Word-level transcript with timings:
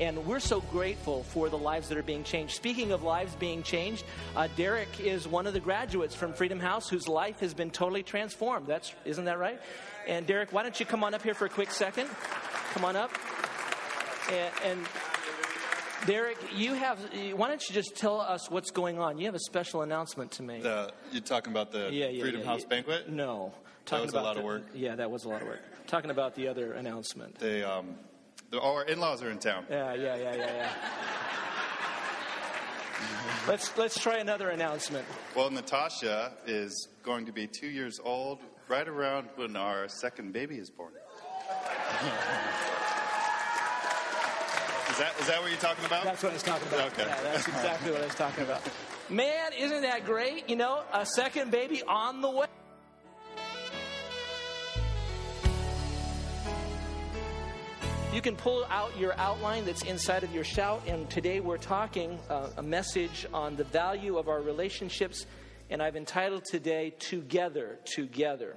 And 0.00 0.26
we're 0.26 0.40
so 0.40 0.60
grateful 0.60 1.22
for 1.22 1.48
the 1.48 1.56
lives 1.58 1.88
that 1.88 1.96
are 1.98 2.02
being 2.02 2.24
changed. 2.24 2.54
Speaking 2.54 2.90
of 2.90 3.02
lives 3.04 3.34
being 3.36 3.62
changed, 3.62 4.04
uh, 4.34 4.48
Derek 4.56 4.88
is 4.98 5.28
one 5.28 5.46
of 5.46 5.52
the 5.52 5.60
graduates 5.60 6.14
from 6.16 6.32
Freedom 6.32 6.58
House 6.58 6.88
whose 6.88 7.06
life 7.06 7.38
has 7.40 7.54
been 7.54 7.70
totally 7.70 8.02
transformed. 8.02 8.66
That's 8.66 8.92
isn't 9.04 9.24
that 9.26 9.38
right? 9.38 9.60
And 10.08 10.26
Derek, 10.26 10.52
why 10.52 10.62
don't 10.64 10.78
you 10.80 10.84
come 10.84 11.04
on 11.04 11.14
up 11.14 11.22
here 11.22 11.34
for 11.34 11.46
a 11.46 11.48
quick 11.48 11.70
second? 11.70 12.08
Come 12.72 12.84
on 12.84 12.96
up. 12.96 13.10
and, 14.32 14.52
and 14.64 14.86
Derek, 16.06 16.38
you 16.54 16.74
have. 16.74 16.98
Why 17.34 17.48
don't 17.48 17.66
you 17.68 17.74
just 17.74 17.96
tell 17.96 18.20
us 18.20 18.50
what's 18.50 18.70
going 18.70 18.98
on? 18.98 19.16
You 19.18 19.26
have 19.26 19.34
a 19.34 19.38
special 19.40 19.82
announcement 19.82 20.32
to 20.32 20.42
make. 20.42 20.62
The, 20.62 20.92
you're 21.12 21.22
talking 21.22 21.52
about 21.52 21.72
the 21.72 21.88
Yeah, 21.92 22.08
yeah, 22.08 22.20
Freedom 22.20 22.40
yeah, 22.40 22.46
House 22.46 22.64
banquet? 22.64 23.08
No, 23.08 23.52
That 23.54 23.86
talking 23.86 24.04
was 24.06 24.14
a 24.14 24.16
about 24.18 24.24
lot 24.26 24.36
of 24.38 24.44
work. 24.44 24.64
Yeah, 24.74 24.96
that 24.96 25.10
was 25.10 25.24
a 25.24 25.28
lot 25.28 25.40
of 25.40 25.48
work. 25.48 25.60
Talking 25.86 26.10
about 26.10 26.34
the 26.34 26.48
other 26.48 26.72
announcement. 26.72 27.36
They, 27.38 27.62
um, 27.62 27.94
the, 28.50 28.60
oh, 28.60 28.74
our 28.74 28.84
in-laws 28.84 29.22
are 29.22 29.30
in 29.30 29.38
town. 29.38 29.66
Yeah, 29.70 29.94
yeah, 29.94 30.16
yeah, 30.16 30.36
yeah, 30.36 30.56
yeah. 30.56 30.68
let's 33.48 33.76
let's 33.76 33.98
try 34.00 34.18
another 34.18 34.50
announcement. 34.50 35.04
Well, 35.34 35.50
Natasha 35.50 36.32
is 36.46 36.88
going 37.02 37.26
to 37.26 37.32
be 37.32 37.46
two 37.46 37.68
years 37.68 38.00
old 38.02 38.40
right 38.68 38.88
around 38.88 39.28
when 39.36 39.56
our 39.56 39.88
second 39.88 40.32
baby 40.32 40.56
is 40.56 40.70
born. 40.70 40.92
is 44.90 44.98
that 44.98 45.12
is 45.20 45.26
that 45.26 45.40
what 45.40 45.50
you're 45.50 45.60
talking 45.60 45.84
about? 45.84 46.04
That's 46.04 46.22
what 46.22 46.30
I 46.30 46.34
was 46.34 46.42
talking 46.42 46.68
about. 46.68 46.92
Okay. 46.92 47.06
Yeah, 47.06 47.20
that's 47.22 47.48
exactly 47.48 47.92
what 47.92 48.00
I 48.02 48.06
was 48.06 48.14
talking 48.14 48.44
about. 48.44 48.62
Man, 49.10 49.52
isn't 49.52 49.82
that 49.82 50.06
great? 50.06 50.48
You 50.48 50.56
know, 50.56 50.82
a 50.92 51.04
second 51.04 51.50
baby 51.50 51.82
on 51.82 52.22
the 52.22 52.30
way. 52.30 52.46
You 58.14 58.22
can 58.22 58.36
pull 58.36 58.64
out 58.70 58.96
your 58.96 59.12
outline 59.18 59.64
that's 59.64 59.82
inside 59.82 60.22
of 60.22 60.32
your 60.32 60.44
shout, 60.44 60.82
and 60.86 61.10
today 61.10 61.40
we're 61.40 61.58
talking 61.58 62.16
uh, 62.30 62.46
a 62.56 62.62
message 62.62 63.26
on 63.34 63.56
the 63.56 63.64
value 63.64 64.18
of 64.18 64.28
our 64.28 64.40
relationships, 64.40 65.26
and 65.68 65.82
I've 65.82 65.96
entitled 65.96 66.44
today 66.44 66.94
Together, 67.00 67.76
Together. 67.84 68.54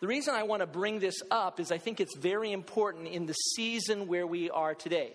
The 0.00 0.06
reason 0.06 0.34
I 0.34 0.44
want 0.44 0.60
to 0.60 0.66
bring 0.66 1.00
this 1.00 1.20
up 1.30 1.60
is 1.60 1.70
I 1.70 1.76
think 1.76 2.00
it's 2.00 2.16
very 2.16 2.50
important 2.52 3.08
in 3.08 3.26
the 3.26 3.34
season 3.34 4.06
where 4.06 4.26
we 4.26 4.48
are 4.48 4.74
today. 4.74 5.12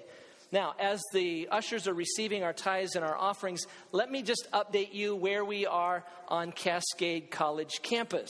Now, 0.52 0.76
as 0.80 1.02
the 1.12 1.48
ushers 1.50 1.88
are 1.88 1.96
receiving 1.96 2.44
our 2.44 2.54
tithes 2.54 2.94
and 2.94 3.04
our 3.04 3.18
offerings, 3.18 3.66
let 3.92 4.12
me 4.12 4.22
just 4.22 4.48
update 4.54 4.94
you 4.94 5.16
where 5.16 5.44
we 5.44 5.66
are 5.66 6.06
on 6.28 6.52
Cascade 6.52 7.32
College 7.32 7.82
campus. 7.82 8.30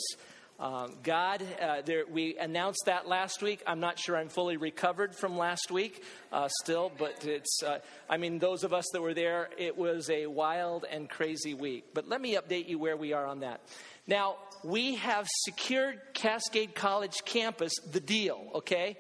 Um, 0.60 0.96
God, 1.04 1.42
uh, 1.62 1.84
there, 1.86 2.04
we 2.06 2.38
announced 2.38 2.84
that 2.88 3.08
last 3.08 3.42
week. 3.42 3.64
I'm 3.66 3.80
not 3.80 3.98
sure 3.98 4.18
I'm 4.18 4.28
fully 4.28 4.58
recovered 4.58 5.16
from 5.16 5.38
last 5.38 5.72
week 5.72 6.04
uh, 6.34 6.50
still, 6.62 6.92
but 6.98 7.24
it's, 7.26 7.64
uh, 7.64 7.80
I 8.10 8.18
mean, 8.18 8.40
those 8.40 8.66
of 8.66 8.74
us 8.74 8.86
that 8.92 9.02
were 9.02 9.14
there, 9.14 9.48
it 9.58 9.78
was 9.78 10.10
a 10.10 10.28
wild 10.28 10.84
and 10.92 11.10
crazy 11.10 11.54
week. 11.54 11.86
But 11.94 12.10
let 12.10 12.20
me 12.20 12.36
update 12.36 12.68
you 12.68 12.78
where 12.78 12.98
we 12.98 13.14
are 13.14 13.26
on 13.26 13.40
that. 13.40 13.62
Now, 14.06 14.36
we 14.62 14.96
have 14.96 15.28
secured 15.30 16.02
Cascade 16.14 16.76
College 16.76 17.16
campus, 17.24 17.72
the 17.94 18.02
deal, 18.02 18.46
okay? 18.56 18.98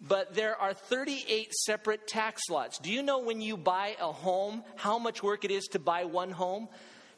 But 0.00 0.34
there 0.34 0.56
are 0.56 0.74
38 0.74 1.54
separate 1.54 2.08
tax 2.08 2.42
lots. 2.50 2.78
Do 2.78 2.90
you 2.90 3.04
know 3.04 3.20
when 3.20 3.40
you 3.40 3.56
buy 3.56 3.94
a 4.00 4.10
home, 4.10 4.64
how 4.74 4.98
much 4.98 5.22
work 5.22 5.44
it 5.44 5.52
is 5.52 5.66
to 5.68 5.78
buy 5.78 6.06
one 6.06 6.32
home? 6.32 6.68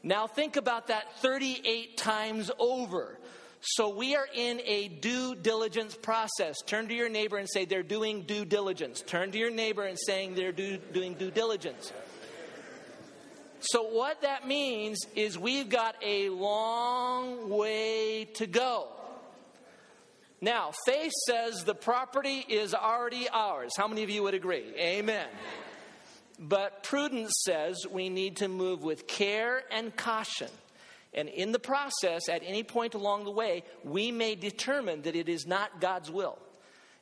Now 0.03 0.27
think 0.27 0.56
about 0.56 0.89
that 0.89 1.19
38 1.20 1.97
times 1.97 2.51
over. 2.58 3.19
So 3.62 3.94
we 3.94 4.16
are 4.16 4.27
in 4.34 4.61
a 4.64 4.89
due 4.89 5.34
diligence 5.34 5.95
process. 5.95 6.57
Turn 6.67 6.89
to 6.89 6.95
your 6.95 7.11
neighbor 7.11 7.36
and 7.36 7.48
say 7.48 7.67
they're 7.67 7.83
doing 7.83 8.23
due 8.23 8.45
diligence. 8.46 9.02
Turn 9.02 9.33
to 9.33 9.39
your 9.39 9.51
neighbor 9.51 9.85
and 9.85 9.98
saying 9.98 10.35
they're 10.35 10.52
do, 10.52 10.79
doing 10.79 11.14
due 11.14 11.30
diligence. 11.30 11.92
So 13.61 13.83
what 13.83 14.23
that 14.23 14.48
means 14.48 14.98
is 15.14 15.39
we've 15.39 15.68
got 15.68 15.95
a 16.02 16.30
long 16.30 17.51
way 17.51 18.24
to 18.35 18.46
go. 18.46 18.89
Now, 20.40 20.73
faith 20.86 21.12
says 21.27 21.64
the 21.64 21.74
property 21.74 22.39
is 22.48 22.73
already 22.73 23.29
ours. 23.29 23.73
How 23.77 23.86
many 23.86 24.02
of 24.02 24.08
you 24.08 24.23
would 24.23 24.33
agree? 24.33 24.73
Amen. 24.79 25.29
But 26.39 26.83
prudence 26.83 27.35
says 27.45 27.86
we 27.90 28.08
need 28.08 28.36
to 28.36 28.48
move 28.48 28.83
with 28.83 29.06
care 29.06 29.62
and 29.70 29.95
caution. 29.95 30.48
And 31.13 31.29
in 31.29 31.53
the 31.53 31.59
process, 31.59 32.29
at 32.29 32.43
any 32.45 32.63
point 32.63 32.95
along 32.95 33.25
the 33.25 33.31
way, 33.31 33.65
we 33.85 34.13
may 34.13 34.35
determine 34.35 35.03
that 35.03 35.17
it 35.17 35.29
is 35.29 35.47
not 35.47 35.81
God's 35.81 36.11
will. 36.11 36.39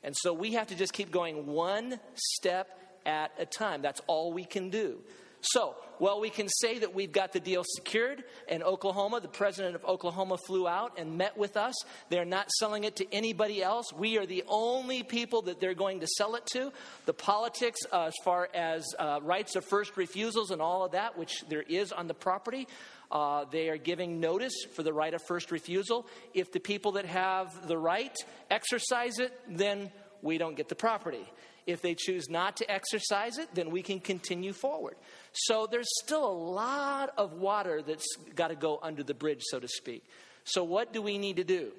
And 0.03 0.17
so 0.17 0.33
we 0.33 0.53
have 0.53 0.69
to 0.69 0.77
just 0.77 0.93
keep 0.93 1.11
going 1.11 1.47
one 1.47 2.01
step 2.15 2.69
at 3.05 3.33
a 3.39 3.45
time. 3.45 3.83
That's 3.83 4.01
all 4.07 4.33
we 4.33 4.45
can 4.45 4.71
do. 4.71 4.99
So, 5.41 5.77
well, 6.01 6.21
we 6.21 6.31
can 6.31 6.49
say 6.49 6.81
that 6.81 6.95
we've 6.95 7.13
got 7.13 7.33
the 7.33 7.39
deal 7.41 7.63
secured 7.65 8.25
in 8.49 8.63
Oklahoma. 8.63 9.21
The 9.21 9.29
president 9.29 9.77
of 9.77 9.85
Oklahoma 9.85 10.37
flew 10.47 10.67
out 10.67 10.99
and 10.99 11.17
met 11.17 11.37
with 11.37 11.57
us. 11.57 11.75
They're 12.09 12.25
not 12.25 12.51
selling 12.59 12.85
it 12.85 12.97
to 12.97 13.15
anybody 13.15 13.63
else. 13.63 13.93
We 13.93 14.19
are 14.19 14.27
the 14.27 14.45
only 14.49 15.05
people 15.05 15.43
that 15.43 15.61
they're 15.61 15.75
going 15.75 16.01
to 16.01 16.07
sell 16.07 16.35
it 16.35 16.45
to. 16.55 16.73
The 17.07 17.15
politics, 17.15 17.79
uh, 17.93 18.07
as 18.07 18.15
far 18.25 18.49
as 18.53 18.85
uh, 18.99 19.21
rights 19.23 19.55
of 19.55 19.65
first 19.65 19.97
refusals 19.97 20.51
and 20.51 20.61
all 20.61 20.85
of 20.85 20.93
that, 20.93 21.17
which 21.17 21.45
there 21.49 21.63
is 21.63 21.93
on 21.93 22.09
the 22.09 22.15
property, 22.15 22.67
uh, 23.11 23.45
they 23.51 23.69
are 23.69 23.77
giving 23.77 24.21
notice 24.21 24.55
for 24.75 24.83
the 24.83 24.93
right 24.93 25.15
of 25.15 25.23
first 25.23 25.51
refusal. 25.51 26.07
If 26.35 26.53
the 26.53 26.61
people 26.61 26.93
that 26.93 27.07
have 27.07 27.67
the 27.67 27.79
right 27.79 28.17
exercise 28.51 29.19
it, 29.19 29.33
then 29.49 29.91
we 30.23 30.39
don't 30.39 30.57
get 30.57 30.69
the 30.69 30.75
property. 30.75 31.27
If 31.67 31.83
they 31.83 31.95
choose 31.95 32.31
not 32.31 32.57
to 32.59 32.71
exercise 32.71 33.37
it, 33.37 33.55
then 33.55 33.71
we 33.71 33.83
can 33.83 34.01
continue 34.01 34.53
forward. 34.55 34.97
So 35.33 35.67
there's 35.71 35.89
still 36.03 36.27
a 36.27 36.33
lot 36.33 37.13
of 37.19 37.35
water 37.35 37.83
that's 37.83 38.07
got 38.35 38.49
to 38.49 38.57
go 38.57 38.79
under 38.83 39.03
the 39.03 39.15
bridge, 39.15 39.43
so 39.43 39.61
to 39.61 39.69
speak. 39.69 40.05
So, 40.45 40.65
what 40.65 40.95
do 40.95 41.03
we 41.03 41.19
need 41.19 41.37
to 41.37 41.45
do? 41.45 41.73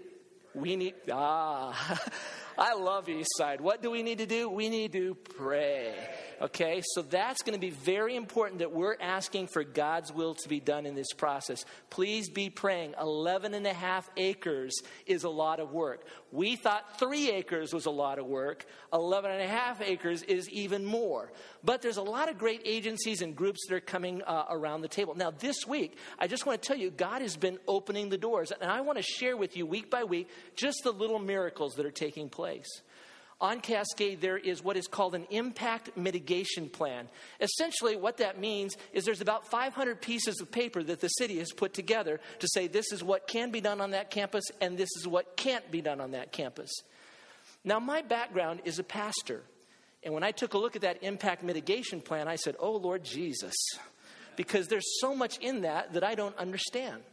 We 0.53 0.75
need, 0.75 0.93
ah, 1.11 1.99
I 2.59 2.73
love 2.73 3.07
Eastside. 3.07 3.61
What 3.61 3.81
do 3.81 3.89
we 3.89 4.03
need 4.03 4.17
to 4.17 4.25
do? 4.25 4.49
We 4.49 4.67
need 4.67 4.91
to 4.91 5.15
pray. 5.15 5.95
Okay, 6.41 6.81
so 6.93 7.01
that's 7.01 7.41
going 7.41 7.53
to 7.53 7.59
be 7.59 7.69
very 7.69 8.17
important 8.17 8.59
that 8.59 8.73
we're 8.73 8.97
asking 8.99 9.47
for 9.47 9.63
God's 9.63 10.11
will 10.11 10.35
to 10.35 10.49
be 10.49 10.59
done 10.59 10.85
in 10.85 10.93
this 10.93 11.13
process. 11.13 11.63
Please 11.89 12.29
be 12.29 12.49
praying. 12.49 12.95
11 12.99 13.53
and 13.53 13.65
a 13.65 13.73
half 13.73 14.09
acres 14.17 14.73
is 15.05 15.23
a 15.23 15.29
lot 15.29 15.61
of 15.61 15.71
work. 15.71 16.05
We 16.31 16.57
thought 16.57 16.99
three 16.99 17.29
acres 17.31 17.73
was 17.73 17.85
a 17.85 17.91
lot 17.91 18.19
of 18.19 18.25
work. 18.25 18.65
11 18.93 19.31
and 19.31 19.41
a 19.41 19.47
half 19.47 19.81
acres 19.81 20.21
is 20.23 20.49
even 20.49 20.85
more. 20.85 21.31
But 21.63 21.81
there's 21.81 21.97
a 21.97 22.01
lot 22.01 22.29
of 22.29 22.37
great 22.37 22.61
agencies 22.65 23.21
and 23.21 23.35
groups 23.35 23.59
that 23.67 23.75
are 23.75 23.81
coming 23.81 24.21
uh, 24.23 24.45
around 24.49 24.81
the 24.81 24.87
table. 24.87 25.15
Now, 25.15 25.31
this 25.31 25.65
week, 25.67 25.97
I 26.17 26.27
just 26.27 26.45
want 26.45 26.61
to 26.61 26.67
tell 26.67 26.77
you, 26.77 26.91
God 26.91 27.21
has 27.21 27.35
been 27.35 27.57
opening 27.67 28.09
the 28.09 28.17
doors. 28.17 28.51
And 28.51 28.69
I 28.69 28.81
want 28.81 28.97
to 28.97 29.03
share 29.03 29.37
with 29.37 29.55
you 29.55 29.65
week 29.65 29.89
by 29.89 30.03
week 30.03 30.29
just 30.55 30.81
the 30.83 30.91
little 30.91 31.19
miracles 31.19 31.75
that 31.75 31.85
are 31.85 31.91
taking 31.91 32.29
place. 32.29 32.48
On 33.41 33.61
Cascade, 33.61 34.19
there 34.19 34.37
is 34.37 34.61
what 34.61 34.75
is 34.75 34.87
called 34.87 35.15
an 35.15 35.25
impact 35.29 35.95
mitigation 35.95 36.67
plan. 36.67 37.07
Essentially, 37.39 37.95
what 37.95 38.17
that 38.17 38.37
means 38.37 38.75
is 38.91 39.05
there's 39.05 39.21
about 39.21 39.49
500 39.49 40.01
pieces 40.01 40.41
of 40.41 40.51
paper 40.51 40.83
that 40.83 40.99
the 40.99 41.07
city 41.07 41.39
has 41.39 41.53
put 41.53 41.73
together 41.73 42.19
to 42.39 42.47
say 42.49 42.67
this 42.67 42.91
is 42.91 43.01
what 43.01 43.27
can 43.27 43.49
be 43.49 43.61
done 43.61 43.79
on 43.79 43.91
that 43.91 44.11
campus 44.11 44.43
and 44.59 44.77
this 44.77 44.89
is 44.97 45.07
what 45.07 45.37
can't 45.37 45.71
be 45.71 45.79
done 45.79 46.01
on 46.01 46.11
that 46.11 46.33
campus. 46.33 46.69
Now, 47.63 47.79
my 47.79 48.01
background 48.01 48.61
is 48.65 48.77
a 48.77 48.83
pastor. 48.83 49.43
And 50.03 50.13
when 50.13 50.23
I 50.23 50.31
took 50.31 50.53
a 50.53 50.57
look 50.57 50.75
at 50.75 50.81
that 50.81 51.01
impact 51.01 51.41
mitigation 51.41 52.01
plan, 52.01 52.27
I 52.27 52.35
said, 52.35 52.55
Oh, 52.59 52.75
Lord 52.75 53.05
Jesus, 53.05 53.55
because 54.35 54.67
there's 54.67 54.99
so 54.99 55.15
much 55.15 55.37
in 55.37 55.61
that 55.61 55.93
that 55.93 56.03
I 56.03 56.15
don't 56.15 56.37
understand. 56.37 57.03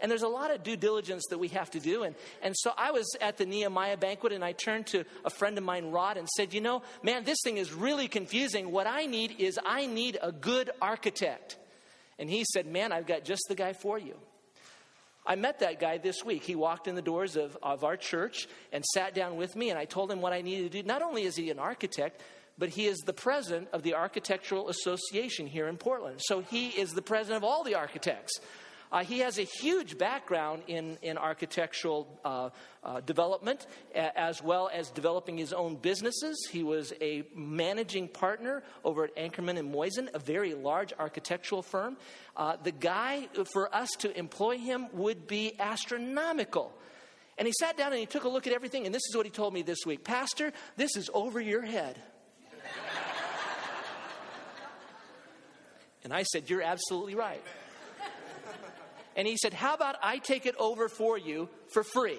And 0.00 0.10
there's 0.10 0.22
a 0.22 0.28
lot 0.28 0.50
of 0.50 0.62
due 0.62 0.76
diligence 0.76 1.24
that 1.30 1.38
we 1.38 1.48
have 1.48 1.70
to 1.70 1.80
do. 1.80 2.02
And, 2.02 2.14
and 2.42 2.54
so 2.56 2.72
I 2.76 2.90
was 2.90 3.06
at 3.20 3.38
the 3.38 3.46
Nehemiah 3.46 3.96
banquet 3.96 4.32
and 4.32 4.44
I 4.44 4.52
turned 4.52 4.86
to 4.88 5.04
a 5.24 5.30
friend 5.30 5.56
of 5.56 5.64
mine, 5.64 5.90
Rod, 5.90 6.16
and 6.16 6.28
said, 6.28 6.52
You 6.52 6.60
know, 6.60 6.82
man, 7.02 7.24
this 7.24 7.38
thing 7.42 7.56
is 7.56 7.72
really 7.72 8.08
confusing. 8.08 8.72
What 8.72 8.86
I 8.86 9.06
need 9.06 9.36
is 9.38 9.58
I 9.64 9.86
need 9.86 10.18
a 10.22 10.32
good 10.32 10.70
architect. 10.82 11.56
And 12.18 12.28
he 12.30 12.44
said, 12.52 12.66
Man, 12.66 12.92
I've 12.92 13.06
got 13.06 13.24
just 13.24 13.44
the 13.48 13.54
guy 13.54 13.72
for 13.72 13.98
you. 13.98 14.14
I 15.26 15.34
met 15.34 15.58
that 15.60 15.80
guy 15.80 15.98
this 15.98 16.24
week. 16.24 16.44
He 16.44 16.54
walked 16.54 16.86
in 16.86 16.94
the 16.94 17.02
doors 17.02 17.36
of, 17.36 17.58
of 17.62 17.82
our 17.82 17.96
church 17.96 18.46
and 18.72 18.84
sat 18.84 19.12
down 19.12 19.36
with 19.36 19.56
me, 19.56 19.70
and 19.70 19.78
I 19.78 19.84
told 19.84 20.10
him 20.10 20.20
what 20.20 20.32
I 20.32 20.40
needed 20.40 20.70
to 20.70 20.82
do. 20.82 20.86
Not 20.86 21.02
only 21.02 21.24
is 21.24 21.34
he 21.34 21.50
an 21.50 21.58
architect, 21.58 22.22
but 22.58 22.68
he 22.70 22.86
is 22.86 22.98
the 22.98 23.12
president 23.12 23.68
of 23.72 23.82
the 23.82 23.94
Architectural 23.94 24.68
Association 24.68 25.46
here 25.46 25.68
in 25.68 25.76
Portland. 25.76 26.20
So 26.24 26.40
he 26.40 26.68
is 26.68 26.94
the 26.94 27.02
president 27.02 27.38
of 27.38 27.44
all 27.44 27.64
the 27.64 27.74
architects. 27.74 28.38
Uh, 28.92 29.02
he 29.04 29.18
has 29.20 29.38
a 29.38 29.42
huge 29.42 29.98
background 29.98 30.62
in, 30.66 30.96
in 31.02 31.18
architectural 31.18 32.06
uh, 32.24 32.50
uh, 32.84 33.00
development, 33.00 33.66
a- 33.94 34.18
as 34.18 34.42
well 34.42 34.70
as 34.72 34.90
developing 34.90 35.36
his 35.36 35.52
own 35.52 35.76
businesses. 35.76 36.36
He 36.50 36.62
was 36.62 36.92
a 37.00 37.24
managing 37.34 38.08
partner 38.08 38.62
over 38.84 39.04
at 39.04 39.16
Ankrom 39.16 39.48
and 39.48 39.74
Moisan, 39.74 40.08
a 40.14 40.18
very 40.18 40.54
large 40.54 40.92
architectural 40.98 41.62
firm. 41.62 41.96
Uh, 42.36 42.56
the 42.62 42.72
guy, 42.72 43.28
for 43.52 43.74
us 43.74 43.90
to 43.98 44.16
employ 44.16 44.58
him, 44.58 44.86
would 44.92 45.26
be 45.26 45.54
astronomical. 45.58 46.72
And 47.38 47.46
he 47.46 47.52
sat 47.58 47.76
down 47.76 47.92
and 47.92 48.00
he 48.00 48.06
took 48.06 48.24
a 48.24 48.28
look 48.28 48.46
at 48.46 48.52
everything, 48.52 48.86
and 48.86 48.94
this 48.94 49.02
is 49.10 49.16
what 49.16 49.26
he 49.26 49.30
told 49.30 49.52
me 49.52 49.62
this 49.62 49.84
week 49.84 50.04
Pastor, 50.04 50.52
this 50.76 50.96
is 50.96 51.10
over 51.12 51.40
your 51.40 51.62
head. 51.62 52.00
And 56.04 56.14
I 56.14 56.22
said, 56.22 56.48
You're 56.48 56.62
absolutely 56.62 57.16
right. 57.16 57.42
And 59.16 59.26
he 59.26 59.36
said, 59.36 59.54
How 59.54 59.74
about 59.74 59.96
I 60.02 60.18
take 60.18 60.46
it 60.46 60.54
over 60.58 60.88
for 60.88 61.18
you 61.18 61.48
for 61.68 61.82
free? 61.82 62.18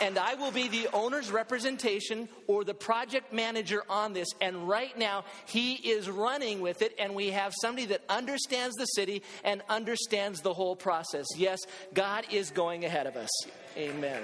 and 0.00 0.18
I 0.18 0.34
will 0.34 0.50
be 0.50 0.68
the 0.68 0.88
owner's 0.92 1.30
representation 1.30 2.28
or 2.46 2.64
the 2.64 2.74
project 2.74 3.32
manager 3.32 3.82
on 3.88 4.12
this. 4.12 4.28
And 4.40 4.68
right 4.68 4.96
now, 4.96 5.24
he 5.46 5.74
is 5.74 6.08
running 6.08 6.60
with 6.60 6.82
it, 6.82 6.94
and 6.98 7.14
we 7.14 7.28
have 7.30 7.52
somebody 7.60 7.86
that 7.86 8.02
understands 8.08 8.76
the 8.76 8.86
city 8.86 9.22
and 9.44 9.62
understands 9.68 10.40
the 10.40 10.54
whole 10.54 10.76
process. 10.76 11.26
Yes, 11.36 11.58
God 11.94 12.24
is 12.30 12.50
going 12.50 12.84
ahead 12.84 13.06
of 13.06 13.16
us. 13.16 13.30
Amen. 13.76 14.22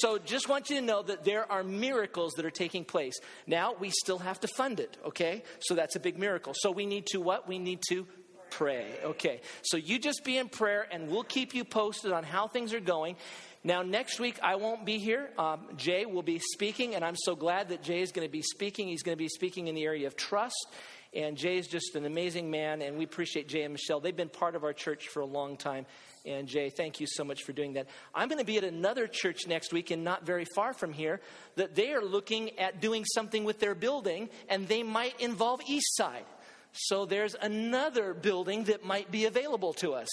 So, 0.00 0.18
just 0.18 0.48
want 0.48 0.70
you 0.70 0.76
to 0.76 0.82
know 0.82 1.02
that 1.02 1.24
there 1.24 1.50
are 1.50 1.62
miracles 1.62 2.32
that 2.36 2.44
are 2.44 2.50
taking 2.50 2.84
place. 2.84 3.18
Now, 3.46 3.74
we 3.78 3.90
still 3.90 4.18
have 4.18 4.40
to 4.40 4.48
fund 4.48 4.80
it, 4.80 4.96
okay? 5.04 5.42
So, 5.60 5.74
that's 5.74 5.96
a 5.96 6.00
big 6.00 6.18
miracle. 6.18 6.54
So, 6.56 6.70
we 6.70 6.86
need 6.86 7.06
to 7.06 7.20
what? 7.20 7.48
We 7.48 7.58
need 7.58 7.80
to 7.88 8.06
pray. 8.50 8.92
Okay. 9.04 9.40
So, 9.62 9.76
you 9.76 9.98
just 9.98 10.24
be 10.24 10.38
in 10.38 10.48
prayer, 10.48 10.86
and 10.90 11.08
we'll 11.08 11.24
keep 11.24 11.54
you 11.54 11.64
posted 11.64 12.12
on 12.12 12.24
how 12.24 12.48
things 12.48 12.72
are 12.72 12.80
going. 12.80 13.16
Now, 13.62 13.82
next 13.82 14.18
week, 14.18 14.38
I 14.42 14.56
won't 14.56 14.86
be 14.86 14.98
here. 14.98 15.30
Um, 15.38 15.60
Jay 15.76 16.06
will 16.06 16.22
be 16.22 16.38
speaking, 16.38 16.94
and 16.94 17.04
I'm 17.04 17.16
so 17.16 17.36
glad 17.36 17.68
that 17.68 17.82
Jay 17.82 18.00
is 18.00 18.10
going 18.10 18.26
to 18.26 18.32
be 18.32 18.42
speaking. 18.42 18.88
He's 18.88 19.02
going 19.02 19.16
to 19.16 19.22
be 19.22 19.28
speaking 19.28 19.68
in 19.68 19.74
the 19.74 19.84
area 19.84 20.06
of 20.06 20.16
trust. 20.16 20.66
And 21.12 21.36
Jay 21.36 21.58
is 21.58 21.66
just 21.66 21.96
an 21.96 22.06
amazing 22.06 22.50
man, 22.50 22.82
and 22.82 22.96
we 22.96 23.04
appreciate 23.04 23.48
Jay 23.48 23.62
and 23.62 23.72
Michelle. 23.72 24.00
They've 24.00 24.16
been 24.16 24.28
part 24.28 24.54
of 24.54 24.64
our 24.64 24.72
church 24.72 25.08
for 25.08 25.20
a 25.20 25.26
long 25.26 25.56
time. 25.56 25.86
And 26.26 26.46
Jay, 26.46 26.68
thank 26.68 27.00
you 27.00 27.06
so 27.06 27.24
much 27.24 27.44
for 27.44 27.52
doing 27.52 27.74
that. 27.74 27.86
I'm 28.14 28.28
going 28.28 28.40
to 28.40 28.44
be 28.44 28.58
at 28.58 28.64
another 28.64 29.06
church 29.06 29.46
next 29.46 29.72
week, 29.72 29.90
and 29.90 30.04
not 30.04 30.26
very 30.26 30.44
far 30.54 30.74
from 30.74 30.92
here, 30.92 31.20
that 31.56 31.74
they 31.74 31.92
are 31.92 32.02
looking 32.02 32.58
at 32.58 32.80
doing 32.80 33.04
something 33.06 33.44
with 33.44 33.58
their 33.58 33.74
building, 33.74 34.28
and 34.48 34.68
they 34.68 34.82
might 34.82 35.18
involve 35.18 35.60
East 35.66 35.96
Side. 35.96 36.26
So 36.72 37.06
there's 37.06 37.34
another 37.40 38.12
building 38.12 38.64
that 38.64 38.84
might 38.84 39.10
be 39.10 39.24
available 39.24 39.72
to 39.74 39.94
us. 39.94 40.08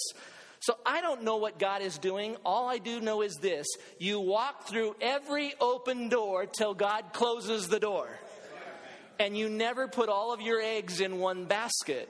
So 0.60 0.76
I 0.84 1.00
don't 1.00 1.22
know 1.22 1.36
what 1.36 1.58
God 1.58 1.82
is 1.82 1.98
doing. 1.98 2.36
All 2.44 2.68
I 2.68 2.78
do 2.78 3.00
know 3.00 3.22
is 3.22 3.34
this 3.36 3.66
you 3.98 4.18
walk 4.18 4.66
through 4.66 4.96
every 5.00 5.54
open 5.60 6.08
door 6.08 6.46
till 6.46 6.74
God 6.74 7.12
closes 7.12 7.68
the 7.68 7.78
door. 7.78 8.08
And 9.20 9.36
you 9.36 9.48
never 9.48 9.88
put 9.88 10.08
all 10.08 10.32
of 10.32 10.40
your 10.40 10.60
eggs 10.60 11.00
in 11.00 11.18
one 11.18 11.44
basket. 11.44 12.08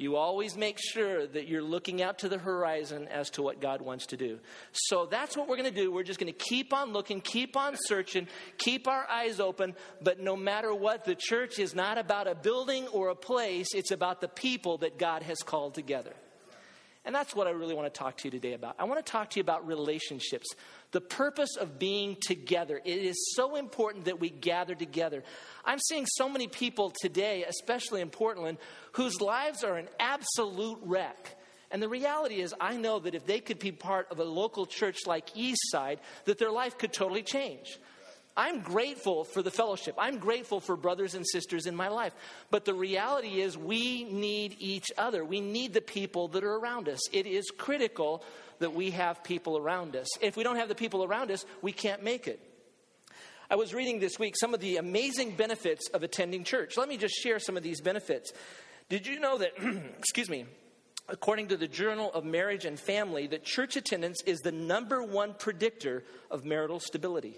You 0.00 0.16
always 0.16 0.56
make 0.56 0.78
sure 0.78 1.26
that 1.26 1.46
you're 1.46 1.62
looking 1.62 2.00
out 2.00 2.20
to 2.20 2.30
the 2.30 2.38
horizon 2.38 3.06
as 3.08 3.28
to 3.32 3.42
what 3.42 3.60
God 3.60 3.82
wants 3.82 4.06
to 4.06 4.16
do. 4.16 4.38
So 4.72 5.04
that's 5.04 5.36
what 5.36 5.46
we're 5.46 5.58
going 5.58 5.74
to 5.74 5.78
do. 5.78 5.92
We're 5.92 6.04
just 6.04 6.18
going 6.18 6.32
to 6.32 6.38
keep 6.38 6.72
on 6.72 6.94
looking, 6.94 7.20
keep 7.20 7.54
on 7.54 7.76
searching, 7.76 8.26
keep 8.56 8.88
our 8.88 9.06
eyes 9.10 9.40
open. 9.40 9.74
But 10.00 10.18
no 10.18 10.36
matter 10.36 10.74
what, 10.74 11.04
the 11.04 11.14
church 11.14 11.58
is 11.58 11.74
not 11.74 11.98
about 11.98 12.28
a 12.28 12.34
building 12.34 12.88
or 12.88 13.10
a 13.10 13.14
place, 13.14 13.74
it's 13.74 13.90
about 13.90 14.22
the 14.22 14.28
people 14.28 14.78
that 14.78 14.98
God 14.98 15.22
has 15.22 15.40
called 15.42 15.74
together. 15.74 16.14
And 17.04 17.14
that's 17.14 17.34
what 17.34 17.46
I 17.46 17.50
really 17.50 17.74
want 17.74 17.92
to 17.92 17.98
talk 17.98 18.18
to 18.18 18.24
you 18.26 18.30
today 18.30 18.52
about. 18.52 18.76
I 18.78 18.84
want 18.84 19.04
to 19.04 19.10
talk 19.10 19.30
to 19.30 19.38
you 19.38 19.40
about 19.40 19.66
relationships, 19.66 20.48
the 20.90 21.00
purpose 21.00 21.56
of 21.58 21.78
being 21.78 22.16
together. 22.20 22.78
It 22.84 22.98
is 22.98 23.32
so 23.34 23.56
important 23.56 24.04
that 24.04 24.20
we 24.20 24.28
gather 24.28 24.74
together. 24.74 25.22
I'm 25.64 25.78
seeing 25.78 26.04
so 26.06 26.28
many 26.28 26.46
people 26.46 26.92
today, 27.00 27.44
especially 27.48 28.02
in 28.02 28.10
Portland, 28.10 28.58
whose 28.92 29.20
lives 29.20 29.64
are 29.64 29.76
an 29.76 29.88
absolute 29.98 30.78
wreck. 30.82 31.36
And 31.70 31.82
the 31.82 31.88
reality 31.88 32.40
is, 32.40 32.54
I 32.60 32.76
know 32.76 32.98
that 32.98 33.14
if 33.14 33.24
they 33.24 33.40
could 33.40 33.60
be 33.60 33.72
part 33.72 34.08
of 34.10 34.18
a 34.18 34.24
local 34.24 34.66
church 34.66 34.98
like 35.06 35.34
Eastside, 35.34 35.98
that 36.26 36.38
their 36.38 36.50
life 36.50 36.76
could 36.76 36.92
totally 36.92 37.22
change. 37.22 37.78
I'm 38.40 38.60
grateful 38.60 39.24
for 39.24 39.42
the 39.42 39.50
fellowship. 39.50 39.96
I'm 39.98 40.16
grateful 40.16 40.60
for 40.60 40.74
brothers 40.74 41.14
and 41.14 41.26
sisters 41.26 41.66
in 41.66 41.76
my 41.76 41.88
life. 41.88 42.14
But 42.50 42.64
the 42.64 42.72
reality 42.72 43.42
is, 43.42 43.58
we 43.58 44.04
need 44.04 44.56
each 44.58 44.86
other. 44.96 45.26
We 45.26 45.42
need 45.42 45.74
the 45.74 45.82
people 45.82 46.28
that 46.28 46.42
are 46.42 46.54
around 46.54 46.88
us. 46.88 47.00
It 47.12 47.26
is 47.26 47.50
critical 47.50 48.24
that 48.58 48.72
we 48.72 48.92
have 48.92 49.22
people 49.22 49.58
around 49.58 49.94
us. 49.94 50.08
If 50.22 50.38
we 50.38 50.42
don't 50.42 50.56
have 50.56 50.70
the 50.70 50.74
people 50.74 51.04
around 51.04 51.30
us, 51.30 51.44
we 51.60 51.72
can't 51.72 52.02
make 52.02 52.26
it. 52.26 52.40
I 53.50 53.56
was 53.56 53.74
reading 53.74 54.00
this 54.00 54.18
week 54.18 54.34
some 54.40 54.54
of 54.54 54.60
the 54.60 54.78
amazing 54.78 55.32
benefits 55.32 55.90
of 55.90 56.02
attending 56.02 56.42
church. 56.42 56.78
Let 56.78 56.88
me 56.88 56.96
just 56.96 57.16
share 57.16 57.40
some 57.40 57.58
of 57.58 57.62
these 57.62 57.82
benefits. 57.82 58.32
Did 58.88 59.06
you 59.06 59.20
know 59.20 59.36
that, 59.36 59.50
excuse 59.98 60.30
me, 60.30 60.46
according 61.10 61.48
to 61.48 61.58
the 61.58 61.68
Journal 61.68 62.10
of 62.14 62.24
Marriage 62.24 62.64
and 62.64 62.80
Family, 62.80 63.26
that 63.26 63.44
church 63.44 63.76
attendance 63.76 64.22
is 64.24 64.38
the 64.38 64.52
number 64.52 65.02
one 65.02 65.34
predictor 65.34 66.04
of 66.30 66.46
marital 66.46 66.80
stability? 66.80 67.36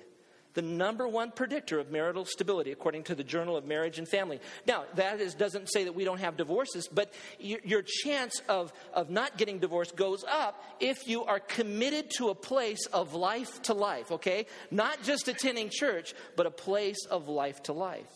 The 0.54 0.62
number 0.62 1.08
one 1.08 1.30
predictor 1.30 1.78
of 1.78 1.90
marital 1.90 2.24
stability, 2.24 2.72
according 2.72 3.04
to 3.04 3.14
the 3.14 3.24
Journal 3.24 3.56
of 3.56 3.64
Marriage 3.64 3.98
and 3.98 4.06
Family. 4.06 4.40
Now, 4.66 4.84
that 4.96 5.20
is, 5.20 5.34
doesn't 5.34 5.72
say 5.72 5.84
that 5.84 5.94
we 5.94 6.04
don't 6.04 6.20
have 6.20 6.36
divorces, 6.36 6.88
but 6.92 7.12
your, 7.38 7.60
your 7.64 7.82
chance 7.82 8.40
of, 8.48 8.72
of 8.92 9.10
not 9.10 9.36
getting 9.38 9.58
divorced 9.58 9.96
goes 9.96 10.24
up 10.28 10.62
if 10.80 11.06
you 11.06 11.24
are 11.24 11.40
committed 11.40 12.10
to 12.18 12.28
a 12.28 12.34
place 12.34 12.86
of 12.92 13.14
life 13.14 13.62
to 13.62 13.74
life, 13.74 14.12
okay? 14.12 14.46
Not 14.70 15.02
just 15.02 15.28
attending 15.28 15.70
church, 15.70 16.14
but 16.36 16.46
a 16.46 16.50
place 16.50 17.06
of 17.10 17.28
life 17.28 17.62
to 17.64 17.72
life. 17.72 18.10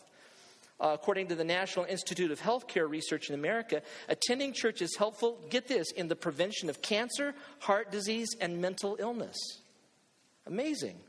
Uh, 0.79 0.91
according 0.93 1.27
to 1.27 1.35
the 1.35 1.43
National 1.43 1.85
Institute 1.85 2.29
of 2.29 2.39
Healthcare 2.39 2.87
Research 2.87 3.29
in 3.29 3.35
America, 3.35 3.81
attending 4.09 4.53
church 4.53 4.83
is 4.83 4.95
helpful, 4.95 5.39
get 5.49 5.67
this, 5.67 5.91
in 5.93 6.07
the 6.07 6.15
prevention 6.15 6.69
of 6.69 6.83
cancer, 6.83 7.33
heart 7.57 7.91
disease, 7.91 8.29
and 8.39 8.61
mental 8.61 8.95
illness. 8.99 9.35
Amazing. 10.45 10.99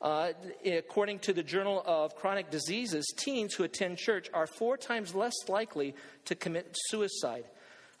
Uh, 0.00 0.32
according 0.66 1.18
to 1.20 1.32
the 1.32 1.42
Journal 1.42 1.82
of 1.86 2.14
Chronic 2.16 2.50
Diseases, 2.50 3.06
teens 3.16 3.54
who 3.54 3.64
attend 3.64 3.98
church 3.98 4.28
are 4.34 4.46
four 4.46 4.76
times 4.76 5.14
less 5.14 5.34
likely 5.48 5.94
to 6.26 6.34
commit 6.34 6.76
suicide. 6.88 7.44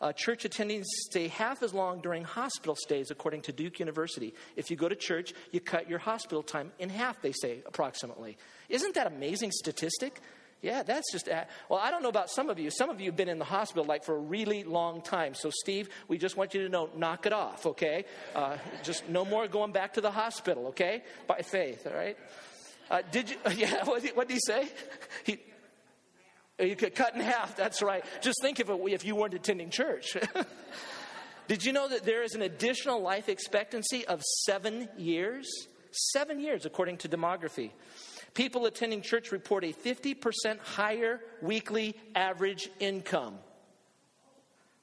Uh, 0.00 0.12
church 0.12 0.44
attendings 0.44 0.84
stay 1.08 1.28
half 1.28 1.62
as 1.62 1.72
long 1.72 2.00
during 2.00 2.24
hospital 2.24 2.76
stays, 2.76 3.10
according 3.10 3.40
to 3.40 3.52
Duke 3.52 3.78
University. 3.78 4.34
If 4.54 4.70
you 4.70 4.76
go 4.76 4.88
to 4.88 4.96
church, 4.96 5.32
you 5.50 5.60
cut 5.60 5.88
your 5.88 5.98
hospital 5.98 6.42
time 6.42 6.72
in 6.78 6.90
half, 6.90 7.22
they 7.22 7.32
say, 7.32 7.62
approximately. 7.64 8.36
Isn't 8.68 8.94
that 8.96 9.06
amazing 9.06 9.52
statistic? 9.52 10.20
Yeah, 10.64 10.82
that's 10.82 11.12
just, 11.12 11.28
well, 11.68 11.78
I 11.78 11.90
don't 11.90 12.02
know 12.02 12.08
about 12.08 12.30
some 12.30 12.48
of 12.48 12.58
you. 12.58 12.70
Some 12.70 12.88
of 12.88 12.98
you 12.98 13.10
have 13.10 13.16
been 13.16 13.28
in 13.28 13.38
the 13.38 13.44
hospital 13.44 13.84
like 13.84 14.02
for 14.02 14.16
a 14.16 14.18
really 14.18 14.64
long 14.64 15.02
time. 15.02 15.34
So, 15.34 15.50
Steve, 15.52 15.90
we 16.08 16.16
just 16.16 16.38
want 16.38 16.54
you 16.54 16.62
to 16.62 16.70
know, 16.70 16.88
knock 16.96 17.26
it 17.26 17.34
off, 17.34 17.66
okay? 17.66 18.06
Uh, 18.34 18.56
just 18.82 19.06
no 19.06 19.26
more 19.26 19.46
going 19.46 19.72
back 19.72 19.92
to 19.94 20.00
the 20.00 20.10
hospital, 20.10 20.68
okay? 20.68 21.02
By 21.26 21.42
faith, 21.42 21.86
all 21.86 21.92
right? 21.92 22.16
Uh, 22.90 23.02
did 23.12 23.28
you, 23.28 23.36
yeah, 23.56 23.84
what 23.84 24.00
did, 24.00 24.16
what 24.16 24.26
did 24.26 24.34
he 24.34 24.40
say? 24.40 24.66
He, 25.24 25.38
you 26.58 26.76
could 26.76 26.94
cut 26.94 27.14
in 27.14 27.20
half, 27.20 27.54
that's 27.56 27.82
right. 27.82 28.02
Just 28.22 28.38
think 28.40 28.58
of 28.58 28.70
it 28.70 28.80
if 28.86 29.04
you 29.04 29.16
weren't 29.16 29.34
attending 29.34 29.68
church. 29.68 30.16
did 31.46 31.62
you 31.62 31.74
know 31.74 31.90
that 31.90 32.06
there 32.06 32.22
is 32.22 32.34
an 32.34 32.40
additional 32.40 33.02
life 33.02 33.28
expectancy 33.28 34.06
of 34.06 34.22
seven 34.46 34.88
years? 34.96 35.46
Seven 35.90 36.40
years, 36.40 36.64
according 36.64 36.96
to 36.98 37.08
demography. 37.10 37.70
People 38.34 38.66
attending 38.66 39.00
church 39.00 39.30
report 39.30 39.64
a 39.64 39.72
50% 39.72 40.58
higher 40.58 41.20
weekly 41.40 41.96
average 42.14 42.68
income. 42.80 43.38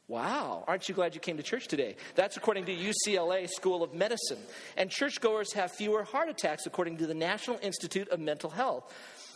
Wow, 0.08 0.66
aren't 0.68 0.90
you 0.90 0.96
glad 0.96 1.16
you 1.16 1.22
came 1.22 1.38
to 1.38 1.44
church 1.44 1.68
today? 1.68 1.96
That's 2.16 2.36
according 2.36 2.66
to 2.66 2.76
UCLA 2.76 3.48
School 3.50 3.84
of 3.84 3.94
Medicine. 3.94 4.40
And 4.76 4.90
churchgoers 4.90 5.54
have 5.54 5.72
fewer 5.72 6.04
heart 6.04 6.28
attacks, 6.28 6.66
according 6.66 6.98
to 6.98 7.08
the 7.08 7.14
National 7.14 7.58
Institute 7.62 8.10
of 8.10 8.20
Mental 8.20 8.50
Health. 8.50 8.94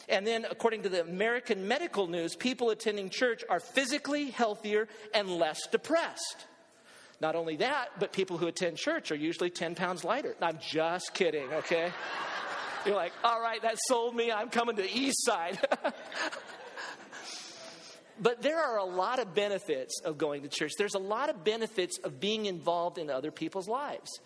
And 0.09 0.27
then, 0.27 0.45
according 0.49 0.83
to 0.83 0.89
the 0.89 1.01
American 1.01 1.67
Medical 1.67 2.07
News, 2.07 2.35
people 2.35 2.71
attending 2.71 3.09
church 3.09 3.43
are 3.49 3.59
physically 3.59 4.31
healthier 4.31 4.87
and 5.13 5.29
less 5.29 5.65
depressed. 5.67 6.45
Not 7.21 7.35
only 7.35 7.55
that, 7.57 7.91
but 7.97 8.11
people 8.11 8.37
who 8.37 8.47
attend 8.47 8.77
church 8.77 9.11
are 9.11 9.15
usually 9.15 9.49
10 9.49 9.75
pounds 9.75 10.03
lighter. 10.03 10.35
I'm 10.41 10.59
just 10.59 11.13
kidding, 11.13 11.51
okay? 11.53 11.91
You're 12.85 12.95
like, 12.95 13.13
all 13.23 13.41
right, 13.41 13.61
that 13.63 13.77
sold 13.87 14.15
me. 14.15 14.31
I'm 14.31 14.49
coming 14.49 14.75
to 14.75 14.89
East 14.89 15.25
Side. 15.25 15.59
but 18.21 18.41
there 18.41 18.59
are 18.59 18.77
a 18.77 18.85
lot 18.85 19.19
of 19.19 19.33
benefits 19.33 20.01
of 20.03 20.17
going 20.17 20.43
to 20.43 20.47
church. 20.47 20.73
There's 20.77 20.93
a 20.93 20.99
lot 20.99 21.29
of 21.29 21.43
benefits 21.43 21.97
of 21.99 22.19
being 22.19 22.45
involved 22.45 22.97
in 22.97 23.09
other 23.09 23.31
people's 23.31 23.67
lives. 23.67 24.19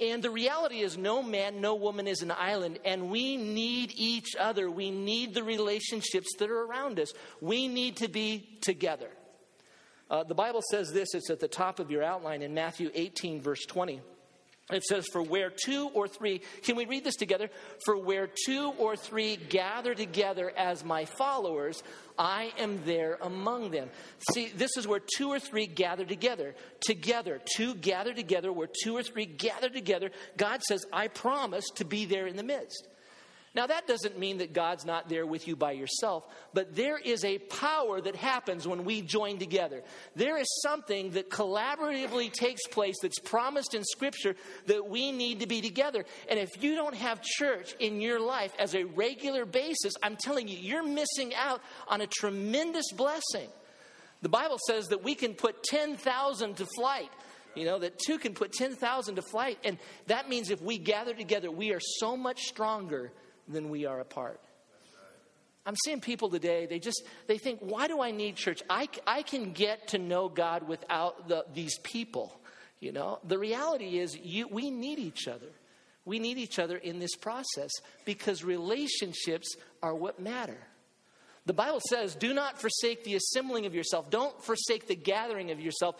And 0.00 0.22
the 0.22 0.30
reality 0.30 0.80
is, 0.80 0.96
no 0.96 1.22
man, 1.22 1.60
no 1.60 1.74
woman 1.74 2.08
is 2.08 2.22
an 2.22 2.30
island, 2.30 2.78
and 2.86 3.10
we 3.10 3.36
need 3.36 3.92
each 3.96 4.34
other. 4.34 4.70
We 4.70 4.90
need 4.90 5.34
the 5.34 5.44
relationships 5.44 6.28
that 6.38 6.50
are 6.50 6.62
around 6.64 6.98
us. 6.98 7.12
We 7.40 7.68
need 7.68 7.98
to 7.98 8.08
be 8.08 8.58
together. 8.62 9.10
Uh, 10.10 10.24
the 10.24 10.34
Bible 10.34 10.62
says 10.70 10.90
this, 10.90 11.14
it's 11.14 11.30
at 11.30 11.38
the 11.38 11.48
top 11.48 11.78
of 11.78 11.90
your 11.90 12.02
outline 12.02 12.42
in 12.42 12.54
Matthew 12.54 12.90
18, 12.94 13.42
verse 13.42 13.64
20. 13.66 14.00
It 14.72 14.84
says, 14.84 15.06
For 15.12 15.22
where 15.22 15.50
two 15.50 15.88
or 15.94 16.08
three, 16.08 16.42
can 16.62 16.76
we 16.76 16.86
read 16.86 17.04
this 17.04 17.16
together? 17.16 17.50
For 17.84 17.96
where 17.96 18.28
two 18.46 18.72
or 18.78 18.96
three 18.96 19.36
gather 19.36 19.94
together 19.94 20.52
as 20.56 20.84
my 20.84 21.04
followers, 21.04 21.82
I 22.18 22.52
am 22.58 22.82
there 22.84 23.18
among 23.22 23.70
them. 23.70 23.90
See, 24.32 24.48
this 24.48 24.76
is 24.76 24.86
where 24.86 25.00
two 25.16 25.30
or 25.30 25.40
three 25.40 25.66
gather 25.66 26.04
together. 26.04 26.54
Together. 26.80 27.40
Two 27.56 27.74
gather 27.74 28.12
together, 28.12 28.52
where 28.52 28.68
two 28.82 28.96
or 28.96 29.02
three 29.02 29.26
gather 29.26 29.68
together. 29.68 30.10
God 30.36 30.62
says, 30.62 30.84
I 30.92 31.08
promise 31.08 31.64
to 31.76 31.84
be 31.84 32.04
there 32.04 32.26
in 32.26 32.36
the 32.36 32.42
midst. 32.42 32.86
Now, 33.52 33.66
that 33.66 33.88
doesn't 33.88 34.16
mean 34.16 34.38
that 34.38 34.52
God's 34.52 34.84
not 34.84 35.08
there 35.08 35.26
with 35.26 35.48
you 35.48 35.56
by 35.56 35.72
yourself, 35.72 36.24
but 36.54 36.76
there 36.76 36.98
is 36.98 37.24
a 37.24 37.38
power 37.38 38.00
that 38.00 38.14
happens 38.14 38.66
when 38.66 38.84
we 38.84 39.02
join 39.02 39.38
together. 39.38 39.82
There 40.14 40.38
is 40.38 40.46
something 40.62 41.10
that 41.12 41.30
collaboratively 41.30 42.32
takes 42.32 42.64
place 42.68 42.94
that's 43.02 43.18
promised 43.18 43.74
in 43.74 43.82
Scripture 43.82 44.36
that 44.66 44.88
we 44.88 45.10
need 45.10 45.40
to 45.40 45.48
be 45.48 45.60
together. 45.60 46.04
And 46.28 46.38
if 46.38 46.62
you 46.62 46.76
don't 46.76 46.94
have 46.94 47.22
church 47.22 47.74
in 47.80 48.00
your 48.00 48.20
life 48.20 48.52
as 48.56 48.76
a 48.76 48.84
regular 48.84 49.44
basis, 49.44 49.94
I'm 50.00 50.16
telling 50.16 50.46
you, 50.46 50.56
you're 50.56 50.86
missing 50.86 51.34
out 51.34 51.60
on 51.88 52.02
a 52.02 52.06
tremendous 52.06 52.92
blessing. 52.92 53.48
The 54.22 54.28
Bible 54.28 54.58
says 54.64 54.86
that 54.88 55.02
we 55.02 55.16
can 55.16 55.34
put 55.34 55.64
10,000 55.64 56.56
to 56.56 56.66
flight. 56.76 57.10
You 57.56 57.64
know, 57.64 57.80
that 57.80 57.98
two 57.98 58.18
can 58.18 58.34
put 58.34 58.52
10,000 58.52 59.16
to 59.16 59.22
flight. 59.22 59.58
And 59.64 59.78
that 60.06 60.28
means 60.28 60.50
if 60.50 60.62
we 60.62 60.78
gather 60.78 61.14
together, 61.14 61.50
we 61.50 61.72
are 61.72 61.80
so 61.80 62.16
much 62.16 62.42
stronger 62.42 63.10
than 63.50 63.70
we 63.70 63.86
are 63.86 64.00
apart. 64.00 64.40
I'm 65.66 65.76
seeing 65.84 66.00
people 66.00 66.30
today, 66.30 66.66
they 66.66 66.78
just, 66.78 67.02
they 67.26 67.36
think, 67.36 67.60
why 67.60 67.86
do 67.86 68.00
I 68.00 68.10
need 68.10 68.36
church? 68.36 68.62
I, 68.70 68.88
I 69.06 69.22
can 69.22 69.52
get 69.52 69.88
to 69.88 69.98
know 69.98 70.28
God 70.28 70.66
without 70.66 71.28
the, 71.28 71.44
these 71.52 71.78
people. 71.78 72.40
You 72.80 72.92
know, 72.92 73.18
the 73.24 73.38
reality 73.38 73.98
is 73.98 74.16
you, 74.16 74.48
we 74.48 74.70
need 74.70 74.98
each 74.98 75.28
other. 75.28 75.46
We 76.06 76.18
need 76.18 76.38
each 76.38 76.58
other 76.58 76.76
in 76.76 76.98
this 76.98 77.14
process 77.14 77.70
because 78.06 78.42
relationships 78.42 79.54
are 79.82 79.94
what 79.94 80.18
matter. 80.18 80.56
The 81.44 81.52
Bible 81.52 81.80
says, 81.88 82.14
do 82.14 82.32
not 82.32 82.58
forsake 82.58 83.04
the 83.04 83.16
assembling 83.16 83.66
of 83.66 83.74
yourself. 83.74 84.10
Don't 84.10 84.42
forsake 84.42 84.88
the 84.88 84.96
gathering 84.96 85.50
of 85.50 85.60
yourself 85.60 85.96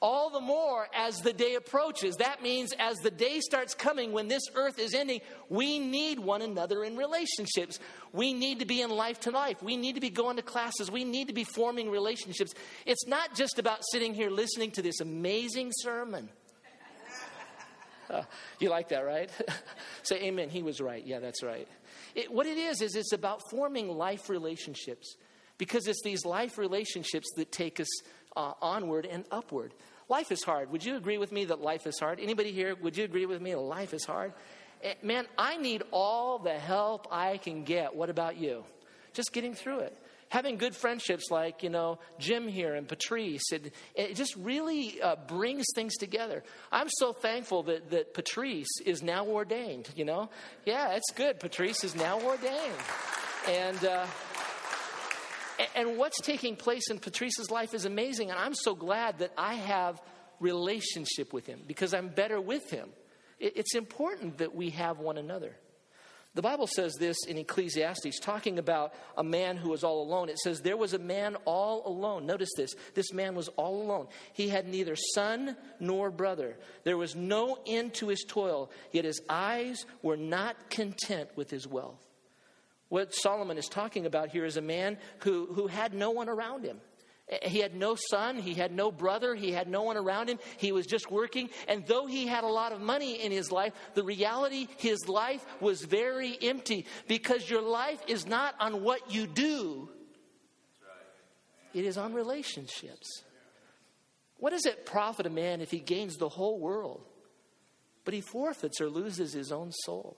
all 0.00 0.30
the 0.30 0.40
more 0.40 0.86
as 0.94 1.16
the 1.18 1.32
day 1.32 1.54
approaches. 1.56 2.16
That 2.16 2.42
means 2.42 2.72
as 2.78 2.96
the 2.98 3.10
day 3.10 3.40
starts 3.40 3.74
coming, 3.74 4.12
when 4.12 4.28
this 4.28 4.42
earth 4.54 4.78
is 4.78 4.94
ending, 4.94 5.20
we 5.48 5.78
need 5.78 6.18
one 6.20 6.42
another 6.42 6.84
in 6.84 6.96
relationships. 6.96 7.78
We 8.12 8.32
need 8.32 8.60
to 8.60 8.66
be 8.66 8.80
in 8.80 8.90
life 8.90 9.20
to 9.20 9.30
life. 9.30 9.62
We 9.62 9.76
need 9.76 9.96
to 9.96 10.00
be 10.00 10.10
going 10.10 10.36
to 10.36 10.42
classes. 10.42 10.90
We 10.90 11.04
need 11.04 11.28
to 11.28 11.34
be 11.34 11.44
forming 11.44 11.90
relationships. 11.90 12.54
It's 12.86 13.06
not 13.06 13.34
just 13.34 13.58
about 13.58 13.80
sitting 13.90 14.14
here 14.14 14.30
listening 14.30 14.70
to 14.72 14.82
this 14.82 15.00
amazing 15.00 15.72
sermon. 15.74 16.28
Uh, 18.10 18.22
you 18.58 18.70
like 18.70 18.88
that, 18.88 19.00
right? 19.00 19.28
Say 20.02 20.22
amen. 20.22 20.48
He 20.48 20.62
was 20.62 20.80
right. 20.80 21.06
Yeah, 21.06 21.18
that's 21.18 21.42
right. 21.42 21.68
It, 22.14 22.32
what 22.32 22.46
it 22.46 22.56
is, 22.56 22.80
is 22.80 22.94
it's 22.94 23.12
about 23.12 23.42
forming 23.50 23.90
life 23.90 24.30
relationships 24.30 25.16
because 25.58 25.86
it's 25.86 26.00
these 26.02 26.24
life 26.24 26.56
relationships 26.56 27.28
that 27.36 27.52
take 27.52 27.80
us 27.80 27.88
uh, 28.38 28.54
onward 28.62 29.04
and 29.04 29.24
upward. 29.30 29.74
Life 30.08 30.32
is 30.32 30.42
hard. 30.44 30.70
Would 30.70 30.84
you 30.84 30.96
agree 30.96 31.18
with 31.18 31.32
me 31.32 31.44
that 31.46 31.60
life 31.60 31.86
is 31.86 31.98
hard? 31.98 32.20
Anybody 32.20 32.52
here, 32.52 32.74
would 32.80 32.96
you 32.96 33.04
agree 33.04 33.26
with 33.26 33.42
me 33.42 33.50
that 33.50 33.60
life 33.60 33.92
is 33.92 34.04
hard? 34.04 34.32
Eh, 34.82 34.94
man, 35.02 35.26
I 35.36 35.56
need 35.56 35.82
all 35.90 36.38
the 36.38 36.54
help 36.54 37.08
I 37.10 37.38
can 37.38 37.64
get. 37.64 37.94
What 37.94 38.08
about 38.08 38.36
you? 38.38 38.64
Just 39.12 39.32
getting 39.32 39.54
through 39.54 39.80
it. 39.80 39.98
Having 40.30 40.58
good 40.58 40.76
friendships 40.76 41.30
like, 41.30 41.62
you 41.62 41.70
know, 41.70 41.98
Jim 42.18 42.46
here 42.46 42.74
and 42.74 42.86
Patrice, 42.86 43.50
it, 43.50 43.72
it 43.94 44.14
just 44.14 44.36
really 44.36 45.00
uh, 45.00 45.16
brings 45.26 45.64
things 45.74 45.96
together. 45.96 46.44
I'm 46.70 46.88
so 46.90 47.12
thankful 47.12 47.64
that, 47.64 47.90
that 47.90 48.14
Patrice 48.14 48.68
is 48.84 49.02
now 49.02 49.26
ordained, 49.26 49.88
you 49.96 50.04
know? 50.04 50.28
Yeah, 50.64 50.94
it's 50.94 51.10
good. 51.14 51.40
Patrice 51.40 51.82
is 51.82 51.96
now 51.96 52.20
ordained. 52.20 52.74
And, 53.48 53.84
uh, 53.84 54.06
and 55.74 55.96
what's 55.96 56.20
taking 56.20 56.56
place 56.56 56.90
in 56.90 56.98
Patrice's 56.98 57.50
life 57.50 57.74
is 57.74 57.84
amazing. 57.84 58.30
And 58.30 58.38
I'm 58.38 58.54
so 58.54 58.74
glad 58.74 59.18
that 59.18 59.32
I 59.36 59.54
have 59.54 60.00
relationship 60.40 61.32
with 61.32 61.46
him 61.46 61.60
because 61.66 61.94
I'm 61.94 62.08
better 62.08 62.40
with 62.40 62.70
him. 62.70 62.90
It's 63.40 63.74
important 63.74 64.38
that 64.38 64.54
we 64.54 64.70
have 64.70 64.98
one 64.98 65.16
another. 65.16 65.56
The 66.34 66.42
Bible 66.42 66.66
says 66.66 66.94
this 66.94 67.16
in 67.26 67.38
Ecclesiastes, 67.38 68.20
talking 68.20 68.58
about 68.58 68.94
a 69.16 69.24
man 69.24 69.56
who 69.56 69.70
was 69.70 69.82
all 69.82 70.02
alone. 70.02 70.28
It 70.28 70.38
says, 70.38 70.60
There 70.60 70.76
was 70.76 70.92
a 70.92 70.98
man 70.98 71.36
all 71.44 71.86
alone. 71.86 72.26
Notice 72.26 72.50
this. 72.56 72.74
This 72.94 73.12
man 73.12 73.34
was 73.34 73.48
all 73.56 73.82
alone. 73.82 74.08
He 74.34 74.48
had 74.48 74.68
neither 74.68 74.94
son 75.14 75.56
nor 75.80 76.10
brother. 76.10 76.56
There 76.84 76.96
was 76.96 77.16
no 77.16 77.58
end 77.66 77.94
to 77.94 78.08
his 78.08 78.24
toil, 78.28 78.70
yet 78.92 79.04
his 79.04 79.20
eyes 79.28 79.84
were 80.02 80.16
not 80.16 80.70
content 80.70 81.30
with 81.34 81.50
his 81.50 81.66
wealth. 81.66 82.04
What 82.88 83.14
Solomon 83.14 83.58
is 83.58 83.66
talking 83.66 84.06
about 84.06 84.30
here 84.30 84.44
is 84.44 84.56
a 84.56 84.62
man 84.62 84.98
who, 85.18 85.46
who 85.52 85.66
had 85.66 85.92
no 85.92 86.10
one 86.10 86.28
around 86.28 86.64
him. 86.64 86.80
He 87.42 87.58
had 87.58 87.74
no 87.74 87.94
son, 88.10 88.36
he 88.36 88.54
had 88.54 88.72
no 88.72 88.90
brother, 88.90 89.34
he 89.34 89.52
had 89.52 89.68
no 89.68 89.82
one 89.82 89.98
around 89.98 90.30
him. 90.30 90.38
He 90.56 90.72
was 90.72 90.86
just 90.86 91.10
working. 91.10 91.50
And 91.66 91.86
though 91.86 92.06
he 92.06 92.26
had 92.26 92.42
a 92.42 92.48
lot 92.48 92.72
of 92.72 92.80
money 92.80 93.22
in 93.22 93.30
his 93.30 93.52
life, 93.52 93.74
the 93.94 94.02
reality, 94.02 94.66
his 94.78 95.06
life 95.08 95.44
was 95.60 95.82
very 95.82 96.38
empty 96.40 96.86
because 97.06 97.48
your 97.48 97.60
life 97.60 98.00
is 98.06 98.26
not 98.26 98.54
on 98.58 98.82
what 98.82 99.12
you 99.12 99.26
do, 99.26 99.90
it 101.74 101.84
is 101.84 101.98
on 101.98 102.14
relationships. 102.14 103.24
What 104.38 104.50
does 104.50 104.64
it 104.64 104.86
profit 104.86 105.26
a 105.26 105.30
man 105.30 105.60
if 105.60 105.70
he 105.70 105.80
gains 105.80 106.16
the 106.16 106.30
whole 106.30 106.58
world, 106.58 107.04
but 108.06 108.14
he 108.14 108.22
forfeits 108.22 108.80
or 108.80 108.88
loses 108.88 109.34
his 109.34 109.52
own 109.52 109.70
soul? 109.84 110.16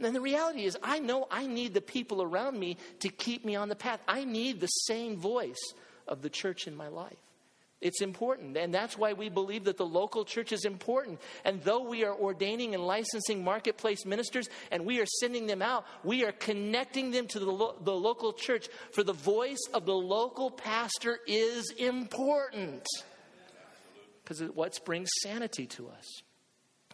And 0.00 0.14
the 0.14 0.20
reality 0.20 0.64
is, 0.64 0.76
I 0.82 1.00
know 1.00 1.26
I 1.30 1.46
need 1.46 1.74
the 1.74 1.80
people 1.80 2.22
around 2.22 2.58
me 2.58 2.76
to 3.00 3.08
keep 3.08 3.44
me 3.44 3.56
on 3.56 3.68
the 3.68 3.74
path. 3.74 4.00
I 4.06 4.24
need 4.24 4.60
the 4.60 4.66
same 4.66 5.16
voice 5.16 5.58
of 6.06 6.22
the 6.22 6.30
church 6.30 6.66
in 6.66 6.76
my 6.76 6.88
life. 6.88 7.16
It's 7.80 8.02
important. 8.02 8.56
And 8.56 8.74
that's 8.74 8.98
why 8.98 9.12
we 9.12 9.28
believe 9.28 9.64
that 9.64 9.76
the 9.76 9.86
local 9.86 10.24
church 10.24 10.52
is 10.52 10.64
important. 10.64 11.20
And 11.44 11.62
though 11.62 11.88
we 11.88 12.04
are 12.04 12.14
ordaining 12.14 12.74
and 12.74 12.84
licensing 12.84 13.44
marketplace 13.44 14.04
ministers 14.04 14.48
and 14.72 14.84
we 14.84 15.00
are 15.00 15.06
sending 15.20 15.46
them 15.46 15.62
out, 15.62 15.84
we 16.02 16.24
are 16.24 16.32
connecting 16.32 17.12
them 17.12 17.28
to 17.28 17.38
the, 17.38 17.50
lo- 17.50 17.76
the 17.80 17.94
local 17.94 18.32
church. 18.32 18.68
For 18.92 19.04
the 19.04 19.12
voice 19.12 19.62
of 19.72 19.86
the 19.86 19.94
local 19.94 20.50
pastor 20.50 21.18
is 21.26 21.72
important 21.78 22.84
because 24.24 24.40
it 24.40 24.54
what 24.56 24.84
brings 24.84 25.08
sanity 25.22 25.66
to 25.66 25.88
us. 25.88 26.22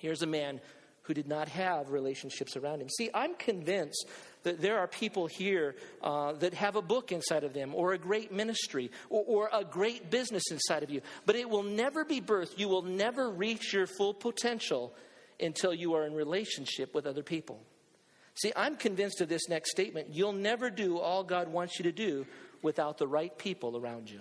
Here's 0.01 0.23
a 0.23 0.27
man 0.27 0.61
who 1.05 1.15
did 1.15 1.29
not 1.29 1.49
have 1.49 1.91
relationships 1.91 2.57
around 2.57 2.81
him. 2.81 2.89
See, 2.89 3.11
I'm 3.15 3.35
convinced 3.35 4.07
that 4.43 4.61
there 4.61 4.79
are 4.79 4.87
people 4.87 5.27
here 5.27 5.77
uh, 6.03 6.33
that 6.35 6.55
have 6.55 6.77
a 6.77 6.83
book 6.83 7.13
inside 7.13 7.45
of 7.45 7.53
them, 7.53 7.75
or 7.75 7.93
a 7.93 7.99
great 7.99 8.33
ministry, 8.33 8.91
or, 9.11 9.25
or 9.27 9.51
a 9.53 9.65
great 9.65 10.11
business 10.11 10.51
inside 10.51 10.83
of 10.83 10.91
you, 10.91 11.01
but 11.27 11.37
it 11.37 11.49
will 11.49 11.63
never 11.63 12.05
be 12.05 12.21
birthed. 12.21 12.59
You 12.59 12.69
will 12.69 12.83
never 12.83 13.31
reach 13.31 13.73
your 13.73 13.87
full 13.87 14.15
potential 14.15 14.95
until 15.41 15.75
you 15.75 15.95
are 15.95 16.07
in 16.07 16.15
relationship 16.15 16.95
with 16.95 17.07
other 17.07 17.23
people. 17.23 17.61
See, 18.35 18.53
I'm 18.57 18.77
convinced 18.77 19.21
of 19.21 19.29
this 19.29 19.49
next 19.49 19.71
statement. 19.71 20.09
You'll 20.11 20.33
never 20.33 20.69
do 20.71 20.99
all 20.99 21.23
God 21.23 21.49
wants 21.49 21.79
you 21.79 21.85
to 21.85 21.93
do 21.93 22.27
without 22.63 22.99
the 22.99 23.07
right 23.07 23.37
people 23.39 23.77
around 23.77 24.11
you. 24.11 24.21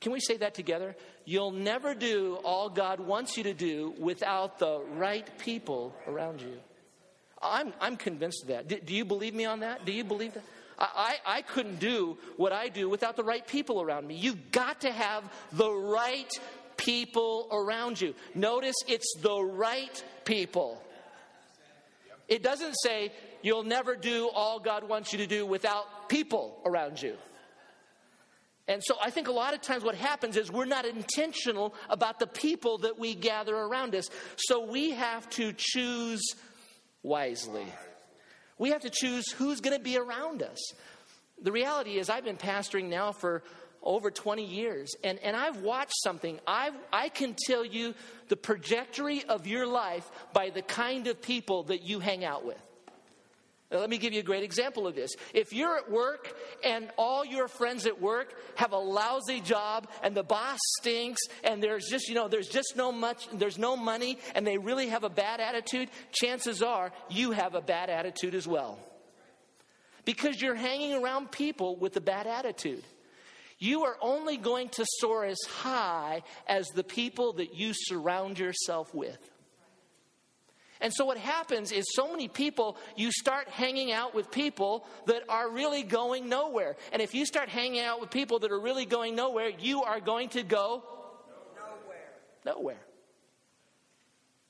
Can 0.00 0.12
we 0.12 0.20
say 0.20 0.38
that 0.38 0.54
together? 0.54 0.96
You'll 1.24 1.50
never 1.52 1.94
do 1.94 2.38
all 2.42 2.70
God 2.70 3.00
wants 3.00 3.36
you 3.36 3.44
to 3.44 3.54
do 3.54 3.94
without 3.98 4.58
the 4.58 4.80
right 4.96 5.26
people 5.38 5.94
around 6.06 6.40
you. 6.40 6.58
I'm, 7.42 7.72
I'm 7.80 7.96
convinced 7.96 8.42
of 8.42 8.48
that. 8.48 8.68
Do, 8.68 8.78
do 8.78 8.94
you 8.94 9.04
believe 9.04 9.34
me 9.34 9.44
on 9.44 9.60
that? 9.60 9.84
Do 9.84 9.92
you 9.92 10.04
believe 10.04 10.34
that? 10.34 10.42
I, 10.78 11.16
I 11.26 11.42
couldn't 11.42 11.78
do 11.78 12.16
what 12.38 12.52
I 12.52 12.68
do 12.68 12.88
without 12.88 13.16
the 13.16 13.24
right 13.24 13.46
people 13.46 13.82
around 13.82 14.06
me. 14.06 14.14
You've 14.14 14.50
got 14.50 14.80
to 14.82 14.90
have 14.90 15.24
the 15.52 15.70
right 15.70 16.30
people 16.78 17.48
around 17.52 18.00
you. 18.00 18.14
Notice 18.34 18.76
it's 18.88 19.14
the 19.20 19.38
right 19.38 20.02
people. 20.24 20.82
It 22.28 22.42
doesn't 22.42 22.74
say 22.82 23.12
you'll 23.42 23.64
never 23.64 23.94
do 23.94 24.30
all 24.32 24.58
God 24.58 24.88
wants 24.88 25.12
you 25.12 25.18
to 25.18 25.26
do 25.26 25.44
without 25.44 26.08
people 26.08 26.58
around 26.64 27.02
you. 27.02 27.16
And 28.70 28.84
so 28.84 28.94
I 29.02 29.10
think 29.10 29.26
a 29.26 29.32
lot 29.32 29.52
of 29.52 29.60
times 29.60 29.82
what 29.82 29.96
happens 29.96 30.36
is 30.36 30.48
we're 30.48 30.64
not 30.64 30.86
intentional 30.86 31.74
about 31.88 32.20
the 32.20 32.28
people 32.28 32.78
that 32.78 33.00
we 33.00 33.16
gather 33.16 33.56
around 33.56 33.96
us. 33.96 34.08
So 34.36 34.64
we 34.64 34.92
have 34.92 35.28
to 35.30 35.52
choose 35.56 36.22
wisely. 37.02 37.66
We 38.58 38.70
have 38.70 38.82
to 38.82 38.90
choose 38.90 39.28
who's 39.32 39.60
going 39.60 39.76
to 39.76 39.82
be 39.82 39.98
around 39.98 40.44
us. 40.44 40.58
The 41.42 41.50
reality 41.50 41.98
is, 41.98 42.08
I've 42.08 42.22
been 42.22 42.36
pastoring 42.36 42.88
now 42.88 43.10
for 43.10 43.42
over 43.82 44.08
20 44.08 44.44
years, 44.44 44.94
and, 45.02 45.18
and 45.18 45.34
I've 45.34 45.62
watched 45.62 45.96
something. 46.04 46.38
i 46.46 46.70
I 46.92 47.08
can 47.08 47.34
tell 47.46 47.64
you 47.64 47.94
the 48.28 48.36
trajectory 48.36 49.24
of 49.24 49.48
your 49.48 49.66
life 49.66 50.08
by 50.32 50.50
the 50.50 50.62
kind 50.62 51.08
of 51.08 51.20
people 51.20 51.64
that 51.64 51.82
you 51.82 51.98
hang 51.98 52.24
out 52.24 52.44
with. 52.44 52.62
Let 53.70 53.88
me 53.88 53.98
give 53.98 54.12
you 54.12 54.18
a 54.18 54.24
great 54.24 54.42
example 54.42 54.88
of 54.88 54.96
this. 54.96 55.12
If 55.32 55.52
you're 55.52 55.76
at 55.76 55.88
work 55.88 56.34
and 56.64 56.90
all 56.98 57.24
your 57.24 57.46
friends 57.46 57.86
at 57.86 58.00
work 58.00 58.34
have 58.56 58.72
a 58.72 58.78
lousy 58.78 59.40
job 59.40 59.88
and 60.02 60.16
the 60.16 60.24
boss 60.24 60.58
stinks 60.80 61.20
and 61.44 61.62
there's 61.62 61.86
just, 61.88 62.08
you 62.08 62.16
know, 62.16 62.26
there's 62.26 62.48
just 62.48 62.74
no 62.74 62.90
much, 62.90 63.28
there's 63.32 63.58
no 63.58 63.76
money 63.76 64.18
and 64.34 64.44
they 64.44 64.58
really 64.58 64.88
have 64.88 65.04
a 65.04 65.08
bad 65.08 65.38
attitude, 65.38 65.88
chances 66.10 66.62
are 66.62 66.90
you 67.08 67.30
have 67.30 67.54
a 67.54 67.60
bad 67.60 67.90
attitude 67.90 68.34
as 68.34 68.48
well. 68.48 68.76
Because 70.04 70.42
you're 70.42 70.56
hanging 70.56 70.94
around 70.94 71.30
people 71.30 71.76
with 71.76 71.96
a 71.96 72.00
bad 72.00 72.26
attitude. 72.26 72.82
You 73.60 73.84
are 73.84 73.96
only 74.00 74.36
going 74.36 74.70
to 74.70 74.86
soar 74.98 75.26
as 75.26 75.38
high 75.46 76.22
as 76.48 76.66
the 76.68 76.82
people 76.82 77.34
that 77.34 77.54
you 77.54 77.72
surround 77.72 78.38
yourself 78.38 78.92
with. 78.92 79.29
And 80.80 80.92
so 80.94 81.04
what 81.04 81.18
happens 81.18 81.72
is 81.72 81.84
so 81.94 82.10
many 82.10 82.28
people, 82.28 82.76
you 82.96 83.12
start 83.12 83.48
hanging 83.48 83.92
out 83.92 84.14
with 84.14 84.30
people 84.30 84.86
that 85.06 85.22
are 85.28 85.50
really 85.50 85.82
going 85.82 86.28
nowhere. 86.28 86.76
And 86.92 87.02
if 87.02 87.14
you 87.14 87.26
start 87.26 87.48
hanging 87.48 87.80
out 87.80 88.00
with 88.00 88.10
people 88.10 88.38
that 88.40 88.50
are 88.50 88.60
really 88.60 88.86
going 88.86 89.14
nowhere, 89.14 89.50
you 89.58 89.82
are 89.82 90.00
going 90.00 90.30
to 90.30 90.42
go 90.42 90.82
nowhere. 91.56 92.56
Nowhere. 92.56 92.80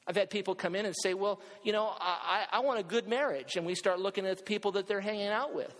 I've 0.06 0.16
had 0.16 0.30
people 0.30 0.54
come 0.54 0.74
in 0.74 0.86
and 0.86 0.94
say, 1.02 1.14
Well, 1.14 1.40
you 1.62 1.72
know, 1.72 1.92
I, 2.00 2.46
I 2.52 2.60
want 2.60 2.80
a 2.80 2.82
good 2.82 3.08
marriage. 3.08 3.56
And 3.56 3.66
we 3.66 3.74
start 3.74 4.00
looking 4.00 4.26
at 4.26 4.38
the 4.38 4.42
people 4.44 4.72
that 4.72 4.86
they're 4.86 5.00
hanging 5.00 5.28
out 5.28 5.54
with. 5.54 5.74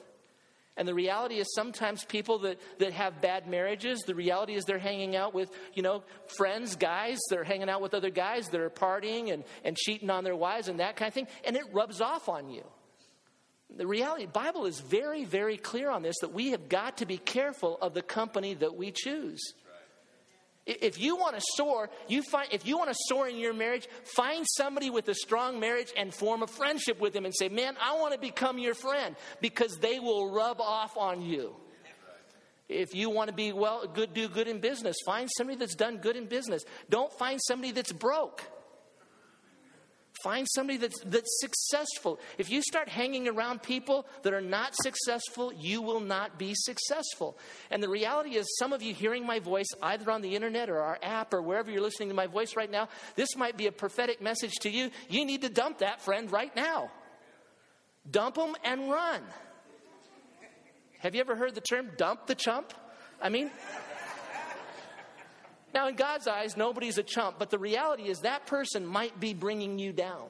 And 0.77 0.87
the 0.87 0.95
reality 0.95 1.37
is 1.37 1.53
sometimes 1.55 2.05
people 2.05 2.39
that, 2.41 2.59
that 2.79 2.93
have 2.93 3.21
bad 3.21 3.47
marriages, 3.47 4.00
the 4.00 4.15
reality 4.15 4.55
is 4.55 4.65
they're 4.65 4.79
hanging 4.79 5.17
out 5.17 5.35
with, 5.35 5.50
you 5.75 5.83
know, 5.83 6.05
friends, 6.39 6.77
guys, 6.77 7.19
they're 7.29 7.45
hanging 7.45 7.69
out 7.69 7.83
with 7.83 7.93
other 7.93 8.11
guys 8.11 8.49
that 8.49 8.61
are 8.61 8.71
partying 8.71 9.33
and, 9.33 9.45
and 9.65 9.77
cheating 9.77 10.11
on 10.11 10.25
their 10.25 10.37
wives 10.37 10.69
and 10.69 10.81
that 10.81 10.97
kind 10.97 11.09
of 11.09 11.15
thing, 11.15 11.27
and 11.45 11.57
it 11.57 11.65
rubs 11.73 12.00
off 12.00 12.29
on 12.29 12.50
you. 12.50 12.65
The 13.77 13.87
reality, 13.87 14.25
the 14.25 14.33
Bible 14.33 14.67
is 14.67 14.81
very, 14.81 15.25
very 15.25 15.57
clear 15.57 15.91
on 15.91 16.03
this 16.03 16.17
that 16.21 16.33
we 16.33 16.50
have 16.50 16.69
got 16.69 16.99
to 16.99 17.07
be 17.07 17.19
careful 17.19 17.79
of 17.81 17.95
the 17.95 18.03
company 18.03 18.55
that 18.55 18.75
we 18.75 18.91
choose. 18.91 19.55
If 20.67 21.00
you 21.00 21.17
want 21.17 21.37
to 21.37 21.43
soar, 21.57 21.90
you 22.07 22.23
find 22.23 22.49
if 22.52 22.67
you 22.67 22.76
want 22.76 22.90
to 22.90 22.97
soar 23.09 23.29
in 23.29 23.38
your 23.38 23.55
marriage, 23.55 23.88
find 24.14 24.47
somebody 24.57 24.90
with 24.90 25.09
a 25.09 25.14
strong 25.14 25.59
marriage 25.59 25.93
and 25.97 26.14
form 26.14 26.43
a 26.43 26.47
friendship 26.47 27.00
with 27.00 27.12
them 27.12 27.25
and 27.25 27.35
say, 27.35 27.49
"Man, 27.49 27.76
I 27.81 27.95
want 27.99 28.12
to 28.12 28.21
become 28.21 28.59
your 28.59 28.75
friend," 28.75 29.17
because 29.40 29.76
they 29.81 29.99
will 29.99 30.31
rub 30.31 30.61
off 30.61 30.97
on 30.97 31.23
you. 31.23 31.57
If 32.69 32.95
you 32.95 33.11
want 33.11 33.29
to 33.29 33.35
be 33.35 33.52
well, 33.52 33.87
good, 33.87 34.14
do 34.14 34.29
good 34.29 34.47
in 34.47 34.61
business, 34.61 34.97
find 35.05 35.29
somebody 35.37 35.59
that's 35.59 35.75
done 35.75 35.97
good 35.97 36.17
in 36.17 36.26
business. 36.26 36.62
Don't 36.88 37.12
find 37.19 37.40
somebody 37.49 37.73
that's 37.73 37.90
broke. 37.90 38.45
Find 40.23 40.47
somebody 40.55 40.79
that's, 40.79 41.00
that's 41.05 41.41
successful. 41.41 42.21
If 42.37 42.50
you 42.50 42.62
start 42.62 42.89
hanging 42.89 43.29
around 43.29 43.62
people 43.62 44.07
that 44.23 44.35
are 44.35 44.41
not 44.41 44.75
successful, 44.75 45.53
you 45.53 45.81
will 45.81 46.00
not 46.00 46.39
be 46.39 46.55
successful. 46.55 47.39
And 47.71 47.83
the 47.83 47.89
reality 47.89 48.37
is, 48.37 48.47
some 48.59 48.73
of 48.73 48.83
you 48.83 48.93
hearing 48.93 49.25
my 49.25 49.39
voice, 49.39 49.69
either 49.83 50.11
on 50.11 50.21
the 50.21 50.35
internet 50.35 50.69
or 50.69 50.81
our 50.81 50.99
app 51.03 51.33
or 51.33 51.41
wherever 51.41 51.71
you're 51.71 51.81
listening 51.81 52.09
to 52.11 52.15
my 52.15 52.27
voice 52.27 52.57
right 52.57 52.71
now, 52.71 52.89
this 53.17 53.37
might 53.37 53.57
be 53.57 53.67
a 53.67 53.73
prophetic 53.73 54.21
message 54.21 54.53
to 54.62 54.71
you. 54.71 54.91
You 55.09 55.25
need 55.25 55.43
to 55.43 55.49
dump 55.49 55.79
that 55.79 56.03
friend 56.03 56.31
right 56.31 56.55
now. 56.55 56.91
Dump 58.11 58.35
them 58.35 58.55
and 58.65 58.91
run. 58.91 59.23
Have 60.99 61.15
you 61.15 61.21
ever 61.21 61.35
heard 61.35 61.55
the 61.55 61.61
term 61.62 61.91
dump 61.97 62.27
the 62.27 62.35
chump? 62.35 62.75
I 63.23 63.31
mean, 63.31 63.50
now, 65.75 65.89
in 65.89 65.95
God's 65.95 66.27
eyes, 66.27 66.57
nobody's 66.57 66.99
a 66.99 67.03
chump, 67.03 67.37
but 67.39 67.50
the 67.50 67.59
reality 67.59 68.05
is 68.09 68.21
that 68.21 68.47
person 68.47 68.87
might 68.87 69.19
be 69.21 69.35
bringing 69.35 69.79
you 69.79 69.93
down. 69.93 70.29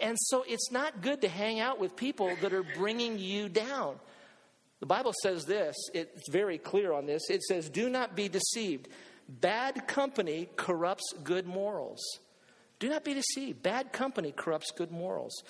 And 0.00 0.16
so 0.18 0.44
it's 0.46 0.70
not 0.70 1.02
good 1.02 1.22
to 1.22 1.28
hang 1.28 1.58
out 1.58 1.80
with 1.80 1.96
people 1.96 2.30
that 2.40 2.52
are 2.52 2.62
bringing 2.62 3.18
you 3.18 3.48
down. 3.48 3.96
The 4.78 4.86
Bible 4.86 5.12
says 5.22 5.44
this, 5.44 5.74
it's 5.92 6.28
very 6.30 6.58
clear 6.58 6.92
on 6.92 7.06
this. 7.06 7.22
It 7.30 7.42
says, 7.42 7.68
Do 7.68 7.88
not 7.88 8.14
be 8.14 8.28
deceived. 8.28 8.88
Bad 9.28 9.86
company 9.86 10.48
corrupts 10.56 11.14
good 11.24 11.46
morals. 11.46 12.00
Do 12.78 12.88
not 12.88 13.04
be 13.04 13.14
deceived. 13.14 13.62
Bad 13.62 13.92
company 13.92 14.32
corrupts 14.32 14.72
good 14.72 14.90
morals. 14.90 15.42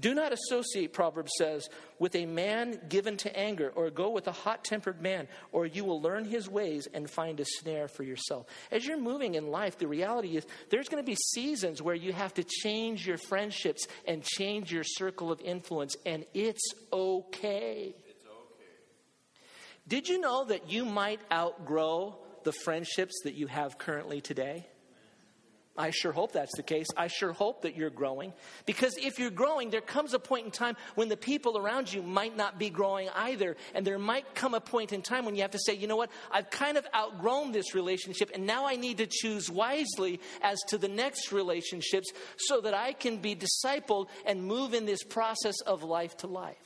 Do 0.00 0.14
not 0.14 0.32
associate, 0.32 0.92
Proverbs 0.92 1.32
says, 1.38 1.68
with 1.98 2.14
a 2.14 2.26
man 2.26 2.80
given 2.88 3.16
to 3.18 3.36
anger, 3.36 3.72
or 3.74 3.90
go 3.90 4.10
with 4.10 4.28
a 4.28 4.32
hot 4.32 4.64
tempered 4.64 5.00
man, 5.02 5.26
or 5.50 5.66
you 5.66 5.84
will 5.84 6.00
learn 6.00 6.24
his 6.24 6.48
ways 6.48 6.86
and 6.92 7.10
find 7.10 7.40
a 7.40 7.44
snare 7.44 7.88
for 7.88 8.04
yourself. 8.04 8.46
As 8.70 8.86
you're 8.86 9.00
moving 9.00 9.34
in 9.34 9.48
life, 9.48 9.78
the 9.78 9.88
reality 9.88 10.36
is 10.36 10.46
there's 10.70 10.88
going 10.88 11.02
to 11.02 11.06
be 11.06 11.16
seasons 11.34 11.82
where 11.82 11.96
you 11.96 12.12
have 12.12 12.34
to 12.34 12.44
change 12.44 13.06
your 13.06 13.18
friendships 13.18 13.86
and 14.06 14.22
change 14.22 14.72
your 14.72 14.84
circle 14.84 15.32
of 15.32 15.40
influence, 15.40 15.96
and 16.06 16.24
it's 16.32 16.72
okay. 16.92 17.94
It's 18.08 18.24
okay. 18.24 18.72
Did 19.88 20.08
you 20.08 20.20
know 20.20 20.44
that 20.44 20.70
you 20.70 20.84
might 20.84 21.20
outgrow 21.32 22.18
the 22.44 22.52
friendships 22.52 23.14
that 23.24 23.34
you 23.34 23.48
have 23.48 23.78
currently 23.78 24.20
today? 24.20 24.68
I 25.78 25.90
sure 25.90 26.10
hope 26.10 26.32
that's 26.32 26.56
the 26.56 26.64
case. 26.64 26.88
I 26.96 27.06
sure 27.06 27.32
hope 27.32 27.62
that 27.62 27.76
you're 27.76 27.88
growing. 27.88 28.32
Because 28.66 28.96
if 28.98 29.20
you're 29.20 29.30
growing, 29.30 29.70
there 29.70 29.80
comes 29.80 30.12
a 30.12 30.18
point 30.18 30.44
in 30.44 30.50
time 30.50 30.76
when 30.96 31.08
the 31.08 31.16
people 31.16 31.56
around 31.56 31.92
you 31.92 32.02
might 32.02 32.36
not 32.36 32.58
be 32.58 32.68
growing 32.68 33.08
either. 33.14 33.56
And 33.74 33.86
there 33.86 33.98
might 33.98 34.34
come 34.34 34.54
a 34.54 34.60
point 34.60 34.92
in 34.92 35.02
time 35.02 35.24
when 35.24 35.36
you 35.36 35.42
have 35.42 35.52
to 35.52 35.58
say, 35.58 35.74
you 35.74 35.86
know 35.86 35.96
what, 35.96 36.10
I've 36.32 36.50
kind 36.50 36.76
of 36.76 36.86
outgrown 36.94 37.52
this 37.52 37.76
relationship, 37.76 38.32
and 38.34 38.44
now 38.44 38.66
I 38.66 38.74
need 38.74 38.98
to 38.98 39.06
choose 39.06 39.48
wisely 39.48 40.20
as 40.42 40.58
to 40.68 40.78
the 40.78 40.88
next 40.88 41.30
relationships 41.30 42.10
so 42.38 42.60
that 42.62 42.74
I 42.74 42.92
can 42.92 43.18
be 43.18 43.36
discipled 43.36 44.08
and 44.26 44.42
move 44.42 44.74
in 44.74 44.84
this 44.84 45.04
process 45.04 45.60
of 45.64 45.84
life 45.84 46.16
to 46.18 46.26
life. 46.26 46.56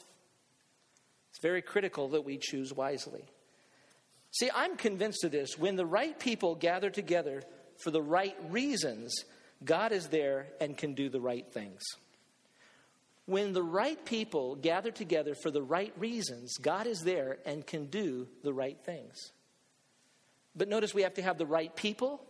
It's 1.31 1.41
very 1.43 1.61
critical 1.61 2.09
that 2.11 2.25
we 2.25 2.39
choose 2.39 2.73
wisely. 2.73 3.25
See, 4.31 4.49
I'm 4.55 4.77
convinced 4.77 5.25
of 5.25 5.33
this. 5.33 5.59
When 5.59 5.77
the 5.77 5.85
right 5.85 6.19
people 6.19 6.55
gather 6.55 6.89
together, 6.89 7.43
for 7.83 7.91
the 7.91 8.03
right 8.03 8.37
reasons, 8.49 9.25
God 9.65 9.93
is 9.93 10.09
there 10.09 10.47
and 10.61 10.77
can 10.77 10.95
do 10.95 11.09
the 11.09 11.21
right 11.21 11.47
things. 11.53 11.83
When 13.27 13.53
the 13.53 13.63
right 13.63 14.05
people 14.05 14.57
gather 14.57 14.91
together 14.91 15.35
for 15.35 15.51
the 15.51 15.63
right 15.63 15.93
reasons, 15.97 16.57
God 16.61 16.87
is 16.87 17.01
there 17.01 17.39
and 17.47 17.67
can 17.67 17.87
do 17.87 18.27
the 18.43 18.53
right 18.53 18.79
things. 18.85 19.33
But 20.55 20.69
notice 20.69 20.93
we 20.93 21.03
have 21.03 21.15
to 21.15 21.23
have 21.23 21.39
the 21.39 21.47
right 21.47 21.75
people 21.75 22.21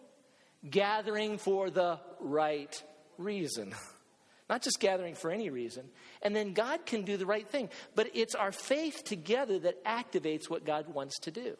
gathering 0.69 1.39
for 1.39 1.71
the 1.71 1.99
right 2.21 2.83
reason. 3.19 3.75
Not 4.51 4.63
just 4.63 4.81
gathering 4.81 5.15
for 5.15 5.31
any 5.31 5.49
reason. 5.49 5.89
And 6.21 6.37
then 6.37 6.53
God 6.53 6.85
can 6.85 7.03
do 7.03 7.17
the 7.17 7.27
right 7.27 7.49
thing. 7.49 7.71
But 7.95 8.11
it's 8.15 8.35
our 8.35 8.53
faith 8.53 9.03
together 9.03 9.59
that 9.61 9.83
activates 9.85 10.51
what 10.51 10.67
God 10.67 10.93
wants 10.93 11.19
to 11.21 11.31
do. 11.31 11.57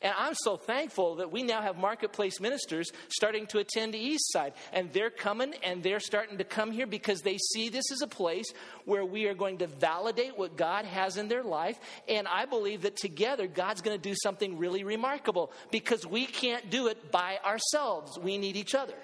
And 0.00 0.14
I'm 0.16 0.34
so 0.34 0.56
thankful 0.56 1.16
that 1.16 1.32
we 1.32 1.42
now 1.42 1.60
have 1.60 1.76
marketplace 1.76 2.40
ministers 2.40 2.90
starting 3.08 3.46
to 3.48 3.58
attend 3.58 3.94
to 3.94 3.98
Eastside. 3.98 4.52
And 4.72 4.92
they're 4.92 5.10
coming 5.10 5.54
and 5.64 5.82
they're 5.82 5.98
starting 5.98 6.38
to 6.38 6.44
come 6.44 6.70
here 6.70 6.86
because 6.86 7.20
they 7.22 7.36
see 7.52 7.68
this 7.68 7.90
as 7.90 8.00
a 8.00 8.06
place 8.06 8.46
where 8.84 9.04
we 9.04 9.26
are 9.26 9.34
going 9.34 9.58
to 9.58 9.66
validate 9.66 10.38
what 10.38 10.56
God 10.56 10.84
has 10.84 11.16
in 11.16 11.26
their 11.26 11.42
life. 11.42 11.80
And 12.08 12.28
I 12.28 12.46
believe 12.46 12.82
that 12.82 12.96
together, 12.96 13.48
God's 13.48 13.82
going 13.82 14.00
to 14.00 14.02
do 14.02 14.14
something 14.22 14.56
really 14.56 14.84
remarkable 14.84 15.50
because 15.72 16.06
we 16.06 16.26
can't 16.26 16.70
do 16.70 16.86
it 16.86 17.10
by 17.10 17.40
ourselves. 17.44 18.16
We 18.18 18.38
need 18.38 18.56
each 18.56 18.76
other. 18.76 18.94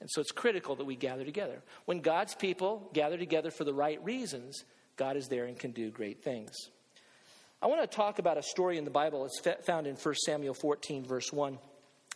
And 0.00 0.08
so 0.08 0.20
it's 0.20 0.30
critical 0.30 0.76
that 0.76 0.84
we 0.84 0.94
gather 0.94 1.24
together. 1.24 1.62
When 1.84 2.00
God's 2.00 2.36
people 2.36 2.88
gather 2.92 3.18
together 3.18 3.50
for 3.50 3.64
the 3.64 3.74
right 3.74 4.02
reasons, 4.04 4.62
God 4.96 5.16
is 5.16 5.26
there 5.26 5.46
and 5.46 5.58
can 5.58 5.72
do 5.72 5.90
great 5.90 6.22
things. 6.22 6.54
I 7.60 7.66
want 7.66 7.80
to 7.80 7.88
talk 7.88 8.20
about 8.20 8.38
a 8.38 8.42
story 8.42 8.78
in 8.78 8.84
the 8.84 8.90
Bible. 8.90 9.26
It's 9.26 9.40
found 9.66 9.88
in 9.88 9.96
1 9.96 10.14
Samuel 10.26 10.54
14, 10.54 11.04
verse 11.04 11.32
1. 11.32 11.58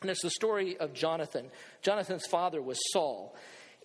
And 0.02 0.11
it's 0.11 0.22
the 0.22 0.31
story 0.31 0.76
of 0.76 0.92
Jonathan. 0.94 1.50
Jonathan's 1.83 2.26
father 2.26 2.62
was 2.62 2.78
Saul. 2.92 3.35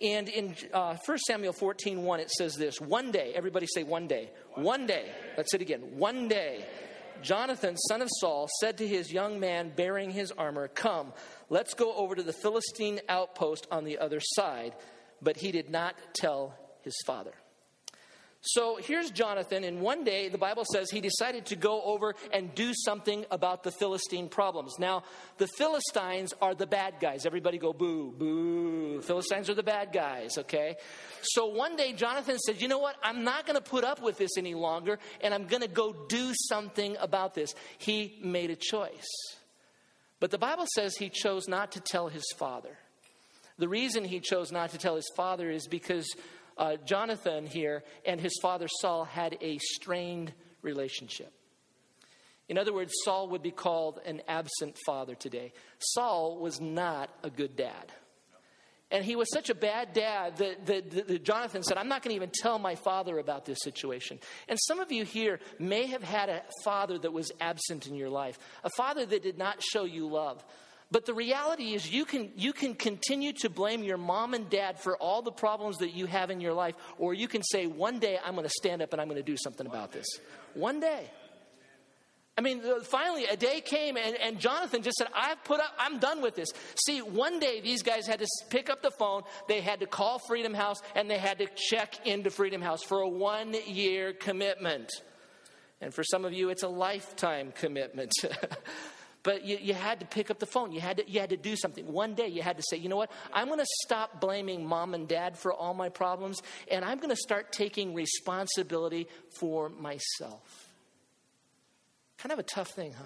And 0.00 0.28
in 0.28 0.54
uh, 0.72 0.96
1 1.04 1.18
Samuel 1.26 1.52
14, 1.52 2.02
1, 2.02 2.20
it 2.20 2.30
says 2.30 2.54
this 2.54 2.80
One 2.80 3.10
day, 3.10 3.32
everybody 3.34 3.66
say 3.66 3.82
one 3.82 4.06
day. 4.06 4.30
One 4.54 4.86
day. 4.86 5.10
Let's 5.36 5.50
say 5.50 5.56
it 5.56 5.62
again. 5.62 5.80
One 5.96 6.28
day, 6.28 6.64
Jonathan, 7.22 7.76
son 7.76 8.02
of 8.02 8.08
Saul, 8.20 8.48
said 8.60 8.78
to 8.78 8.86
his 8.86 9.12
young 9.12 9.40
man 9.40 9.72
bearing 9.74 10.12
his 10.12 10.30
armor, 10.30 10.68
Come, 10.68 11.12
let's 11.50 11.74
go 11.74 11.92
over 11.94 12.14
to 12.14 12.22
the 12.22 12.32
Philistine 12.32 13.00
outpost 13.08 13.66
on 13.72 13.82
the 13.82 13.98
other 13.98 14.20
side. 14.20 14.74
But 15.20 15.36
he 15.36 15.50
did 15.50 15.70
not 15.70 15.96
tell 16.14 16.54
his 16.82 16.94
father. 17.04 17.32
So 18.40 18.78
here's 18.80 19.10
Jonathan, 19.10 19.64
and 19.64 19.80
one 19.80 20.04
day 20.04 20.28
the 20.28 20.38
Bible 20.38 20.64
says 20.72 20.90
he 20.90 21.00
decided 21.00 21.46
to 21.46 21.56
go 21.56 21.82
over 21.82 22.14
and 22.32 22.54
do 22.54 22.72
something 22.72 23.26
about 23.32 23.64
the 23.64 23.72
Philistine 23.72 24.28
problems. 24.28 24.76
Now, 24.78 25.02
the 25.38 25.48
Philistines 25.58 26.32
are 26.40 26.54
the 26.54 26.66
bad 26.66 26.94
guys. 27.00 27.26
Everybody 27.26 27.58
go 27.58 27.72
boo, 27.72 28.14
boo. 28.16 29.02
Philistines 29.02 29.50
are 29.50 29.54
the 29.54 29.64
bad 29.64 29.92
guys, 29.92 30.38
okay? 30.38 30.76
So 31.22 31.46
one 31.46 31.74
day 31.74 31.92
Jonathan 31.92 32.38
said, 32.38 32.60
You 32.62 32.68
know 32.68 32.78
what? 32.78 32.94
I'm 33.02 33.24
not 33.24 33.44
going 33.44 33.56
to 33.56 33.62
put 33.62 33.82
up 33.82 34.00
with 34.00 34.18
this 34.18 34.30
any 34.38 34.54
longer, 34.54 35.00
and 35.20 35.34
I'm 35.34 35.46
going 35.46 35.62
to 35.62 35.68
go 35.68 35.92
do 36.08 36.32
something 36.48 36.96
about 37.00 37.34
this. 37.34 37.54
He 37.78 38.20
made 38.22 38.50
a 38.50 38.56
choice. 38.56 39.08
But 40.20 40.30
the 40.30 40.38
Bible 40.38 40.66
says 40.74 40.96
he 40.96 41.10
chose 41.10 41.48
not 41.48 41.72
to 41.72 41.80
tell 41.80 42.06
his 42.08 42.24
father. 42.38 42.76
The 43.58 43.68
reason 43.68 44.04
he 44.04 44.20
chose 44.20 44.52
not 44.52 44.70
to 44.70 44.78
tell 44.78 44.94
his 44.94 45.10
father 45.16 45.50
is 45.50 45.66
because 45.66 46.06
uh, 46.58 46.76
Jonathan 46.84 47.46
here 47.46 47.84
and 48.04 48.20
his 48.20 48.38
father 48.42 48.66
Saul 48.80 49.04
had 49.04 49.38
a 49.40 49.58
strained 49.58 50.32
relationship. 50.62 51.32
In 52.48 52.56
other 52.56 52.72
words, 52.72 52.92
Saul 53.04 53.28
would 53.28 53.42
be 53.42 53.50
called 53.50 54.00
an 54.06 54.22
absent 54.26 54.76
father 54.86 55.14
today. 55.14 55.52
Saul 55.78 56.38
was 56.38 56.60
not 56.60 57.10
a 57.22 57.30
good 57.30 57.56
dad. 57.56 57.92
And 58.90 59.04
he 59.04 59.16
was 59.16 59.30
such 59.30 59.50
a 59.50 59.54
bad 59.54 59.92
dad 59.92 60.38
that, 60.38 60.64
that, 60.64 61.08
that 61.08 61.22
Jonathan 61.22 61.62
said, 61.62 61.76
I'm 61.76 61.88
not 61.88 62.02
going 62.02 62.12
to 62.12 62.16
even 62.16 62.30
tell 62.32 62.58
my 62.58 62.74
father 62.74 63.18
about 63.18 63.44
this 63.44 63.58
situation. 63.62 64.18
And 64.48 64.58
some 64.66 64.80
of 64.80 64.90
you 64.90 65.04
here 65.04 65.40
may 65.58 65.86
have 65.86 66.02
had 66.02 66.30
a 66.30 66.42
father 66.64 66.98
that 66.98 67.12
was 67.12 67.30
absent 67.38 67.86
in 67.86 67.94
your 67.94 68.08
life, 68.08 68.38
a 68.64 68.70
father 68.70 69.04
that 69.04 69.22
did 69.22 69.36
not 69.36 69.62
show 69.62 69.84
you 69.84 70.08
love, 70.08 70.42
But 70.90 71.04
the 71.04 71.12
reality 71.12 71.74
is, 71.74 71.90
you 71.90 72.06
can, 72.06 72.30
you 72.34 72.54
can 72.54 72.74
continue 72.74 73.34
to 73.40 73.50
blame 73.50 73.82
your 73.82 73.98
mom 73.98 74.32
and 74.32 74.48
dad 74.48 74.78
for 74.80 74.96
all 74.96 75.20
the 75.20 75.32
problems 75.32 75.78
that 75.78 75.92
you 75.92 76.06
have 76.06 76.30
in 76.30 76.40
your 76.40 76.54
life, 76.54 76.74
or 76.98 77.12
you 77.12 77.28
can 77.28 77.42
say, 77.42 77.66
one 77.66 77.98
day 77.98 78.18
I'm 78.24 78.34
going 78.34 78.46
to 78.46 78.54
stand 78.56 78.80
up 78.80 78.92
and 78.92 79.00
I'm 79.00 79.08
going 79.08 79.18
to 79.18 79.22
do 79.22 79.36
something 79.36 79.66
about 79.66 79.92
this. 79.92 80.06
One 80.54 80.80
day. 80.80 81.10
I 82.38 82.40
mean, 82.40 82.62
finally, 82.84 83.24
a 83.26 83.36
day 83.36 83.60
came 83.60 83.96
and, 83.96 84.16
and 84.16 84.38
Jonathan 84.38 84.82
just 84.82 84.96
said, 84.96 85.08
I've 85.12 85.42
put 85.42 85.58
up, 85.58 85.72
I'm 85.76 85.98
done 85.98 86.22
with 86.22 86.36
this. 86.36 86.48
See, 86.86 87.02
one 87.02 87.40
day 87.40 87.60
these 87.60 87.82
guys 87.82 88.06
had 88.06 88.20
to 88.20 88.28
pick 88.48 88.70
up 88.70 88.80
the 88.80 88.92
phone, 88.92 89.22
they 89.48 89.60
had 89.60 89.80
to 89.80 89.86
call 89.86 90.20
Freedom 90.20 90.54
House, 90.54 90.80
and 90.94 91.10
they 91.10 91.18
had 91.18 91.38
to 91.38 91.48
check 91.56 92.06
into 92.06 92.30
Freedom 92.30 92.62
House 92.62 92.82
for 92.84 93.00
a 93.00 93.08
one 93.08 93.56
year 93.66 94.12
commitment. 94.12 94.88
And 95.80 95.92
for 95.92 96.04
some 96.04 96.24
of 96.24 96.32
you, 96.32 96.48
it's 96.50 96.62
a 96.62 96.68
lifetime 96.68 97.52
commitment. 97.54 98.12
but 99.28 99.44
you, 99.44 99.58
you, 99.60 99.74
had 99.74 100.00
to 100.00 100.06
pick 100.06 100.30
up 100.30 100.38
the 100.38 100.46
phone. 100.46 100.72
You 100.72 100.80
had, 100.80 100.96
to, 100.96 101.10
you 101.10 101.20
had 101.20 101.28
to 101.28 101.36
do 101.36 101.54
something. 101.54 101.92
One 101.92 102.14
day 102.14 102.28
you 102.28 102.40
had 102.40 102.56
to 102.56 102.62
say, 102.70 102.78
you 102.78 102.88
know 102.88 102.96
what? 102.96 103.10
I'm 103.30 103.48
going 103.48 103.58
to 103.58 103.66
stop 103.84 104.22
blaming 104.22 104.64
mom 104.64 104.94
and 104.94 105.06
dad 105.06 105.36
for 105.36 105.52
all 105.52 105.74
my 105.74 105.90
problems, 105.90 106.40
and 106.70 106.82
I'm 106.82 106.96
going 106.96 107.10
to 107.10 107.16
start 107.16 107.52
taking 107.52 107.92
responsibility 107.92 109.06
for 109.38 109.68
myself. 109.68 110.70
Kind 112.16 112.32
of 112.32 112.38
a 112.38 112.42
tough 112.42 112.68
thing, 112.68 112.94
huh? 112.94 113.04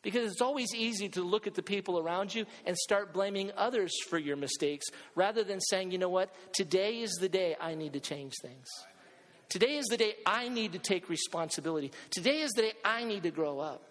Because 0.00 0.32
it's 0.32 0.40
always 0.40 0.74
easy 0.74 1.10
to 1.10 1.22
look 1.22 1.46
at 1.46 1.52
the 1.52 1.62
people 1.62 1.98
around 1.98 2.34
you 2.34 2.46
and 2.64 2.74
start 2.74 3.12
blaming 3.12 3.52
others 3.58 3.92
for 4.08 4.16
your 4.16 4.36
mistakes 4.36 4.86
rather 5.14 5.44
than 5.44 5.60
saying, 5.60 5.90
you 5.90 5.98
know 5.98 6.08
what, 6.08 6.34
today 6.54 7.02
is 7.02 7.10
the 7.20 7.28
day 7.28 7.56
I 7.60 7.74
need 7.74 7.92
to 7.92 8.00
change 8.00 8.32
things. 8.40 8.68
Today 9.50 9.76
is 9.76 9.84
the 9.84 9.98
day 9.98 10.14
I 10.24 10.48
need 10.48 10.72
to 10.72 10.78
take 10.78 11.10
responsibility. 11.10 11.92
Today 12.08 12.40
is 12.40 12.52
the 12.52 12.62
day 12.62 12.72
I 12.82 13.04
need 13.04 13.24
to 13.24 13.30
grow 13.30 13.60
up. 13.60 13.82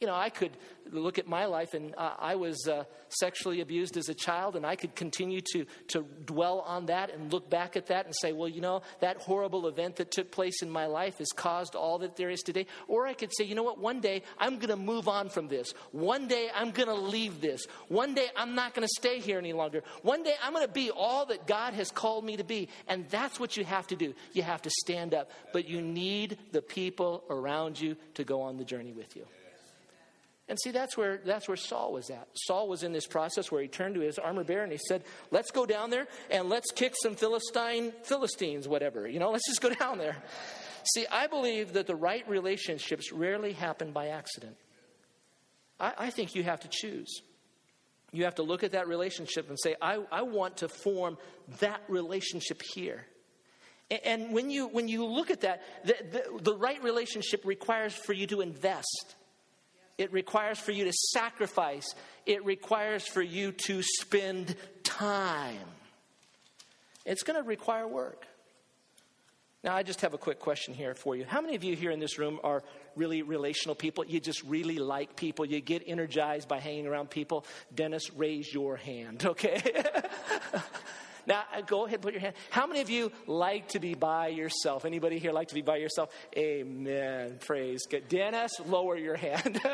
You 0.00 0.06
know, 0.06 0.14
I 0.14 0.30
could 0.30 0.52
look 0.90 1.18
at 1.18 1.28
my 1.28 1.44
life 1.44 1.74
and 1.74 1.94
uh, 1.94 2.14
I 2.18 2.34
was 2.34 2.66
uh, 2.66 2.84
sexually 3.10 3.60
abused 3.60 3.98
as 3.98 4.08
a 4.08 4.14
child, 4.14 4.56
and 4.56 4.64
I 4.64 4.74
could 4.74 4.94
continue 4.94 5.40
to, 5.52 5.66
to 5.88 6.06
dwell 6.24 6.60
on 6.60 6.86
that 6.86 7.12
and 7.12 7.30
look 7.30 7.50
back 7.50 7.76
at 7.76 7.88
that 7.88 8.06
and 8.06 8.14
say, 8.16 8.32
well, 8.32 8.48
you 8.48 8.62
know, 8.62 8.80
that 9.00 9.18
horrible 9.18 9.66
event 9.66 9.96
that 9.96 10.10
took 10.10 10.30
place 10.30 10.62
in 10.62 10.70
my 10.70 10.86
life 10.86 11.18
has 11.18 11.28
caused 11.34 11.74
all 11.74 11.98
that 11.98 12.16
there 12.16 12.30
is 12.30 12.40
today. 12.40 12.66
Or 12.88 13.06
I 13.06 13.12
could 13.12 13.30
say, 13.36 13.44
you 13.44 13.54
know 13.54 13.62
what, 13.62 13.78
one 13.78 14.00
day 14.00 14.22
I'm 14.38 14.56
going 14.56 14.70
to 14.70 14.76
move 14.76 15.06
on 15.06 15.28
from 15.28 15.48
this. 15.48 15.74
One 15.92 16.28
day 16.28 16.48
I'm 16.54 16.70
going 16.70 16.88
to 16.88 16.94
leave 16.94 17.42
this. 17.42 17.66
One 17.88 18.14
day 18.14 18.28
I'm 18.36 18.54
not 18.54 18.74
going 18.74 18.88
to 18.88 18.94
stay 18.96 19.20
here 19.20 19.38
any 19.38 19.52
longer. 19.52 19.82
One 20.02 20.22
day 20.22 20.34
I'm 20.42 20.54
going 20.54 20.66
to 20.66 20.72
be 20.72 20.90
all 20.90 21.26
that 21.26 21.46
God 21.46 21.74
has 21.74 21.90
called 21.90 22.24
me 22.24 22.38
to 22.38 22.44
be. 22.44 22.68
And 22.88 23.08
that's 23.10 23.38
what 23.38 23.56
you 23.56 23.64
have 23.64 23.86
to 23.88 23.96
do. 23.96 24.14
You 24.32 24.42
have 24.42 24.62
to 24.62 24.70
stand 24.70 25.12
up. 25.12 25.30
But 25.52 25.68
you 25.68 25.82
need 25.82 26.38
the 26.52 26.62
people 26.62 27.24
around 27.28 27.78
you 27.78 27.96
to 28.14 28.24
go 28.24 28.40
on 28.42 28.56
the 28.56 28.64
journey 28.64 28.92
with 28.92 29.14
you. 29.14 29.26
And 30.50 30.58
see, 30.60 30.72
that's 30.72 30.96
where, 30.96 31.20
that's 31.24 31.46
where 31.46 31.56
Saul 31.56 31.92
was 31.92 32.10
at. 32.10 32.26
Saul 32.34 32.66
was 32.66 32.82
in 32.82 32.92
this 32.92 33.06
process 33.06 33.52
where 33.52 33.62
he 33.62 33.68
turned 33.68 33.94
to 33.94 34.00
his 34.00 34.18
armor 34.18 34.42
bearer 34.42 34.64
and 34.64 34.72
he 34.72 34.80
said, 34.88 35.04
Let's 35.30 35.52
go 35.52 35.64
down 35.64 35.90
there 35.90 36.08
and 36.28 36.48
let's 36.48 36.72
kick 36.72 36.94
some 37.00 37.14
Philistine, 37.14 37.92
Philistines, 38.02 38.66
whatever. 38.66 39.06
You 39.06 39.20
know, 39.20 39.30
let's 39.32 39.46
just 39.46 39.60
go 39.60 39.72
down 39.72 39.98
there. 39.98 40.16
See, 40.92 41.06
I 41.06 41.28
believe 41.28 41.74
that 41.74 41.86
the 41.86 41.94
right 41.94 42.28
relationships 42.28 43.12
rarely 43.12 43.52
happen 43.52 43.92
by 43.92 44.08
accident. 44.08 44.56
I, 45.78 45.92
I 45.96 46.10
think 46.10 46.34
you 46.34 46.42
have 46.42 46.58
to 46.60 46.68
choose. 46.68 47.22
You 48.10 48.24
have 48.24 48.34
to 48.34 48.42
look 48.42 48.64
at 48.64 48.72
that 48.72 48.88
relationship 48.88 49.48
and 49.50 49.58
say, 49.62 49.76
I, 49.80 50.00
I 50.10 50.22
want 50.22 50.56
to 50.58 50.68
form 50.68 51.16
that 51.60 51.80
relationship 51.86 52.60
here. 52.74 53.06
And 54.04 54.32
when 54.32 54.50
you, 54.50 54.66
when 54.66 54.88
you 54.88 55.04
look 55.06 55.30
at 55.30 55.42
that, 55.42 55.62
the, 55.84 55.94
the, 56.10 56.42
the 56.42 56.56
right 56.56 56.82
relationship 56.82 57.44
requires 57.44 57.94
for 57.94 58.12
you 58.12 58.26
to 58.28 58.40
invest. 58.40 59.14
It 60.00 60.14
requires 60.14 60.58
for 60.58 60.72
you 60.72 60.84
to 60.84 60.92
sacrifice. 60.92 61.94
It 62.24 62.42
requires 62.42 63.06
for 63.06 63.20
you 63.20 63.52
to 63.66 63.82
spend 63.82 64.56
time. 64.82 65.58
It's 67.04 67.22
going 67.22 67.38
to 67.38 67.46
require 67.46 67.86
work. 67.86 68.26
Now, 69.62 69.76
I 69.76 69.82
just 69.82 70.00
have 70.00 70.14
a 70.14 70.18
quick 70.18 70.38
question 70.38 70.72
here 70.72 70.94
for 70.94 71.16
you. 71.16 71.26
How 71.26 71.42
many 71.42 71.54
of 71.54 71.62
you 71.62 71.76
here 71.76 71.90
in 71.90 72.00
this 72.00 72.18
room 72.18 72.40
are 72.42 72.62
really 72.96 73.20
relational 73.20 73.74
people? 73.74 74.06
You 74.06 74.20
just 74.20 74.42
really 74.44 74.78
like 74.78 75.16
people. 75.16 75.44
You 75.44 75.60
get 75.60 75.82
energized 75.86 76.48
by 76.48 76.60
hanging 76.60 76.86
around 76.86 77.10
people. 77.10 77.44
Dennis, 77.74 78.10
raise 78.14 78.50
your 78.54 78.76
hand, 78.76 79.26
okay? 79.26 79.60
Now, 81.26 81.44
uh, 81.54 81.60
go 81.62 81.84
ahead 81.84 81.94
and 81.94 82.02
put 82.02 82.12
your 82.12 82.20
hand. 82.20 82.34
How 82.50 82.66
many 82.66 82.80
of 82.80 82.90
you 82.90 83.12
like 83.26 83.68
to 83.68 83.80
be 83.80 83.94
by 83.94 84.28
yourself? 84.28 84.84
Anybody 84.84 85.18
here 85.18 85.32
like 85.32 85.48
to 85.48 85.54
be 85.54 85.62
by 85.62 85.76
yourself? 85.76 86.10
Amen. 86.36 87.38
Praise 87.40 87.86
God. 87.86 88.02
Dennis, 88.08 88.52
lower 88.66 88.96
your 88.96 89.16
hand. 89.16 89.60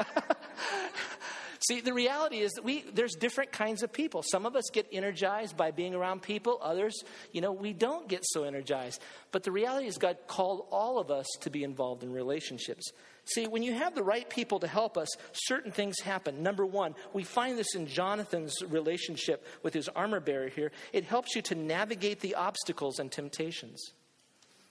See, 1.61 1.81
the 1.81 1.93
reality 1.95 2.39
is 2.39 2.53
that 2.53 2.65
we 2.65 2.85
there's 2.93 3.15
different 3.15 3.53
kinds 3.53 3.83
of 3.83 3.93
people. 3.93 4.23
Some 4.23 4.47
of 4.47 4.57
us 4.57 4.65
get 4.73 4.87
energized 4.93 5.57
by 5.57 5.71
being 5.71 5.95
around 5.95 6.23
people. 6.23 6.59
Others, 6.63 7.03
you 7.33 7.41
know, 7.41 7.53
we 7.53 7.73
don't 7.73 8.09
get 8.09 8.21
so 8.25 8.45
energized. 8.45 9.01
But 9.33 9.43
the 9.43 9.53
reality 9.53 9.87
is 9.87 9.99
God 9.99 10.19
called 10.27 10.67
all 10.71 10.99
of 10.99 11.11
us 11.11 11.27
to 11.41 11.51
be 11.51 11.65
involved 11.65 12.03
in 12.03 12.13
relationships. 12.13 12.93
See, 13.25 13.49
when 13.49 13.65
you 13.65 13.75
have 13.75 13.95
the 13.95 14.05
right 14.05 14.29
people 14.29 14.61
to 14.61 14.69
help 14.69 14.97
us, 14.97 15.09
certain 15.33 15.73
things 15.73 15.99
happen. 16.01 16.43
Number 16.43 16.65
one, 16.65 16.95
we 17.13 17.25
find 17.25 17.59
this 17.59 17.75
in 17.75 17.89
Jonathan's 17.89 18.55
relationship 18.69 19.45
with 19.65 19.75
his 19.75 19.89
armor 19.89 20.21
bearer 20.21 20.49
here. 20.49 20.71
It 20.93 21.05
helps 21.05 21.35
you 21.35 21.43
to 21.43 21.57
navigate 21.57 22.21
the 22.21 22.37
obstacles 22.37 23.01
and 23.01 23.11
temptations. 23.11 23.83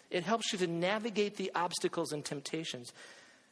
It 0.09 0.23
helps 0.23 0.53
you 0.53 0.59
to 0.59 0.67
navigate 0.67 1.35
the 1.35 1.51
obstacles 1.53 2.13
and 2.13 2.23
temptations. 2.23 2.93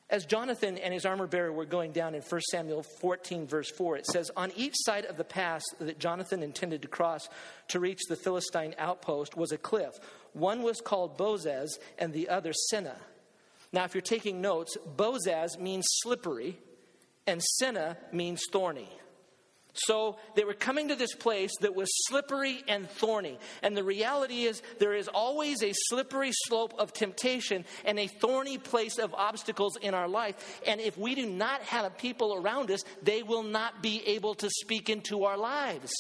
As 0.10 0.26
Jonathan 0.26 0.78
and 0.78 0.94
his 0.94 1.06
armor 1.06 1.28
bearer 1.28 1.52
were 1.52 1.66
going 1.66 1.92
down 1.92 2.14
in 2.14 2.22
1 2.22 2.42
Samuel 2.52 2.84
14, 2.84 3.48
verse 3.48 3.72
4, 3.72 3.98
it 3.98 4.06
says, 4.06 4.30
On 4.36 4.52
each 4.56 4.76
side 4.76 5.06
of 5.06 5.18
the 5.18 5.24
pass 5.24 5.64
that 5.80 5.98
Jonathan 5.98 6.44
intended 6.44 6.82
to 6.82 6.88
cross 6.88 7.30
to 7.70 7.80
reach 7.80 8.02
the 8.08 8.16
Philistine 8.16 8.76
outpost 8.78 9.38
was 9.38 9.52
a 9.52 9.58
cliff. 9.58 9.94
One 10.34 10.62
was 10.62 10.82
called 10.82 11.18
Bozez 11.18 11.70
and 11.98 12.14
the 12.14 12.30
other 12.30 12.54
Seneh. 12.72 12.98
Now, 13.72 13.86
if 13.86 13.96
you're 13.96 14.02
taking 14.02 14.40
notes, 14.40 14.78
Bozez 14.96 15.58
means 15.60 15.86
slippery, 16.04 16.60
and 17.26 17.42
Seneh 17.62 17.96
means 18.12 18.44
thorny. 18.52 18.90
So 19.74 20.18
they 20.36 20.44
were 20.44 20.54
coming 20.54 20.90
to 20.90 20.96
this 20.96 21.16
place 21.16 21.52
that 21.62 21.76
was 21.76 21.90
slippery 22.08 22.64
and 22.68 22.88
thorny. 22.88 23.40
And 23.64 23.76
the 23.76 23.84
reality 23.84 24.44
is, 24.44 24.62
there 24.80 24.94
is 24.94 25.08
always 25.08 25.64
a 25.64 25.74
slippery 25.88 26.32
slope 26.46 26.76
of 26.78 26.94
temptation 26.94 27.66
and 27.84 27.98
a 27.98 28.08
thorny 28.08 28.60
place 28.60 29.00
of 29.00 29.14
obstacles 29.16 29.76
in 29.78 29.96
our 29.96 30.08
life. 30.08 30.62
And 30.68 30.80
if 30.80 30.98
we 30.98 31.16
do 31.16 31.26
not 31.26 31.64
have 31.64 31.98
people 31.98 32.36
around 32.36 32.70
us, 32.70 32.84
they 33.02 33.24
will 33.24 33.44
not 33.44 33.82
be 33.82 34.04
able 34.08 34.36
to 34.36 34.50
speak 34.50 34.90
into 34.90 35.24
our 35.24 35.38
lives. 35.38 35.92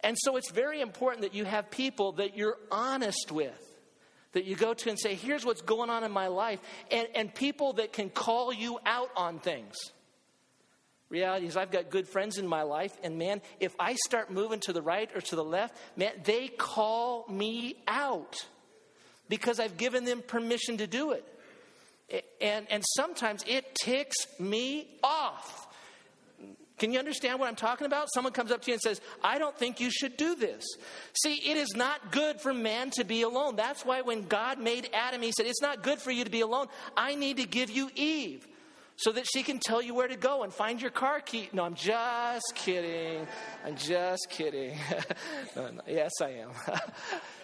And 0.00 0.16
so 0.20 0.36
it's 0.36 0.52
very 0.52 0.80
important 0.80 1.22
that 1.22 1.34
you 1.34 1.44
have 1.44 1.70
people 1.72 2.12
that 2.12 2.36
you're 2.36 2.58
honest 2.70 3.32
with 3.32 3.64
that 4.32 4.44
you 4.44 4.54
go 4.54 4.74
to 4.74 4.90
and 4.90 4.98
say, 4.98 5.14
here's 5.14 5.44
what's 5.44 5.62
going 5.62 5.90
on 5.90 6.04
in 6.04 6.12
my 6.12 6.28
life, 6.28 6.60
and, 6.90 7.08
and 7.14 7.34
people 7.34 7.72
that 7.72 7.92
can 7.92 8.10
call 8.10 8.52
you 8.52 8.78
out 8.84 9.10
on 9.16 9.38
things. 9.38 9.74
Reality 11.10 11.46
is, 11.46 11.56
I've 11.56 11.70
got 11.70 11.88
good 11.88 12.06
friends 12.06 12.36
in 12.36 12.46
my 12.46 12.62
life, 12.62 12.94
and 13.02 13.18
man, 13.18 13.40
if 13.60 13.74
I 13.80 13.94
start 13.94 14.30
moving 14.30 14.60
to 14.60 14.74
the 14.74 14.82
right 14.82 15.10
or 15.14 15.22
to 15.22 15.36
the 15.36 15.44
left, 15.44 15.74
man, 15.96 16.12
they 16.24 16.48
call 16.48 17.26
me 17.28 17.76
out 17.86 18.36
because 19.28 19.58
I've 19.58 19.78
given 19.78 20.04
them 20.04 20.22
permission 20.26 20.78
to 20.78 20.86
do 20.86 21.12
it. 21.12 21.24
And, 22.40 22.66
and 22.70 22.84
sometimes 22.96 23.42
it 23.46 23.74
ticks 23.74 24.16
me 24.38 24.86
off. 25.02 25.66
Can 26.78 26.92
you 26.92 26.98
understand 26.98 27.40
what 27.40 27.48
I'm 27.48 27.56
talking 27.56 27.86
about? 27.86 28.08
Someone 28.14 28.32
comes 28.32 28.52
up 28.52 28.62
to 28.62 28.70
you 28.70 28.74
and 28.74 28.80
says, 28.80 29.00
I 29.22 29.38
don't 29.38 29.56
think 29.58 29.80
you 29.80 29.90
should 29.90 30.16
do 30.16 30.36
this. 30.36 30.64
See, 31.22 31.34
it 31.34 31.56
is 31.56 31.74
not 31.74 32.12
good 32.12 32.40
for 32.40 32.54
man 32.54 32.90
to 32.92 33.04
be 33.04 33.22
alone. 33.22 33.56
That's 33.56 33.84
why 33.84 34.02
when 34.02 34.28
God 34.28 34.60
made 34.60 34.88
Adam, 34.94 35.20
he 35.20 35.32
said, 35.32 35.46
It's 35.46 35.60
not 35.60 35.82
good 35.82 35.98
for 35.98 36.12
you 36.12 36.24
to 36.24 36.30
be 36.30 36.40
alone. 36.40 36.68
I 36.96 37.16
need 37.16 37.38
to 37.38 37.46
give 37.46 37.68
you 37.68 37.90
Eve 37.96 38.46
so 38.98 39.12
that 39.12 39.24
she 39.32 39.44
can 39.44 39.60
tell 39.60 39.80
you 39.80 39.94
where 39.94 40.08
to 40.08 40.16
go 40.16 40.42
and 40.42 40.52
find 40.52 40.82
your 40.82 40.90
car 40.90 41.20
key. 41.20 41.48
No, 41.52 41.62
I'm 41.62 41.76
just 41.76 42.52
kidding. 42.56 43.28
I'm 43.64 43.76
just 43.76 44.26
kidding. 44.28 44.76
no, 45.56 45.70
no, 45.70 45.80
yes, 45.86 46.10
I 46.20 46.30
am. 46.30 46.50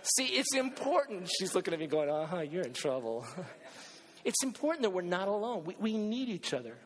See, 0.02 0.26
it's 0.26 0.54
important. 0.56 1.30
She's 1.38 1.54
looking 1.54 1.72
at 1.72 1.78
me 1.78 1.86
going, 1.86 2.10
uh 2.10 2.26
huh, 2.26 2.40
you're 2.40 2.64
in 2.64 2.72
trouble. 2.72 3.24
it's 4.24 4.42
important 4.42 4.82
that 4.82 4.90
we're 4.90 5.02
not 5.02 5.28
alone. 5.28 5.62
We, 5.64 5.76
we 5.78 5.96
need 5.96 6.28
each 6.28 6.52
other. 6.52 6.76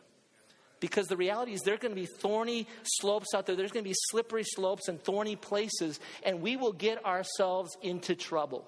Because 0.79 1.07
the 1.07 1.17
reality 1.17 1.53
is, 1.53 1.61
there 1.61 1.73
are 1.73 1.77
going 1.77 1.93
to 1.93 1.99
be 1.99 2.07
thorny 2.19 2.67
slopes 2.83 3.33
out 3.35 3.47
there. 3.47 3.55
There's 3.55 3.71
going 3.71 3.83
to 3.83 3.89
be 3.89 3.95
slippery 4.11 4.43
slopes 4.45 4.87
and 4.87 5.01
thorny 5.01 5.35
places, 5.35 5.99
and 6.23 6.41
we 6.41 6.55
will 6.57 6.71
get 6.71 7.03
ourselves 7.03 7.75
into 7.81 8.15
trouble. 8.15 8.65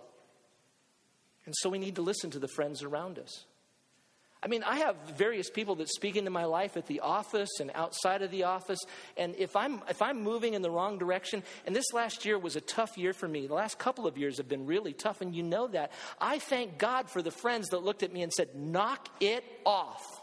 And 1.46 1.54
so 1.60 1.70
we 1.70 1.78
need 1.78 1.96
to 1.96 2.02
listen 2.02 2.32
to 2.32 2.40
the 2.40 2.50
friends 2.50 2.84
around 2.84 3.18
us. 3.18 3.46
I 4.44 4.48
mean, 4.48 4.64
I 4.64 4.78
have 4.78 4.96
various 5.16 5.52
people 5.52 5.76
that 5.76 5.90
speak 5.90 6.16
into 6.16 6.32
my 6.32 6.46
life 6.46 6.76
at 6.76 6.88
the 6.88 7.02
office 7.02 7.60
and 7.60 7.70
outside 7.76 8.24
of 8.24 8.32
the 8.32 8.46
office. 8.46 8.80
And 9.16 9.36
if 9.36 9.56
I'm, 9.56 9.82
if 9.88 10.02
I'm 10.02 10.24
moving 10.24 10.56
in 10.56 10.64
the 10.64 10.72
wrong 10.72 10.98
direction, 10.98 11.44
and 11.68 11.76
this 11.76 11.94
last 11.94 12.26
year 12.26 12.40
was 12.40 12.56
a 12.56 12.62
tough 12.62 12.98
year 12.98 13.14
for 13.14 13.28
me, 13.28 13.46
the 13.46 13.54
last 13.54 13.78
couple 13.78 14.08
of 14.08 14.18
years 14.18 14.38
have 14.38 14.50
been 14.50 14.66
really 14.66 14.94
tough, 14.94 15.22
and 15.22 15.36
you 15.36 15.44
know 15.44 15.68
that. 15.68 15.92
I 16.20 16.40
thank 16.40 16.80
God 16.80 17.08
for 17.08 17.22
the 17.22 17.30
friends 17.30 17.70
that 17.70 17.84
looked 17.84 18.02
at 18.02 18.12
me 18.12 18.24
and 18.24 18.34
said, 18.34 18.56
knock 18.56 19.10
it 19.20 19.44
off. 19.64 20.22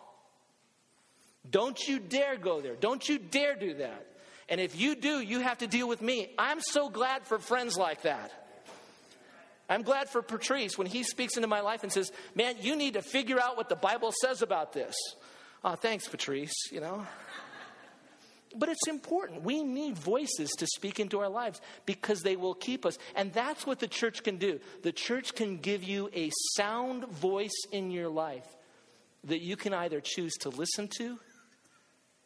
Don't 1.49 1.79
you 1.87 2.01
dare 2.01 2.37
go 2.37 2.61
there. 2.61 2.75
Don't 2.75 3.09
you 3.09 3.19
dare 3.19 3.55
do 3.55 3.75
that. 3.75 4.05
And 4.49 4.61
if 4.61 4.79
you 4.79 4.97
do, 4.97 5.21
you 5.21 5.41
have 5.41 5.59
to 5.59 5.69
deal 5.69 5.87
with 5.89 6.03
me. 6.03 6.33
I'm 6.39 6.61
so 6.61 6.89
glad 6.89 7.27
for 7.27 7.39
friends 7.39 7.77
like 7.77 8.03
that. 8.03 8.33
I'm 9.69 9.83
glad 9.83 10.09
for 10.09 10.23
Patrice 10.23 10.79
when 10.79 10.87
he 10.87 11.03
speaks 11.03 11.37
into 11.37 11.49
my 11.49 11.61
life 11.61 11.83
and 11.83 11.93
says, 11.93 12.11
Man, 12.35 12.57
you 12.61 12.75
need 12.75 12.95
to 12.95 13.03
figure 13.03 13.41
out 13.41 13.57
what 13.57 13.69
the 13.69 13.77
Bible 13.77 14.13
says 14.23 14.41
about 14.41 14.73
this. 14.73 14.95
Oh, 15.65 15.75
thanks, 15.75 16.09
Patrice, 16.09 16.73
you 16.73 16.81
know. 16.81 17.07
But 18.57 18.71
it's 18.71 18.89
important. 18.89 19.43
We 19.43 19.63
need 19.63 19.99
voices 19.99 20.51
to 20.59 20.67
speak 20.67 21.01
into 21.01 21.21
our 21.21 21.29
lives 21.29 21.61
because 21.85 22.23
they 22.23 22.37
will 22.37 22.55
keep 22.55 22.87
us. 22.87 22.97
And 23.15 23.33
that's 23.33 23.67
what 23.67 23.79
the 23.79 23.89
church 23.89 24.23
can 24.23 24.39
do. 24.39 24.59
The 24.83 24.93
church 24.93 25.35
can 25.35 25.59
give 25.59 25.85
you 25.85 26.09
a 26.15 26.31
sound 26.57 27.07
voice 27.09 27.67
in 27.73 27.91
your 27.91 28.09
life 28.09 28.47
that 29.25 29.43
you 29.43 29.57
can 29.57 29.75
either 29.75 30.01
choose 30.01 30.35
to 30.39 30.49
listen 30.49 30.89
to 30.99 31.19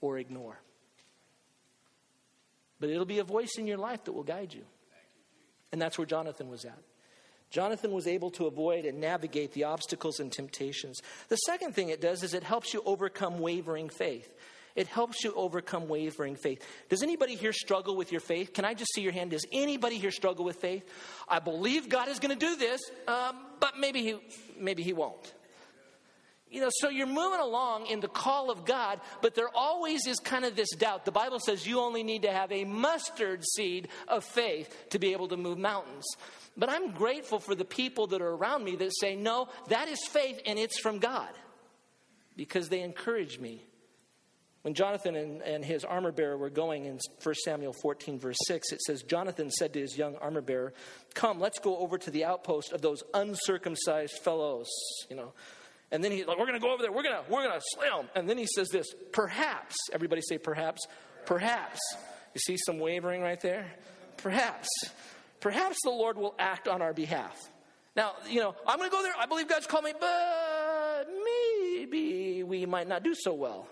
or 0.00 0.18
ignore. 0.18 0.60
But 2.78 2.90
it'll 2.90 3.04
be 3.04 3.18
a 3.18 3.24
voice 3.24 3.54
in 3.58 3.66
your 3.66 3.78
life 3.78 4.04
that 4.04 4.12
will 4.12 4.22
guide 4.22 4.54
you. 4.54 4.64
And 5.72 5.80
that's 5.80 5.98
where 5.98 6.06
Jonathan 6.06 6.48
was 6.48 6.64
at. 6.64 6.78
Jonathan 7.52 7.92
was 7.92 8.06
able 8.06 8.30
to 8.30 8.46
avoid 8.46 8.86
and 8.86 8.98
navigate 8.98 9.52
the 9.52 9.64
obstacles 9.64 10.20
and 10.20 10.32
temptations. 10.32 11.02
The 11.28 11.36
second 11.36 11.74
thing 11.74 11.90
it 11.90 12.00
does 12.00 12.22
is 12.22 12.32
it 12.32 12.42
helps 12.42 12.72
you 12.72 12.82
overcome 12.86 13.40
wavering 13.40 13.90
faith. 13.90 14.34
It 14.74 14.86
helps 14.86 15.22
you 15.22 15.34
overcome 15.34 15.86
wavering 15.86 16.34
faith. 16.34 16.66
Does 16.88 17.02
anybody 17.02 17.34
here 17.34 17.52
struggle 17.52 17.94
with 17.94 18.10
your 18.10 18.22
faith? 18.22 18.54
Can 18.54 18.64
I 18.64 18.72
just 18.72 18.94
see 18.94 19.02
your 19.02 19.12
hand? 19.12 19.32
Does 19.32 19.44
anybody 19.52 19.98
here 19.98 20.10
struggle 20.10 20.46
with 20.46 20.56
faith? 20.56 20.88
I 21.28 21.40
believe 21.40 21.90
God 21.90 22.08
is 22.08 22.18
going 22.18 22.36
to 22.36 22.46
do 22.46 22.56
this, 22.56 22.80
um, 23.06 23.36
but 23.60 23.78
maybe 23.78 24.02
he, 24.02 24.16
maybe 24.58 24.82
he 24.82 24.94
won't. 24.94 25.34
You 26.52 26.60
know, 26.60 26.68
so 26.70 26.90
you're 26.90 27.06
moving 27.06 27.40
along 27.40 27.86
in 27.86 28.00
the 28.00 28.08
call 28.08 28.50
of 28.50 28.66
God, 28.66 29.00
but 29.22 29.34
there 29.34 29.48
always 29.54 30.06
is 30.06 30.18
kind 30.18 30.44
of 30.44 30.54
this 30.54 30.68
doubt. 30.76 31.06
The 31.06 31.10
Bible 31.10 31.40
says 31.40 31.66
you 31.66 31.80
only 31.80 32.02
need 32.02 32.22
to 32.22 32.30
have 32.30 32.52
a 32.52 32.64
mustard 32.64 33.42
seed 33.42 33.88
of 34.06 34.22
faith 34.22 34.90
to 34.90 34.98
be 34.98 35.12
able 35.12 35.28
to 35.28 35.38
move 35.38 35.56
mountains. 35.56 36.04
But 36.54 36.68
I'm 36.68 36.90
grateful 36.90 37.38
for 37.38 37.54
the 37.54 37.64
people 37.64 38.08
that 38.08 38.20
are 38.20 38.34
around 38.34 38.64
me 38.64 38.76
that 38.76 38.90
say, 39.00 39.16
no, 39.16 39.48
that 39.68 39.88
is 39.88 39.98
faith 40.10 40.42
and 40.44 40.58
it's 40.58 40.78
from 40.78 40.98
God 40.98 41.30
because 42.36 42.68
they 42.68 42.82
encourage 42.82 43.38
me. 43.38 43.64
When 44.60 44.74
Jonathan 44.74 45.16
and, 45.16 45.40
and 45.40 45.64
his 45.64 45.84
armor 45.84 46.12
bearer 46.12 46.36
were 46.36 46.50
going 46.50 46.84
in 46.84 47.00
1 47.22 47.34
Samuel 47.46 47.72
14, 47.72 48.18
verse 48.18 48.36
6, 48.46 48.72
it 48.72 48.82
says, 48.82 49.02
Jonathan 49.02 49.50
said 49.50 49.72
to 49.72 49.80
his 49.80 49.96
young 49.96 50.16
armor 50.16 50.42
bearer, 50.42 50.74
Come, 51.14 51.40
let's 51.40 51.58
go 51.58 51.78
over 51.78 51.96
to 51.96 52.10
the 52.10 52.26
outpost 52.26 52.72
of 52.72 52.82
those 52.82 53.02
uncircumcised 53.14 54.18
fellows, 54.22 54.68
you 55.08 55.16
know. 55.16 55.32
And 55.92 56.02
then 56.02 56.10
he's 56.10 56.26
like, 56.26 56.38
we're 56.38 56.46
going 56.46 56.58
to 56.58 56.66
go 56.66 56.72
over 56.72 56.82
there. 56.82 56.90
We're 56.90 57.02
going 57.02 57.14
to 57.14 57.30
we're 57.30 57.44
going 57.46 57.54
to 57.54 57.64
slay 57.74 57.88
them. 57.88 58.08
And 58.16 58.28
then 58.28 58.38
he 58.38 58.46
says 58.46 58.68
this, 58.70 58.86
perhaps. 59.12 59.76
Everybody 59.92 60.22
say 60.22 60.38
perhaps. 60.38 60.80
Perhaps. 61.26 61.78
You 62.34 62.40
see 62.40 62.56
some 62.56 62.78
wavering 62.78 63.20
right 63.20 63.40
there? 63.40 63.70
Perhaps. 64.16 64.68
Perhaps 65.40 65.76
the 65.84 65.90
Lord 65.90 66.16
will 66.16 66.34
act 66.38 66.66
on 66.66 66.80
our 66.80 66.94
behalf. 66.94 67.38
Now, 67.94 68.14
you 68.26 68.40
know, 68.40 68.54
I'm 68.66 68.78
going 68.78 68.88
to 68.88 68.96
go 68.96 69.02
there. 69.02 69.12
I 69.18 69.26
believe 69.26 69.48
God's 69.48 69.66
called 69.66 69.84
me, 69.84 69.92
but 70.00 71.08
maybe 71.24 72.42
we 72.42 72.64
might 72.64 72.88
not 72.88 73.02
do 73.02 73.14
so 73.14 73.34
well. 73.34 73.68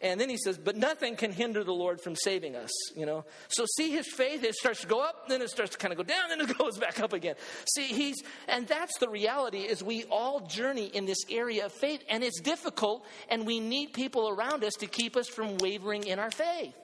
And 0.00 0.20
then 0.20 0.28
he 0.28 0.36
says, 0.36 0.56
but 0.56 0.76
nothing 0.76 1.16
can 1.16 1.32
hinder 1.32 1.64
the 1.64 1.72
Lord 1.72 2.00
from 2.00 2.14
saving 2.14 2.54
us, 2.54 2.70
you 2.96 3.04
know. 3.04 3.24
So 3.48 3.64
see 3.76 3.90
his 3.90 4.06
faith, 4.06 4.44
it 4.44 4.54
starts 4.54 4.82
to 4.82 4.86
go 4.86 5.00
up, 5.00 5.28
then 5.28 5.42
it 5.42 5.50
starts 5.50 5.72
to 5.72 5.78
kind 5.78 5.92
of 5.92 5.98
go 5.98 6.04
down, 6.04 6.28
then 6.28 6.40
it 6.40 6.56
goes 6.58 6.78
back 6.78 7.00
up 7.00 7.12
again. 7.12 7.34
See, 7.74 7.86
he's, 7.86 8.22
and 8.46 8.66
that's 8.68 8.96
the 8.98 9.08
reality 9.08 9.62
is 9.62 9.82
we 9.82 10.04
all 10.04 10.40
journey 10.40 10.86
in 10.86 11.04
this 11.04 11.18
area 11.28 11.66
of 11.66 11.72
faith, 11.72 12.04
and 12.08 12.22
it's 12.22 12.40
difficult, 12.40 13.04
and 13.28 13.44
we 13.44 13.58
need 13.58 13.92
people 13.92 14.28
around 14.28 14.62
us 14.62 14.74
to 14.74 14.86
keep 14.86 15.16
us 15.16 15.26
from 15.28 15.58
wavering 15.58 16.06
in 16.06 16.20
our 16.20 16.30
faith. 16.30 16.74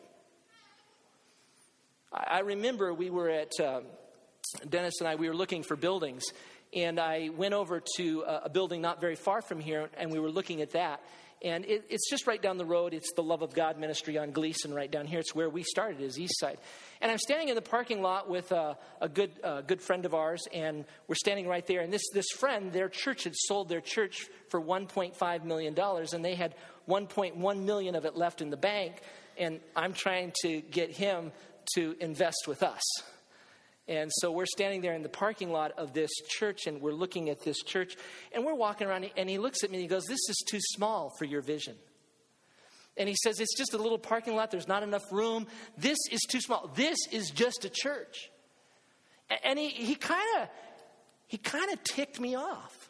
I, 2.13 2.39
I 2.39 2.39
remember 2.41 2.93
we 2.93 3.11
were 3.11 3.31
at, 3.31 3.53
uh, 3.61 3.83
Dennis 4.69 4.95
and 4.99 5.09
I, 5.09 5.15
we 5.15 5.29
were 5.29 5.37
looking 5.37 5.63
for 5.63 5.77
buildings, 5.77 6.25
and 6.75 6.99
I 6.99 7.29
went 7.29 7.55
over 7.55 7.81
to 7.97 8.25
a, 8.27 8.41
a 8.47 8.49
building 8.49 8.81
not 8.83 9.01
very 9.01 9.15
far 9.15 9.41
from 9.41 9.61
here, 9.61 9.89
and 9.97 10.11
we 10.11 10.19
were 10.19 10.31
looking 10.31 10.63
at 10.63 10.73
that. 10.73 11.01
And 11.45 11.67
it, 11.67 11.85
it's 11.91 12.09
just 12.09 12.27
right 12.27 12.41
down 12.41 12.57
the 12.57 12.65
road. 12.65 12.95
It's 12.95 13.13
the 13.13 13.23
Love 13.23 13.43
of 13.43 13.53
God 13.53 13.79
ministry 13.79 14.17
on 14.17 14.33
Glisan 14.33 14.75
right 14.75 14.91
down 14.91 15.07
here. 15.07 15.21
It's 15.21 15.35
where 15.35 15.51
we 15.51 15.63
started, 15.63 16.01
is 16.01 16.19
East 16.19 16.41
Side. 16.41 16.57
And 17.03 17.13
I'm 17.13 17.19
standing 17.19 17.51
in 17.51 17.55
the 17.55 17.63
parking 17.63 18.01
lot 18.01 18.31
with 18.31 18.51
a, 18.51 18.79
a 19.03 19.11
good, 19.11 19.31
good 19.67 19.83
friend 19.83 20.07
of 20.07 20.15
ours, 20.15 20.49
and 20.55 20.87
we're 21.07 21.15
standing 21.17 21.47
right 21.47 21.67
there. 21.67 21.83
And 21.83 21.93
this, 21.93 22.03
this 22.15 22.31
friend, 22.31 22.73
their 22.73 22.89
church 22.89 23.25
had 23.25 23.35
sold 23.37 23.69
their 23.69 23.83
church 23.83 24.27
for 24.49 24.59
$1.5 24.59 25.45
million, 25.45 25.79
and 25.79 26.25
they 26.25 26.35
had 26.35 26.55
1.1 26.89 27.63
million 27.63 27.95
of 27.95 28.07
it 28.07 28.17
left 28.17 28.41
in 28.41 28.49
the 28.49 28.57
bank. 28.57 29.03
And 29.37 29.61
I'm 29.77 29.93
trying 29.93 30.33
to 30.43 30.63
get 30.63 30.93
him 30.97 31.31
to 31.75 31.95
invest 32.01 32.47
with 32.49 32.63
us. 32.63 32.83
And 33.87 34.11
so 34.15 34.33
we're 34.33 34.47
standing 34.47 34.81
there 34.81 34.95
in 34.95 35.03
the 35.03 35.11
parking 35.11 35.53
lot 35.53 35.73
of 35.73 35.93
this 35.93 36.11
church 36.29 36.67
and 36.67 36.81
we're 36.81 36.93
looking 36.93 37.29
at 37.29 37.43
this 37.43 37.63
church 37.63 37.97
and 38.33 38.45
we're 38.45 38.55
walking 38.55 38.87
around 38.87 39.11
and 39.17 39.29
he 39.29 39.39
looks 39.39 39.63
at 39.63 39.71
me 39.71 39.77
and 39.77 39.83
he 39.83 39.89
goes, 39.89 40.05
This 40.05 40.21
is 40.29 40.43
too 40.49 40.61
small 40.61 41.13
for 41.19 41.27
your 41.27 41.43
vision. 41.43 41.75
And 42.97 43.09
he 43.09 43.15
says, 43.23 43.41
It's 43.41 43.57
just 43.57 43.75
a 43.75 43.77
little 43.77 43.99
parking 43.99 44.37
lot. 44.37 44.51
There's 44.51 44.69
not 44.69 44.83
enough 44.83 45.05
room. 45.13 45.47
This 45.77 45.99
is 46.11 46.21
too 46.29 46.41
small. 46.41 46.71
This 46.75 46.97
is 47.13 47.31
just 47.31 47.67
a 47.67 47.71
church. 47.71 48.31
And 49.43 49.59
he, 49.59 49.95
kind 49.95 50.23
of 50.41 50.49
he 51.27 51.39
kind 51.39 51.73
of 51.73 51.83
ticked 51.83 52.21
me 52.21 52.37
off 52.37 52.84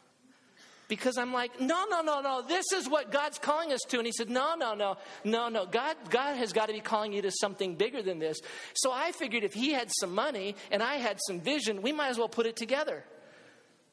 because 0.87 1.17
I'm 1.17 1.33
like, 1.33 1.59
no, 1.59 1.85
no, 1.89 2.01
no, 2.01 2.21
no, 2.21 2.41
this 2.47 2.65
is 2.73 2.87
what 2.87 3.11
God's 3.11 3.39
calling 3.39 3.71
us 3.71 3.81
to. 3.89 3.97
And 3.97 4.05
he 4.05 4.11
said, 4.11 4.29
no, 4.29 4.55
no, 4.55 4.75
no, 4.75 4.97
no, 5.23 5.49
no, 5.49 5.65
God, 5.65 5.95
God 6.09 6.35
has 6.35 6.53
got 6.53 6.67
to 6.67 6.73
be 6.73 6.79
calling 6.79 7.13
you 7.13 7.21
to 7.23 7.31
something 7.31 7.75
bigger 7.75 8.01
than 8.01 8.19
this. 8.19 8.37
So 8.75 8.91
I 8.91 9.11
figured 9.11 9.43
if 9.43 9.53
he 9.53 9.71
had 9.71 9.89
some 9.99 10.13
money 10.13 10.55
and 10.71 10.83
I 10.83 10.95
had 10.95 11.19
some 11.27 11.39
vision, 11.39 11.81
we 11.81 11.91
might 11.91 12.09
as 12.09 12.17
well 12.17 12.29
put 12.29 12.45
it 12.45 12.55
together. 12.55 13.03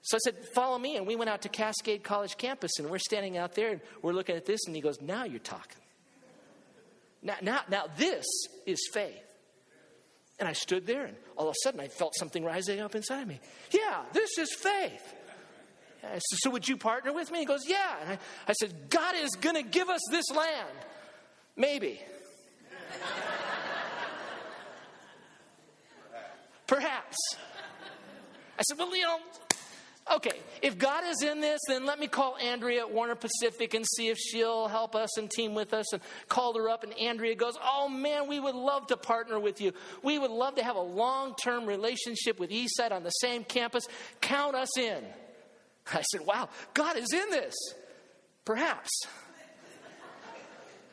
So 0.03 0.17
I 0.17 0.21
said, 0.25 0.45
follow 0.55 0.79
me. 0.79 0.97
And 0.97 1.07
we 1.07 1.17
went 1.17 1.31
out 1.31 1.43
to 1.43 1.49
Cascade 1.49 2.03
College 2.03 2.37
campus 2.37 2.73
and 2.79 2.91
we're 2.91 2.99
standing 2.99 3.37
out 3.37 3.55
there 3.55 3.71
and 3.71 3.81
we're 4.03 4.13
looking 4.13 4.37
at 4.37 4.45
this. 4.45 4.61
And 4.67 4.75
he 4.75 4.83
goes, 4.83 5.01
now 5.01 5.25
you're 5.25 5.39
talking. 5.39 5.81
Now, 7.23 7.37
now, 7.41 7.61
now 7.71 7.85
this 7.97 8.27
is 8.67 8.91
faith. 8.93 9.23
And 10.41 10.49
I 10.49 10.55
stood 10.55 10.87
there 10.87 11.05
and 11.05 11.17
all 11.37 11.49
of 11.49 11.53
a 11.53 11.59
sudden 11.63 11.79
I 11.79 11.87
felt 11.87 12.15
something 12.19 12.45
rising 12.45 12.81
up 12.81 12.97
inside 12.97 13.29
me. 13.29 13.39
Yeah, 13.71 14.03
this 14.13 14.39
is 14.39 14.53
faith. 14.53 15.15
I 16.05 16.19
said, 16.19 16.39
So 16.43 16.51
would 16.51 16.69
you 16.69 16.77
partner 16.77 17.13
with 17.13 17.31
me? 17.31 17.41
He 17.41 17.45
goes, 17.45 17.63
Yeah. 17.67 17.97
And 18.03 18.13
I, 18.13 18.19
I 18.49 18.53
said, 18.53 18.91
God 18.91 19.15
is 19.17 19.31
going 19.41 19.57
to 19.57 19.63
give 19.63 19.89
us 19.89 20.01
this 20.11 20.31
land. 20.31 20.69
Maybe. 21.57 22.01
Perhaps. 26.67 27.17
I 28.59 28.63
said, 28.63 28.79
Well, 28.79 28.95
you 28.97 29.03
know, 29.03 29.19
okay, 30.17 30.41
if 30.61 30.77
God 30.79 31.05
is 31.07 31.23
in 31.23 31.41
this, 31.41 31.61
then 31.69 31.87
let 31.87 32.01
me 32.01 32.09
call 32.09 32.37
Andrea 32.37 32.81
at 32.81 32.93
Warner 32.93 33.15
Pacific 33.15 33.75
and 33.75 33.87
see 33.87 34.09
if 34.09 34.19
she'll 34.19 34.69
help 34.69 34.97
us 34.97 35.17
and 35.19 35.31
team 35.31 35.55
with 35.55 35.73
us. 35.73 35.93
And 35.93 36.03
called 36.29 36.57
her 36.57 36.69
up, 36.69 36.83
and 36.83 36.93
Andrea 36.99 37.37
goes, 37.37 37.55
Oh 37.63 37.89
man, 37.89 38.29
we 38.29 38.41
would 38.41 38.57
love 38.57 38.89
to 38.89 38.97
partner 38.97 39.39
with 39.39 39.61
you. 39.61 39.73
We 40.03 40.19
would 40.19 40.33
love 40.33 40.57
to 40.57 40.65
have 40.65 40.77
a 40.77 40.81
long 40.81 41.35
term 41.37 41.67
relationship 41.67 42.41
with 42.41 42.51
Eastside 42.51 42.91
on 42.91 43.05
the 43.05 43.11
same 43.11 43.45
campus. 43.45 43.85
Count 44.21 44.57
us 44.57 44.77
in. 44.79 45.05
I 45.93 46.03
said, 46.03 46.23
Wow, 46.27 46.49
God 46.75 46.97
is 46.97 47.13
in 47.13 47.31
this. 47.31 47.55
Perhaps. 48.45 48.91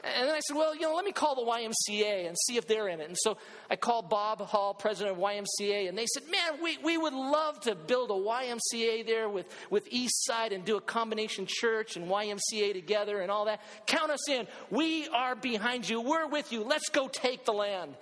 And 0.01 0.29
then 0.29 0.33
I 0.35 0.39
said, 0.39 0.55
Well, 0.55 0.73
you 0.75 0.81
know, 0.81 0.95
let 0.95 1.03
me 1.03 1.11
call 1.11 1.35
the 1.35 1.51
YMCA 1.51 2.27
and 2.27 2.37
see 2.45 2.55
if 2.55 2.67
they're 2.67 2.87
in 2.87 3.01
it. 3.01 3.09
And 3.09 3.17
so 3.19 3.37
I 3.69 3.75
called 3.75 4.09
Bob 4.09 4.39
Hall, 4.41 4.73
president 4.73 5.17
of 5.17 5.21
YMCA, 5.21 5.89
and 5.89 5.97
they 5.97 6.05
said, 6.05 6.23
Man, 6.29 6.63
we, 6.63 6.77
we 6.77 6.97
would 6.97 7.13
love 7.13 7.59
to 7.61 7.75
build 7.75 8.09
a 8.09 8.13
YMCA 8.13 9.05
there 9.05 9.27
with, 9.27 9.45
with 9.69 9.87
East 9.91 10.25
Side 10.25 10.53
and 10.53 10.63
do 10.63 10.77
a 10.77 10.81
combination 10.81 11.45
church 11.47 11.97
and 11.97 12.07
YMCA 12.07 12.73
together 12.73 13.19
and 13.19 13.29
all 13.29 13.45
that. 13.45 13.61
Count 13.87 14.09
us 14.09 14.29
in. 14.29 14.47
We 14.69 15.09
are 15.09 15.35
behind 15.35 15.89
you. 15.89 16.01
We're 16.01 16.27
with 16.27 16.53
you. 16.53 16.63
Let's 16.63 16.89
go 16.89 17.09
take 17.09 17.43
the 17.43 17.53
land. 17.53 17.93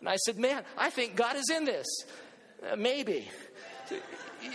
And 0.00 0.08
I 0.08 0.16
said, 0.16 0.38
Man, 0.38 0.64
I 0.78 0.88
think 0.88 1.16
God 1.16 1.36
is 1.36 1.50
in 1.54 1.66
this. 1.66 1.86
Uh, 2.66 2.76
maybe 2.76 3.28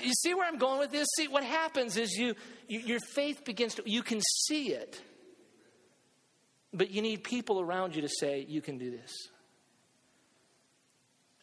you 0.04 0.14
see 0.14 0.34
where 0.34 0.48
I'm 0.48 0.58
going 0.58 0.80
with 0.80 0.92
this? 0.92 1.08
See, 1.18 1.28
what 1.28 1.44
happens 1.44 1.98
is 1.98 2.12
you, 2.14 2.36
you, 2.68 2.80
your 2.80 3.00
faith 3.14 3.44
begins 3.46 3.76
to, 3.76 3.84
you 3.86 4.04
can 4.04 4.22
see 4.48 4.70
it, 4.74 5.02
but 6.74 6.92
you 6.92 7.02
need 7.02 7.24
people 7.24 7.60
around 7.60 7.96
you 7.96 8.02
to 8.02 8.10
say, 8.10 8.46
you 8.48 8.62
can 8.62 8.78
do 8.78 8.92
this. 8.92 9.12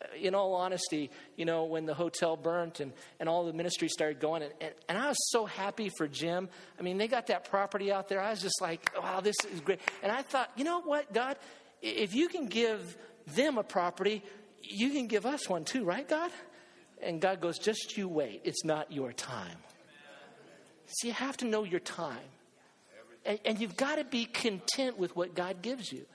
Uh, 0.00 0.06
in 0.20 0.34
all 0.34 0.54
honesty, 0.54 1.10
you 1.36 1.44
know, 1.44 1.64
when 1.64 1.84
the 1.84 1.94
hotel 1.94 2.36
burnt 2.36 2.80
and, 2.80 2.92
and 3.18 3.28
all 3.28 3.44
the 3.44 3.52
ministry 3.52 3.88
started 3.88 4.20
going, 4.20 4.42
and, 4.42 4.52
and, 4.60 4.72
and 4.88 4.98
I 4.98 5.08
was 5.08 5.18
so 5.30 5.44
happy 5.44 5.90
for 5.96 6.06
Jim. 6.06 6.48
I 6.78 6.82
mean, 6.82 6.98
they 6.98 7.08
got 7.08 7.26
that 7.26 7.50
property 7.50 7.90
out 7.90 8.08
there. 8.08 8.20
I 8.20 8.30
was 8.30 8.40
just 8.40 8.60
like, 8.60 8.90
wow, 8.96 9.20
this 9.20 9.36
is 9.52 9.60
great. 9.60 9.80
And 10.02 10.12
I 10.12 10.22
thought, 10.22 10.50
you 10.56 10.64
know 10.64 10.80
what, 10.80 11.12
God, 11.12 11.36
if 11.82 12.14
you 12.14 12.28
can 12.28 12.46
give 12.46 12.96
them 13.26 13.58
a 13.58 13.64
property, 13.64 14.22
you 14.62 14.90
can 14.90 15.06
give 15.06 15.26
us 15.26 15.48
one 15.48 15.64
too, 15.64 15.84
right, 15.84 16.08
God? 16.08 16.30
And 17.02 17.20
God 17.20 17.40
goes, 17.40 17.58
just 17.58 17.96
you 17.96 18.08
wait. 18.08 18.42
It's 18.44 18.64
not 18.64 18.92
your 18.92 19.12
time. 19.12 19.56
See, 20.86 21.08
you 21.08 21.14
have 21.14 21.36
to 21.38 21.44
know 21.44 21.64
your 21.64 21.80
time. 21.80 22.16
And, 23.24 23.38
and 23.44 23.60
you've 23.60 23.76
got 23.76 23.96
to 23.96 24.04
be 24.04 24.24
content 24.24 24.98
with 24.98 25.14
what 25.14 25.34
God 25.34 25.62
gives 25.62 25.92
you. 25.92 26.06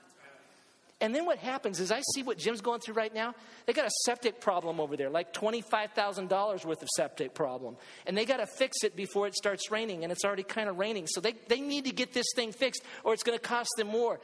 And 1.01 1.13
then 1.13 1.25
what 1.25 1.37
happens 1.37 1.79
is 1.79 1.91
I 1.91 2.01
see 2.13 2.23
what 2.23 2.37
Jim's 2.37 2.61
going 2.61 2.79
through 2.79 2.93
right 2.93 3.13
now. 3.13 3.35
They 3.65 3.73
got 3.73 3.85
a 3.85 3.91
septic 4.05 4.39
problem 4.39 4.79
over 4.79 4.95
there, 4.95 5.09
like 5.09 5.33
$25,000 5.33 6.65
worth 6.65 6.81
of 6.81 6.89
septic 6.95 7.33
problem. 7.33 7.75
And 8.05 8.17
they 8.17 8.25
got 8.25 8.37
to 8.37 8.45
fix 8.45 8.77
it 8.83 8.95
before 8.95 9.27
it 9.27 9.35
starts 9.35 9.69
raining, 9.71 10.03
and 10.03 10.11
it's 10.11 10.23
already 10.23 10.43
kind 10.43 10.69
of 10.69 10.77
raining. 10.77 11.07
So 11.07 11.19
they, 11.19 11.33
they 11.49 11.59
need 11.59 11.85
to 11.85 11.91
get 11.91 12.13
this 12.13 12.27
thing 12.35 12.51
fixed, 12.51 12.83
or 13.03 13.13
it's 13.13 13.23
going 13.23 13.37
to 13.37 13.43
cost 13.43 13.69
them 13.77 13.87
more. 13.87 14.19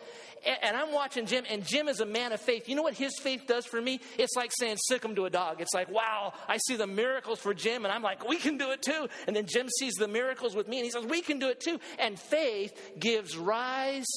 And, 0.46 0.58
and, 0.62 0.78
I'm 0.78 0.94
watching 0.94 1.26
Jim, 1.26 1.44
and 1.50 1.66
Jim 1.66 1.90
is 1.90 2.00
a 2.00 2.06
man 2.06 2.32
of 2.32 2.40
faith. 2.40 2.70
You 2.70 2.76
know 2.76 2.84
what 2.84 2.94
his 2.94 3.18
faith 3.20 3.46
does 3.46 3.66
for 3.66 3.82
me? 3.82 4.00
It's 4.18 4.36
like 4.38 4.52
saying, 4.58 4.78
sic 4.88 5.04
him 5.04 5.16
to 5.16 5.26
a 5.26 5.30
dog. 5.30 5.60
It's 5.60 5.74
like, 5.74 5.92
wow, 5.92 6.34
I 6.48 6.58
see 6.68 6.78
the 6.78 6.88
miracles 6.88 7.40
for 7.40 7.54
Jim, 7.54 7.84
and 7.84 7.94
I'm 7.94 8.04
like, 8.04 8.28
we 8.28 8.38
can 8.38 8.58
do 8.58 8.72
it 8.72 8.82
too. 8.82 9.08
And 9.28 9.36
then 9.36 9.48
Jim 9.48 9.68
sees 9.80 9.96
the 9.96 10.08
miracles 10.08 10.56
with 10.56 10.68
me, 10.70 10.78
and 10.78 10.86
he 10.86 10.92
says, 10.92 11.06
we 11.06 11.22
can 11.22 11.40
do 11.40 11.50
it 11.50 11.60
too. 11.60 11.80
And 11.98 12.18
faith 12.18 12.94
gives 12.98 13.36
rise 13.36 14.08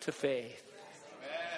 to 0.00 0.12
faith. 0.12 0.69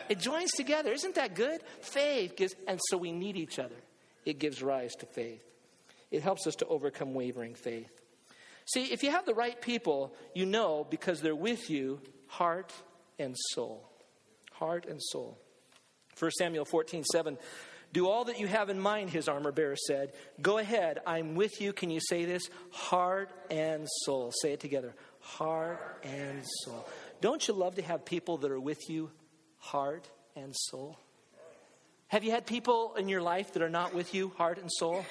It 0.08 0.18
joins 0.18 0.50
together. 0.52 0.92
Isn't 0.92 1.14
that 1.14 1.34
good? 1.34 1.62
Faith 1.80 2.36
gives, 2.36 2.54
and 2.66 2.80
so 2.88 2.96
we 2.96 3.12
need 3.12 3.36
each 3.36 3.58
other. 3.58 3.76
It 4.24 4.38
gives 4.38 4.62
rise 4.62 4.92
to 5.00 5.06
faith. 5.06 5.44
It 6.10 6.22
helps 6.22 6.46
us 6.46 6.54
to 6.56 6.66
overcome 6.66 7.14
wavering 7.14 7.54
faith. 7.54 7.90
See, 8.66 8.92
if 8.92 9.02
you 9.02 9.10
have 9.10 9.26
the 9.26 9.34
right 9.34 9.60
people, 9.60 10.14
you 10.34 10.46
know 10.46 10.86
because 10.88 11.20
they're 11.20 11.34
with 11.34 11.70
you, 11.70 12.00
heart 12.28 12.72
and 13.18 13.34
soul. 13.52 13.88
Heart 14.52 14.86
and 14.86 15.02
soul. 15.02 15.38
1 16.18 16.30
Samuel 16.32 16.64
14, 16.64 17.04
7. 17.04 17.38
Do 17.92 18.08
all 18.08 18.24
that 18.24 18.40
you 18.40 18.46
have 18.46 18.70
in 18.70 18.78
mind, 18.78 19.10
his 19.10 19.28
armor 19.28 19.52
bearer 19.52 19.76
said. 19.76 20.12
Go 20.40 20.58
ahead, 20.58 21.00
I'm 21.06 21.34
with 21.34 21.60
you. 21.60 21.72
Can 21.72 21.90
you 21.90 22.00
say 22.00 22.24
this? 22.24 22.42
Heart 22.70 23.30
and 23.50 23.86
soul. 24.04 24.32
Say 24.40 24.52
it 24.52 24.60
together. 24.60 24.94
Heart 25.20 26.04
and 26.04 26.42
soul. 26.64 26.86
Don't 27.20 27.46
you 27.46 27.54
love 27.54 27.74
to 27.74 27.82
have 27.82 28.04
people 28.04 28.38
that 28.38 28.50
are 28.50 28.60
with 28.60 28.88
you 28.88 29.10
heart 29.62 30.10
and 30.36 30.54
soul? 30.54 30.98
Have 32.08 32.24
you 32.24 32.30
had 32.30 32.44
people 32.44 32.94
in 32.96 33.08
your 33.08 33.22
life 33.22 33.54
that 33.54 33.62
are 33.62 33.70
not 33.70 33.94
with 33.94 34.14
you, 34.14 34.32
heart 34.36 34.58
and 34.58 34.70
soul? 34.70 35.06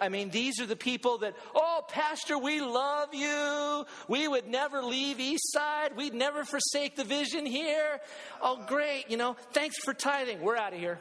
I 0.00 0.08
mean, 0.08 0.30
these 0.30 0.60
are 0.60 0.66
the 0.66 0.76
people 0.76 1.18
that, 1.18 1.34
oh, 1.54 1.82
Pastor, 1.88 2.38
we 2.38 2.60
love 2.60 3.12
you. 3.12 3.84
We 4.06 4.28
would 4.28 4.46
never 4.46 4.82
leave 4.82 5.18
East 5.18 5.52
Side. 5.52 5.96
We'd 5.96 6.14
never 6.14 6.44
forsake 6.44 6.94
the 6.94 7.02
vision 7.02 7.44
here. 7.44 8.00
Oh, 8.40 8.64
great. 8.68 9.10
You 9.10 9.16
know, 9.16 9.36
thanks 9.52 9.78
for 9.82 9.92
tithing. 9.92 10.40
We're 10.40 10.56
out 10.56 10.72
of 10.72 10.78
here. 10.78 11.00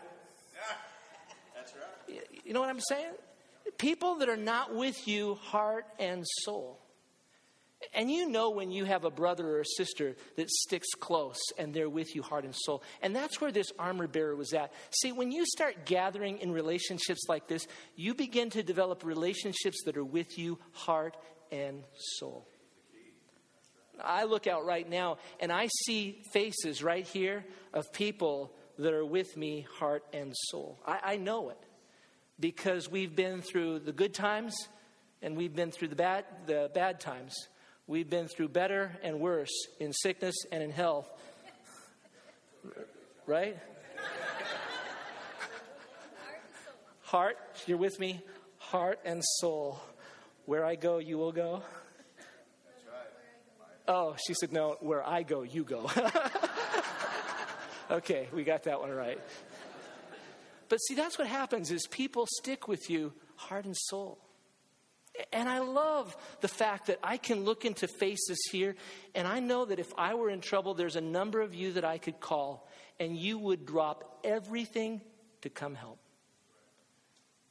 That's 1.55 1.73
right. 1.75 2.23
You 2.43 2.53
know 2.53 2.61
what 2.61 2.69
I'm 2.69 2.79
saying? 2.79 3.11
People 3.77 4.15
that 4.15 4.29
are 4.29 4.37
not 4.37 4.73
with 4.73 5.07
you, 5.07 5.35
heart 5.35 5.85
and 5.99 6.25
soul. 6.43 6.79
And 7.93 8.09
you 8.11 8.27
know 8.27 8.49
when 8.49 8.71
you 8.71 8.85
have 8.85 9.05
a 9.05 9.11
brother 9.11 9.47
or 9.47 9.61
a 9.61 9.65
sister 9.65 10.15
that 10.35 10.49
sticks 10.49 10.87
close 10.99 11.39
and 11.57 11.73
they're 11.73 11.89
with 11.89 12.15
you 12.15 12.23
heart 12.23 12.43
and 12.43 12.55
soul. 12.55 12.83
And 13.01 13.15
that's 13.15 13.39
where 13.39 13.51
this 13.51 13.71
armor 13.77 14.07
bearer 14.07 14.35
was 14.35 14.53
at. 14.53 14.73
See, 14.89 15.11
when 15.11 15.31
you 15.31 15.45
start 15.45 15.85
gathering 15.85 16.39
in 16.39 16.51
relationships 16.51 17.21
like 17.29 17.47
this, 17.47 17.67
you 17.95 18.15
begin 18.15 18.49
to 18.51 18.63
develop 18.63 19.03
relationships 19.03 19.83
that 19.85 19.95
are 19.95 20.03
with 20.03 20.37
you 20.39 20.57
heart 20.71 21.17
and 21.51 21.83
soul. 22.17 22.47
I 24.03 24.25
look 24.25 24.47
out 24.47 24.65
right 24.65 24.87
now 24.87 25.17
and 25.39 25.51
I 25.51 25.69
see 25.85 26.21
faces 26.33 26.83
right 26.83 27.05
here 27.05 27.45
of 27.73 27.91
people 27.93 28.53
that 28.77 28.93
are 28.93 29.05
with 29.05 29.35
me 29.37 29.65
heart 29.79 30.03
and 30.13 30.33
soul. 30.35 30.79
I, 30.85 30.99
I 31.03 31.17
know 31.17 31.49
it 31.49 31.59
because 32.39 32.89
we've 32.89 33.15
been 33.15 33.41
through 33.41 33.79
the 33.79 33.91
good 33.91 34.13
times 34.13 34.55
and 35.21 35.35
we've 35.35 35.55
been 35.55 35.71
through 35.71 35.87
the 35.89 35.95
bad, 35.95 36.25
the 36.45 36.69
bad 36.73 36.99
times. 36.99 37.33
We've 37.87 38.09
been 38.09 38.27
through 38.27 38.49
better 38.49 38.91
and 39.01 39.21
worse 39.21 39.67
in 39.79 39.93
sickness 39.93 40.35
and 40.51 40.61
in 40.61 40.71
health. 40.71 41.09
Right? 43.25 43.57
Heart, 47.03 47.37
you're 47.65 47.77
with 47.77 47.97
me? 47.97 48.21
Heart 48.57 48.99
and 49.05 49.23
soul. 49.23 49.79
Where 50.45 50.65
I 50.65 50.75
go, 50.75 50.97
you 50.97 51.17
will 51.17 51.31
go. 51.31 51.63
Oh, 53.87 54.17
she 54.27 54.33
said, 54.33 54.51
no, 54.51 54.75
where 54.81 55.07
I 55.07 55.23
go, 55.23 55.43
you 55.43 55.63
go. 55.63 55.89
okay, 57.91 58.27
we 58.33 58.43
got 58.43 58.63
that 58.63 58.81
one 58.81 58.91
right. 58.91 59.21
But 60.67 60.79
see, 60.79 60.95
that's 60.95 61.17
what 61.17 61.27
happens 61.27 61.71
is 61.71 61.87
people 61.89 62.27
stick 62.39 62.67
with 62.67 62.89
you 62.89 63.13
heart 63.37 63.63
and 63.63 63.77
soul. 63.77 64.19
And 65.31 65.49
I 65.49 65.59
love 65.59 66.15
the 66.41 66.47
fact 66.47 66.87
that 66.87 66.99
I 67.03 67.17
can 67.17 67.43
look 67.43 67.65
into 67.65 67.87
faces 67.87 68.37
here, 68.51 68.75
and 69.15 69.27
I 69.27 69.39
know 69.39 69.65
that 69.65 69.79
if 69.79 69.91
I 69.97 70.13
were 70.15 70.29
in 70.29 70.41
trouble, 70.41 70.73
there's 70.73 70.95
a 70.95 71.01
number 71.01 71.41
of 71.41 71.53
you 71.53 71.73
that 71.73 71.85
I 71.85 71.97
could 71.97 72.19
call, 72.19 72.67
and 72.99 73.17
you 73.17 73.39
would 73.39 73.65
drop 73.65 74.19
everything 74.23 75.01
to 75.41 75.49
come 75.49 75.75
help. 75.75 75.99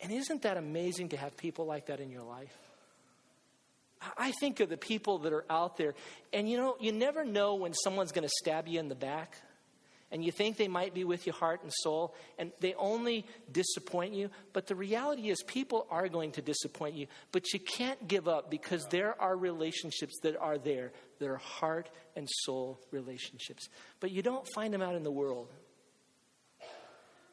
And 0.00 0.12
isn't 0.12 0.42
that 0.42 0.56
amazing 0.56 1.10
to 1.10 1.16
have 1.16 1.36
people 1.36 1.66
like 1.66 1.86
that 1.86 2.00
in 2.00 2.10
your 2.10 2.22
life? 2.22 2.56
I 4.16 4.32
think 4.32 4.60
of 4.60 4.68
the 4.68 4.76
people 4.76 5.18
that 5.20 5.32
are 5.32 5.46
out 5.48 5.76
there, 5.76 5.94
and 6.32 6.48
you 6.48 6.56
know, 6.56 6.76
you 6.80 6.92
never 6.92 7.24
know 7.24 7.54
when 7.54 7.72
someone's 7.74 8.12
going 8.12 8.26
to 8.26 8.34
stab 8.42 8.68
you 8.68 8.78
in 8.78 8.88
the 8.88 8.94
back 8.94 9.36
and 10.16 10.24
you 10.24 10.32
think 10.32 10.56
they 10.56 10.66
might 10.66 10.94
be 10.94 11.04
with 11.04 11.26
you 11.26 11.32
heart 11.34 11.62
and 11.62 11.70
soul, 11.70 12.14
and 12.38 12.50
they 12.60 12.72
only 12.78 13.26
disappoint 13.52 14.14
you. 14.14 14.30
But 14.54 14.66
the 14.66 14.74
reality 14.74 15.28
is, 15.28 15.42
people 15.42 15.86
are 15.90 16.08
going 16.08 16.32
to 16.32 16.40
disappoint 16.40 16.94
you, 16.94 17.06
but 17.32 17.52
you 17.52 17.60
can't 17.60 18.08
give 18.08 18.26
up 18.26 18.50
because 18.50 18.86
there 18.86 19.14
are 19.20 19.36
relationships 19.36 20.14
that 20.22 20.34
are 20.38 20.56
there 20.56 20.92
that 21.18 21.28
are 21.28 21.36
heart 21.36 21.90
and 22.16 22.26
soul 22.30 22.80
relationships. 22.90 23.68
But 24.00 24.10
you 24.10 24.22
don't 24.22 24.48
find 24.54 24.72
them 24.72 24.80
out 24.80 24.94
in 24.94 25.02
the 25.02 25.10
world. 25.10 25.52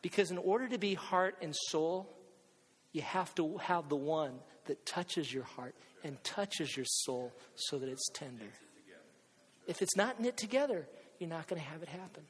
Because 0.02 0.30
in 0.30 0.38
order 0.38 0.68
to 0.68 0.78
be 0.78 0.94
heart 0.94 1.38
and 1.42 1.56
soul, 1.70 2.14
you 2.92 3.02
have 3.02 3.34
to 3.36 3.60
have 3.60 3.88
the 3.88 3.96
one 3.96 4.34
that 4.66 4.86
touches 4.86 5.34
your 5.34 5.46
heart 5.46 5.74
and 6.04 6.22
touches 6.26 6.76
your 6.76 6.86
soul 6.86 7.32
so 7.56 7.80
that 7.80 7.88
it's 7.88 8.10
tender. 8.10 8.52
If 9.68 9.82
it's 9.82 9.96
not 9.96 10.20
knit 10.20 10.36
together, 10.36 10.86
you're 11.18 11.30
not 11.30 11.48
going 11.48 11.62
to 11.62 11.68
have 11.70 11.82
it 11.82 11.88
happen. 11.88 12.24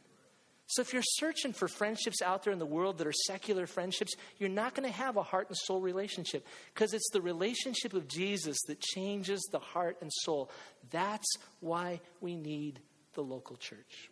So, 0.74 0.82
if 0.82 0.92
you're 0.92 1.04
searching 1.04 1.54
for 1.54 1.68
friendships 1.68 2.24
out 2.24 2.44
there 2.44 2.52
in 2.52 2.58
the 2.58 2.66
world 2.66 2.98
that 2.98 3.06
are 3.06 3.14
secular 3.28 3.68
friendships, 3.68 4.16
you're 4.40 4.50
not 4.50 4.74
going 4.74 4.90
to 4.90 4.96
have 4.96 5.18
a 5.18 5.22
heart 5.22 5.48
and 5.48 5.56
soul 5.56 5.80
relationship 5.80 6.48
because 6.74 6.96
it's 6.96 7.12
the 7.14 7.22
relationship 7.22 7.94
of 7.94 8.08
Jesus 8.08 8.58
that 8.68 8.80
changes 8.82 9.48
the 9.52 9.60
heart 9.60 9.98
and 10.02 10.12
soul. 10.12 10.50
That's 10.90 11.32
why 11.60 12.02
we 12.22 12.36
need 12.36 12.80
the 13.14 13.22
local 13.22 13.56
church. 13.56 14.10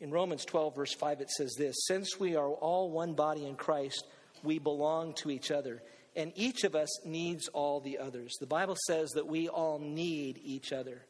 In 0.00 0.10
Romans 0.10 0.44
12, 0.44 0.76
verse 0.76 0.92
5, 0.92 1.22
it 1.22 1.30
says 1.30 1.54
this 1.56 1.74
Since 1.86 2.20
we 2.20 2.36
are 2.36 2.50
all 2.50 2.90
one 2.90 3.14
body 3.14 3.46
in 3.46 3.56
Christ, 3.56 4.06
we 4.42 4.58
belong 4.58 5.14
to 5.14 5.30
each 5.30 5.50
other, 5.50 5.82
and 6.14 6.30
each 6.34 6.64
of 6.64 6.74
us 6.74 7.06
needs 7.06 7.48
all 7.48 7.80
the 7.80 7.96
others. 7.96 8.36
The 8.38 8.46
Bible 8.46 8.76
says 8.86 9.12
that 9.12 9.26
we 9.26 9.48
all 9.48 9.78
need 9.78 10.38
each 10.44 10.74
other. 10.74 11.06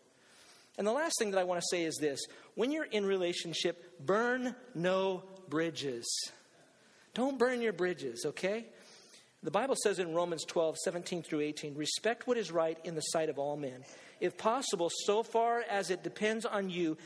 And 0.78 0.86
the 0.86 0.92
last 0.92 1.16
thing 1.18 1.32
that 1.32 1.40
I 1.40 1.44
want 1.44 1.60
to 1.60 1.66
say 1.70 1.82
is 1.82 1.96
this 2.00 2.20
when 2.54 2.70
you're 2.70 2.84
in 2.84 3.04
relationship, 3.04 4.06
burn 4.06 4.54
no 4.74 5.24
bridges. 5.48 6.06
Don't 7.14 7.38
burn 7.38 7.60
your 7.60 7.72
bridges, 7.72 8.24
okay? 8.24 8.66
The 9.42 9.50
Bible 9.50 9.74
says 9.82 9.98
in 9.98 10.14
Romans 10.14 10.44
12, 10.44 10.76
17 10.78 11.22
through 11.22 11.40
18, 11.40 11.74
respect 11.74 12.26
what 12.26 12.38
is 12.38 12.50
right 12.50 12.78
in 12.84 12.94
the 12.94 13.00
sight 13.00 13.28
of 13.28 13.38
all 13.38 13.56
men. 13.56 13.84
If 14.20 14.36
possible, 14.36 14.90
so 15.04 15.22
far 15.22 15.64
as 15.68 15.90
it 15.90 16.02
depends 16.02 16.44
on 16.44 16.70
you, 16.70 16.96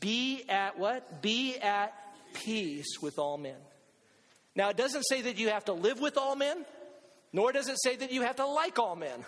be 0.00 0.44
at 0.48 0.78
what? 0.78 1.22
Be 1.22 1.58
at 1.58 1.94
peace 2.34 3.00
with 3.00 3.18
all 3.18 3.36
men. 3.36 3.56
Now, 4.54 4.68
it 4.70 4.76
doesn't 4.76 5.04
say 5.04 5.22
that 5.22 5.38
you 5.38 5.48
have 5.48 5.66
to 5.66 5.72
live 5.72 6.00
with 6.00 6.18
all 6.18 6.36
men, 6.36 6.64
nor 7.32 7.52
does 7.52 7.68
it 7.68 7.76
say 7.82 7.96
that 7.96 8.12
you 8.12 8.22
have 8.22 8.36
to 8.36 8.46
like 8.46 8.78
all 8.78 8.96
men. 8.96 9.24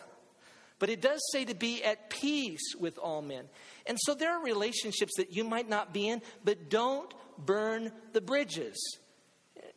But 0.78 0.90
it 0.90 1.00
does 1.00 1.20
say 1.32 1.44
to 1.44 1.54
be 1.54 1.82
at 1.84 2.10
peace 2.10 2.74
with 2.78 2.98
all 2.98 3.22
men. 3.22 3.44
And 3.86 3.98
so 4.00 4.14
there 4.14 4.32
are 4.32 4.42
relationships 4.42 5.12
that 5.16 5.32
you 5.32 5.44
might 5.44 5.68
not 5.68 5.94
be 5.94 6.08
in, 6.08 6.20
but 6.44 6.68
don't 6.68 7.12
burn 7.38 7.92
the 8.12 8.20
bridges. 8.20 8.76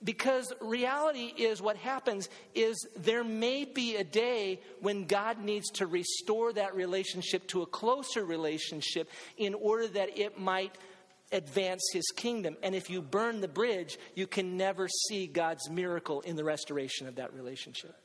Because 0.03 0.53
reality 0.61 1.33
is 1.37 1.61
what 1.61 1.77
happens 1.77 2.29
is 2.53 2.77
there 2.95 3.23
may 3.23 3.65
be 3.65 3.95
a 3.95 4.03
day 4.03 4.61
when 4.79 5.05
God 5.05 5.43
needs 5.43 5.69
to 5.71 5.87
restore 5.87 6.53
that 6.53 6.75
relationship 6.75 7.47
to 7.47 7.63
a 7.63 7.65
closer 7.65 8.23
relationship 8.23 9.09
in 9.37 9.53
order 9.53 9.87
that 9.87 10.17
it 10.17 10.39
might 10.39 10.77
advance 11.31 11.81
his 11.93 12.05
kingdom. 12.15 12.57
And 12.63 12.75
if 12.75 12.89
you 12.89 13.01
burn 13.01 13.41
the 13.41 13.47
bridge, 13.47 13.97
you 14.15 14.27
can 14.27 14.55
never 14.55 14.87
see 14.87 15.27
God's 15.27 15.69
miracle 15.69 16.21
in 16.21 16.35
the 16.35 16.43
restoration 16.43 17.07
of 17.07 17.15
that 17.15 17.33
relationship. 17.33 17.95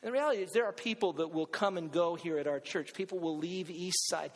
And 0.00 0.08
the 0.08 0.12
reality 0.12 0.42
is, 0.42 0.52
there 0.52 0.64
are 0.64 0.72
people 0.72 1.14
that 1.14 1.32
will 1.32 1.46
come 1.46 1.76
and 1.76 1.90
go 1.90 2.14
here 2.14 2.38
at 2.38 2.46
our 2.46 2.60
church. 2.60 2.94
People 2.94 3.18
will 3.18 3.36
leave 3.36 3.68
East 3.68 4.08
Side. 4.08 4.30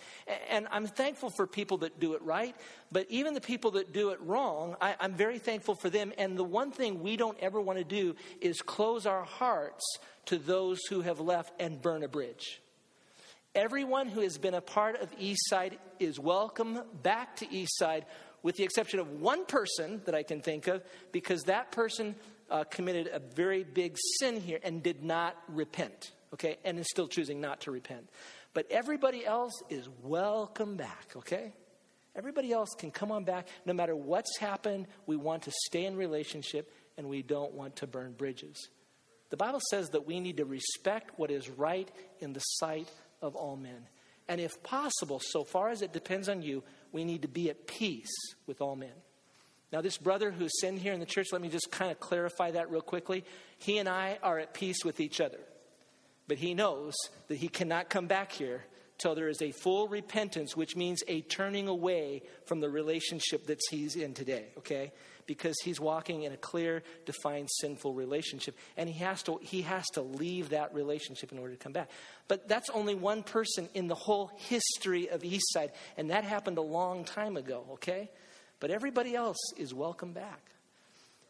And 0.50 0.66
I'm 0.72 0.88
thankful 0.88 1.30
for 1.30 1.46
people 1.46 1.78
that 1.78 2.00
do 2.00 2.14
it 2.14 2.22
right. 2.22 2.56
But 2.90 3.06
even 3.10 3.34
the 3.34 3.40
people 3.40 3.70
that 3.72 3.92
do 3.92 4.10
it 4.10 4.20
wrong, 4.22 4.74
I, 4.80 4.96
am 4.98 5.14
very 5.14 5.38
thankful 5.38 5.76
for 5.76 5.88
them. 5.88 6.12
And 6.18 6.36
the 6.36 6.42
one 6.42 6.72
thing 6.72 7.00
we 7.00 7.16
don't 7.16 7.38
ever 7.38 7.60
want 7.60 7.78
to 7.78 7.84
do 7.84 8.16
is 8.40 8.60
close 8.60 9.06
our 9.06 9.22
hearts 9.22 9.84
to 10.26 10.36
those 10.36 10.80
who 10.90 11.02
have 11.02 11.20
left 11.20 11.52
and 11.60 11.80
burn 11.80 12.02
a 12.02 12.08
bridge. 12.08 12.60
Everyone 13.54 14.08
who 14.08 14.22
has 14.22 14.38
been 14.38 14.54
a 14.54 14.60
part 14.60 15.00
of 15.00 15.16
Eastside 15.16 15.74
is 16.00 16.18
welcome 16.18 16.80
back 17.04 17.36
to 17.36 17.46
Eastside, 17.46 18.02
with 18.42 18.56
the 18.56 18.64
exception 18.64 18.98
of 18.98 19.20
one 19.20 19.46
person 19.46 20.00
that 20.06 20.14
I 20.14 20.24
can 20.24 20.40
think 20.40 20.66
of, 20.66 20.82
because 21.12 21.42
that 21.44 21.70
person 21.70 22.16
uh, 22.52 22.64
committed 22.64 23.08
a 23.12 23.18
very 23.18 23.64
big 23.64 23.96
sin 24.20 24.38
here 24.38 24.60
and 24.62 24.82
did 24.82 25.02
not 25.02 25.36
repent, 25.48 26.12
okay, 26.34 26.58
and 26.64 26.78
is 26.78 26.86
still 26.90 27.08
choosing 27.08 27.40
not 27.40 27.62
to 27.62 27.70
repent. 27.70 28.08
But 28.54 28.70
everybody 28.70 29.24
else 29.24 29.54
is 29.70 29.88
welcome 30.02 30.76
back, 30.76 31.14
okay? 31.16 31.54
Everybody 32.14 32.52
else 32.52 32.68
can 32.78 32.90
come 32.90 33.10
on 33.10 33.24
back. 33.24 33.48
No 33.64 33.72
matter 33.72 33.96
what's 33.96 34.36
happened, 34.38 34.86
we 35.06 35.16
want 35.16 35.44
to 35.44 35.52
stay 35.66 35.86
in 35.86 35.96
relationship 35.96 36.70
and 36.98 37.08
we 37.08 37.22
don't 37.22 37.54
want 37.54 37.76
to 37.76 37.86
burn 37.86 38.12
bridges. 38.12 38.68
The 39.30 39.38
Bible 39.38 39.60
says 39.70 39.88
that 39.90 40.06
we 40.06 40.20
need 40.20 40.36
to 40.36 40.44
respect 40.44 41.18
what 41.18 41.30
is 41.30 41.48
right 41.48 41.90
in 42.20 42.34
the 42.34 42.40
sight 42.40 42.90
of 43.22 43.34
all 43.34 43.56
men. 43.56 43.88
And 44.28 44.42
if 44.42 44.62
possible, 44.62 45.20
so 45.24 45.42
far 45.42 45.70
as 45.70 45.80
it 45.80 45.94
depends 45.94 46.28
on 46.28 46.42
you, 46.42 46.62
we 46.92 47.04
need 47.04 47.22
to 47.22 47.28
be 47.28 47.48
at 47.48 47.66
peace 47.66 48.12
with 48.46 48.60
all 48.60 48.76
men. 48.76 48.92
Now, 49.72 49.80
this 49.80 49.96
brother 49.96 50.30
who's 50.30 50.60
sitting 50.60 50.76
here 50.76 50.92
in 50.92 51.00
the 51.00 51.06
church, 51.06 51.28
let 51.32 51.40
me 51.40 51.48
just 51.48 51.70
kind 51.70 51.90
of 51.90 51.98
clarify 51.98 52.50
that 52.50 52.70
real 52.70 52.82
quickly. 52.82 53.24
He 53.58 53.78
and 53.78 53.88
I 53.88 54.18
are 54.22 54.38
at 54.38 54.52
peace 54.52 54.84
with 54.84 55.00
each 55.00 55.20
other. 55.20 55.40
But 56.28 56.38
he 56.38 56.54
knows 56.54 56.92
that 57.28 57.36
he 57.36 57.48
cannot 57.48 57.88
come 57.88 58.06
back 58.06 58.32
here 58.32 58.64
till 58.98 59.14
there 59.14 59.28
is 59.28 59.42
a 59.42 59.50
full 59.50 59.88
repentance, 59.88 60.56
which 60.56 60.76
means 60.76 61.02
a 61.08 61.22
turning 61.22 61.68
away 61.68 62.22
from 62.44 62.60
the 62.60 62.68
relationship 62.68 63.46
that 63.46 63.58
he's 63.70 63.96
in 63.96 64.14
today, 64.14 64.46
okay? 64.58 64.92
Because 65.26 65.56
he's 65.64 65.80
walking 65.80 66.22
in 66.22 66.32
a 66.32 66.36
clear, 66.36 66.82
defined, 67.06 67.48
sinful 67.60 67.94
relationship. 67.94 68.56
And 68.76 68.88
he 68.88 68.98
has 69.00 69.22
to, 69.24 69.40
he 69.42 69.62
has 69.62 69.86
to 69.94 70.02
leave 70.02 70.50
that 70.50 70.74
relationship 70.74 71.32
in 71.32 71.38
order 71.38 71.54
to 71.54 71.58
come 71.58 71.72
back. 71.72 71.90
But 72.28 72.46
that's 72.46 72.70
only 72.70 72.94
one 72.94 73.22
person 73.22 73.68
in 73.74 73.88
the 73.88 73.94
whole 73.94 74.30
history 74.36 75.08
of 75.08 75.22
Eastside. 75.22 75.70
And 75.96 76.10
that 76.10 76.24
happened 76.24 76.58
a 76.58 76.62
long 76.62 77.04
time 77.04 77.36
ago, 77.36 77.64
okay? 77.72 78.10
But 78.62 78.70
everybody 78.70 79.16
else 79.16 79.38
is 79.56 79.74
welcome 79.74 80.12
back. 80.12 80.40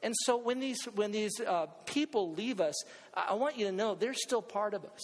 And 0.02 0.12
so 0.26 0.36
when 0.36 0.60
these, 0.60 0.84
when 0.94 1.12
these 1.12 1.40
uh, 1.40 1.64
people 1.86 2.34
leave 2.34 2.60
us, 2.60 2.74
I 3.14 3.32
want 3.32 3.56
you 3.56 3.64
to 3.64 3.72
know 3.72 3.94
they're 3.94 4.12
still 4.12 4.42
part 4.42 4.74
of 4.74 4.84
us. 4.84 5.00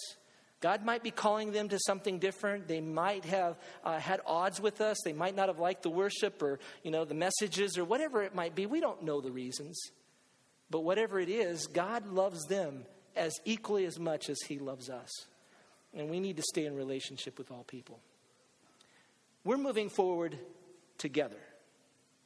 God 0.60 0.84
might 0.84 1.02
be 1.02 1.10
calling 1.10 1.52
them 1.52 1.70
to 1.70 1.78
something 1.78 2.18
different. 2.18 2.68
They 2.68 2.82
might 2.82 3.24
have 3.24 3.56
uh, 3.82 3.98
had 3.98 4.20
odds 4.26 4.60
with 4.60 4.82
us. 4.82 4.98
They 5.06 5.14
might 5.14 5.36
not 5.36 5.48
have 5.48 5.58
liked 5.58 5.84
the 5.84 5.88
worship 5.88 6.42
or, 6.42 6.58
you 6.82 6.90
know, 6.90 7.06
the 7.06 7.14
messages 7.14 7.78
or 7.78 7.86
whatever 7.86 8.22
it 8.22 8.34
might 8.34 8.54
be. 8.54 8.66
We 8.66 8.80
don't 8.80 9.04
know 9.04 9.22
the 9.22 9.32
reasons. 9.32 9.80
But 10.68 10.80
whatever 10.80 11.18
it 11.18 11.30
is, 11.30 11.66
God 11.66 12.08
loves 12.08 12.44
them 12.44 12.84
as 13.16 13.32
equally 13.46 13.86
as 13.86 13.98
much 13.98 14.28
as 14.28 14.36
He 14.46 14.58
loves 14.58 14.90
us. 14.90 15.08
And 15.94 16.10
we 16.10 16.20
need 16.20 16.36
to 16.36 16.42
stay 16.42 16.66
in 16.66 16.76
relationship 16.76 17.38
with 17.38 17.50
all 17.50 17.64
people. 17.64 18.00
We're 19.44 19.56
moving 19.56 19.88
forward 19.88 20.38
together. 20.98 21.40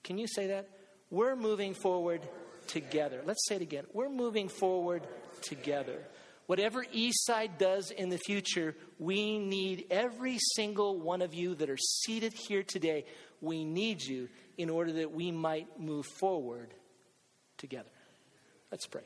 Can 0.05 0.19
you 0.19 0.27
say 0.27 0.49
that? 0.49 0.69
We're 1.11 1.37
moving 1.37 1.75
forward 1.75 2.23
together. 2.67 3.23
Let's 3.25 3.47
say 3.47 3.57
it 3.57 3.63
again. 3.63 3.85
We're 3.93 4.09
moving 4.09 4.49
forward 4.49 5.07
together. 5.43 5.99
Whatever 6.47 6.85
Eastside 6.85 7.59
does 7.59 7.91
in 7.91 8.09
the 8.09 8.19
future, 8.19 8.75
we 8.99 9.39
need 9.39 9.87
every 9.91 10.39
single 10.57 10.99
one 10.99 11.23
of 11.23 11.35
you 11.35 11.55
that 11.55 11.71
are 11.71 11.79
seated 11.79 12.33
here 12.33 12.63
today. 12.63 13.05
We 13.41 13.65
need 13.65 14.03
you 14.03 14.29
in 14.59 14.69
order 14.69 14.93
that 14.93 15.13
we 15.13 15.31
might 15.31 15.81
move 15.81 16.07
forward 16.19 16.75
together. 17.59 17.89
Let's 18.71 18.87
pray. 18.87 19.05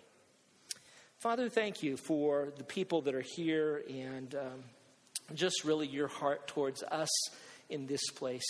Father, 1.18 1.49
thank 1.49 1.82
you 1.82 1.97
for 1.97 2.53
the 2.57 2.64
people 2.64 3.03
that 3.03 3.14
are 3.14 3.24
here 3.36 3.82
and 3.88 4.34
um, 4.34 4.64
just 5.34 5.64
really 5.64 5.86
your 5.86 6.09
heart 6.09 6.47
towards 6.47 6.82
us 6.82 7.09
in 7.68 7.86
this 7.86 8.11
place. 8.11 8.44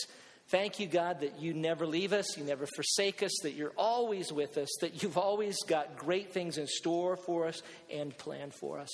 Thank 0.49 0.78
you, 0.78 0.86
God, 0.86 1.20
that 1.20 1.40
you 1.40 1.55
never 1.55 1.86
leave 1.86 2.12
us, 2.12 2.36
you 2.36 2.44
never 2.44 2.66
forsake 2.66 3.22
us, 3.22 3.32
that 3.42 3.55
you're 3.55 3.72
always 3.76 4.32
with 4.32 4.57
us, 4.59 4.68
that 4.80 5.03
you've 5.03 5.18
always 5.18 5.57
got 5.64 5.97
great 5.97 6.32
things 6.32 6.57
in 6.57 6.68
store 6.68 7.16
for 7.16 7.49
us 7.49 7.62
and 7.92 8.16
planned 8.16 8.55
for 8.55 8.78
us. 8.78 8.90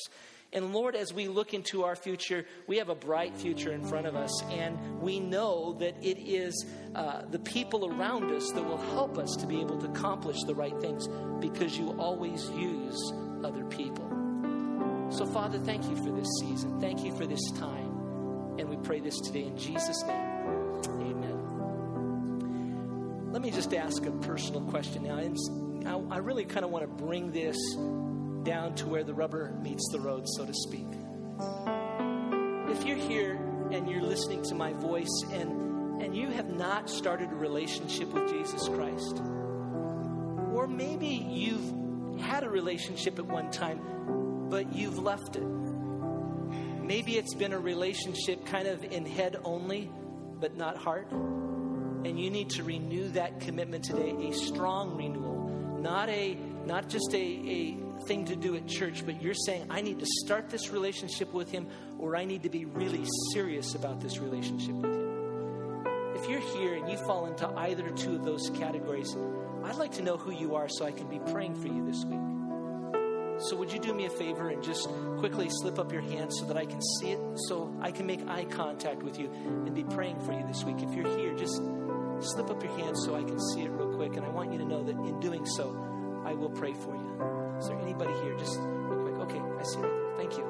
And 0.55 0.72
Lord, 0.74 0.94
as 0.94 1.12
we 1.12 1.28
look 1.28 1.55
into 1.55 1.84
our 1.84 1.96
future, 1.96 2.46
we 2.66 2.78
have 2.78 2.88
a 2.88 2.94
bright 2.94 3.36
future 3.36 3.72
in 3.72 3.84
front 3.84 4.07
of 4.07 4.16
us. 4.16 4.42
And 4.50 5.00
we 5.00 5.18
know 5.18 5.74
that 5.74 5.94
it 6.03 6.18
is 6.18 6.66
uh, 6.94 7.22
the 7.30 7.38
people 7.38 7.90
around 7.90 8.30
us 8.30 8.50
that 8.53 8.62
will 8.62 8.80
help 8.92 9.16
us 9.16 9.34
to 9.40 9.46
be 9.46 9.61
able 9.61 9.78
to 9.78 9.86
accomplish 9.88 10.36
the 10.46 10.55
right 10.55 10.78
things 10.80 11.09
because 11.40 11.78
you 11.78 11.98
always 11.98 12.48
use 12.50 13.12
other 13.42 13.64
people. 13.64 14.09
So, 15.11 15.26
Father, 15.26 15.59
thank 15.59 15.84
you 15.88 15.96
for 15.96 16.11
this 16.11 16.28
season. 16.40 16.80
Thank 16.80 17.03
you 17.03 17.14
for 17.16 17.26
this 17.26 17.50
time. 17.53 18.57
And 18.59 18.68
we 18.68 18.76
pray 18.76 19.00
this 19.00 19.18
today 19.20 19.44
in 19.44 19.57
Jesus' 19.57 20.03
name. 20.05 20.32
Let 23.33 23.41
me 23.41 23.51
just 23.51 23.72
ask 23.72 24.05
a 24.05 24.11
personal 24.11 24.61
question 24.61 25.05
now. 25.05 25.16
I 26.11 26.18
really 26.18 26.45
kind 26.45 26.66
of 26.66 26.70
want 26.70 26.85
to 26.85 27.05
bring 27.05 27.33
this 27.33 27.57
down 28.45 28.74
to 28.74 28.87
where 28.87 29.05
the 29.05 29.14
rubber 29.14 29.55
meets 29.62 29.89
the 29.91 30.01
road, 30.01 30.28
so 30.37 30.45
to 30.45 30.53
speak. 30.53 30.87
If 32.68 32.85
you're 32.85 32.99
here 32.99 33.37
and 33.70 33.89
you're 33.89 34.03
listening 34.03 34.43
to 34.45 34.55
my 34.55 34.74
voice 34.74 35.24
and, 35.33 36.03
and 36.03 36.14
you 36.14 36.28
have 36.28 36.51
not 36.51 36.91
started 36.91 37.33
a 37.33 37.35
relationship 37.35 38.12
with 38.12 38.30
Jesus 38.30 38.68
Christ, 38.68 39.22
or 40.53 40.66
maybe 40.66 41.07
you've 41.07 42.20
had 42.20 42.45
a 42.45 42.51
relationship 42.51 43.18
at 43.18 43.24
one 43.24 43.51
time, 43.51 44.49
but 44.51 44.74
you've 44.74 44.99
left 44.99 45.37
it. 45.37 45.47
Maybe 46.83 47.16
it's 47.16 47.33
been 47.33 47.55
a 47.55 47.59
relationship 47.59 48.45
kind 48.45 48.68
of 48.68 48.85
in 48.85 49.07
head 49.07 49.39
only, 49.43 49.91
but 50.39 50.55
not 50.55 50.76
heart. 50.76 51.09
And 52.05 52.18
you 52.18 52.30
need 52.30 52.50
to 52.50 52.64
renew 52.64 53.09
that 53.11 53.40
commitment 53.40 53.84
today, 53.84 54.11
a 54.28 54.32
strong 54.32 54.96
renewal, 54.96 55.78
not 55.80 56.09
a 56.09 56.36
not 56.66 56.88
just 56.88 57.12
a, 57.12 57.16
a 57.16 57.76
thing 58.07 58.24
to 58.26 58.36
do 58.36 58.57
at 58.57 58.66
church, 58.66 59.05
but 59.05 59.20
you're 59.22 59.34
saying, 59.34 59.66
I 59.70 59.80
need 59.80 59.98
to 59.98 60.07
start 60.24 60.48
this 60.48 60.70
relationship 60.70 61.32
with 61.32 61.50
him, 61.50 61.66
or 61.98 62.16
I 62.16 62.24
need 62.24 62.42
to 62.44 62.50
be 62.50 62.64
really 62.64 63.05
serious 63.32 63.74
about 63.74 64.00
this 64.00 64.18
relationship 64.18 64.74
with 64.74 64.84
him. 64.84 65.03
If 66.14 66.28
you're 66.28 66.40
here 66.40 66.74
and 66.74 66.88
you 66.88 66.96
fall 66.98 67.26
into 67.26 67.48
either 67.48 67.88
two 67.90 68.14
of 68.14 68.24
those 68.24 68.50
categories, 68.50 69.16
I'd 69.64 69.76
like 69.76 69.92
to 69.92 70.03
know 70.03 70.16
who 70.16 70.32
you 70.32 70.55
are 70.55 70.68
so 70.68 70.84
I 70.84 70.92
can 70.92 71.09
be 71.09 71.18
praying 71.32 71.55
for 71.61 71.68
you 71.68 71.84
this 71.86 72.05
week. 72.05 72.20
So, 73.48 73.57
would 73.57 73.72
you 73.72 73.80
do 73.80 73.92
me 73.92 74.05
a 74.05 74.11
favor 74.11 74.50
and 74.50 74.62
just 74.62 74.88
quickly 75.18 75.48
slip 75.50 75.78
up 75.78 75.90
your 75.90 76.03
hand 76.03 76.32
so 76.32 76.44
that 76.44 76.57
I 76.57 76.64
can 76.64 76.80
see 77.00 77.11
it, 77.11 77.18
so 77.48 77.74
I 77.80 77.90
can 77.90 78.07
make 78.07 78.20
eye 78.28 78.44
contact 78.44 79.03
with 79.03 79.18
you 79.18 79.32
and 79.32 79.74
be 79.74 79.82
praying 79.82 80.20
for 80.20 80.32
you 80.32 80.46
this 80.46 80.62
week? 80.62 80.76
If 80.78 80.94
you're 80.94 81.18
here, 81.18 81.34
just 81.34 81.61
slip 82.25 82.51
up 82.51 82.62
your 82.62 82.77
hand 82.79 82.97
so 82.99 83.14
I 83.14 83.23
can 83.23 83.39
see 83.53 83.62
it 83.62 83.70
real 83.70 83.95
quick. 83.95 84.16
And 84.16 84.25
I 84.25 84.29
want 84.29 84.53
you 84.53 84.59
to 84.59 84.64
know 84.64 84.83
that 84.83 84.97
in 84.97 85.20
doing 85.20 85.45
so, 85.47 85.70
I 86.25 86.35
will 86.35 86.51
pray 86.51 86.73
for 86.73 86.95
you. 86.95 87.59
Is 87.59 87.68
there 87.68 87.79
anybody 87.79 88.12
here? 88.23 88.37
Just 88.39 88.59
real 88.61 89.03
quick. 89.03 89.16
Okay, 89.29 89.41
I 89.41 89.62
see 89.62 89.81
it. 89.81 90.16
Thank 90.16 90.37
you. 90.39 90.45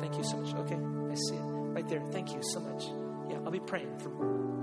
Thank 0.00 0.16
you 0.16 0.24
so 0.24 0.36
much. 0.36 0.54
Okay, 0.54 0.76
I 0.76 1.14
see 1.28 1.36
it 1.36 1.42
right 1.42 1.88
there. 1.88 2.00
Thank 2.12 2.32
you 2.32 2.40
so 2.42 2.60
much. 2.60 2.84
Yeah, 3.28 3.38
I'll 3.44 3.50
be 3.50 3.60
praying 3.60 3.98
for. 3.98 4.10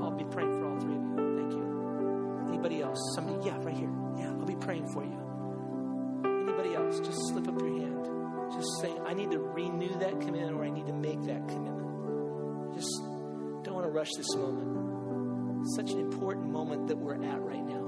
I'll 0.02 0.12
be 0.12 0.26
praying 0.26 0.52
for 0.60 0.70
all 0.70 0.80
three 0.80 0.96
of 0.96 1.02
you. 1.02 1.38
Thank 1.38 1.52
you. 1.54 2.48
Anybody 2.50 2.82
else? 2.82 3.00
Somebody? 3.16 3.48
Yeah, 3.48 3.58
right 3.62 3.76
here. 3.76 3.92
Yeah, 4.18 4.32
I'll 4.32 4.46
be 4.46 4.56
praying 4.56 4.88
for 4.88 5.04
you. 5.04 5.20
Anybody 6.24 6.76
else? 6.76 7.00
Just 7.00 7.20
slip 7.30 7.48
up 7.48 7.60
your 7.60 7.80
hand. 7.80 8.52
Just 8.54 8.68
saying, 8.82 9.00
I 9.06 9.14
need 9.14 9.32
to 9.32 9.40
renew 9.40 9.98
that 10.00 10.20
commitment 10.22 10.54
or 10.54 10.64
I 10.64 10.70
need 10.70 10.88
to 10.88 10.94
make 10.94 11.22
that 11.24 11.48
commitment. 11.48 12.76
Just 12.76 12.92
don't 13.64 13.74
want 13.74 13.86
to 13.86 13.92
rush 13.92 14.12
this 14.18 14.36
moment 14.36 14.95
such 15.76 15.92
an 15.92 16.00
important 16.00 16.52
moment 16.52 16.88
that 16.88 16.98
we're 16.98 17.16
at 17.16 17.42
right 17.42 17.66
now. 17.66 17.84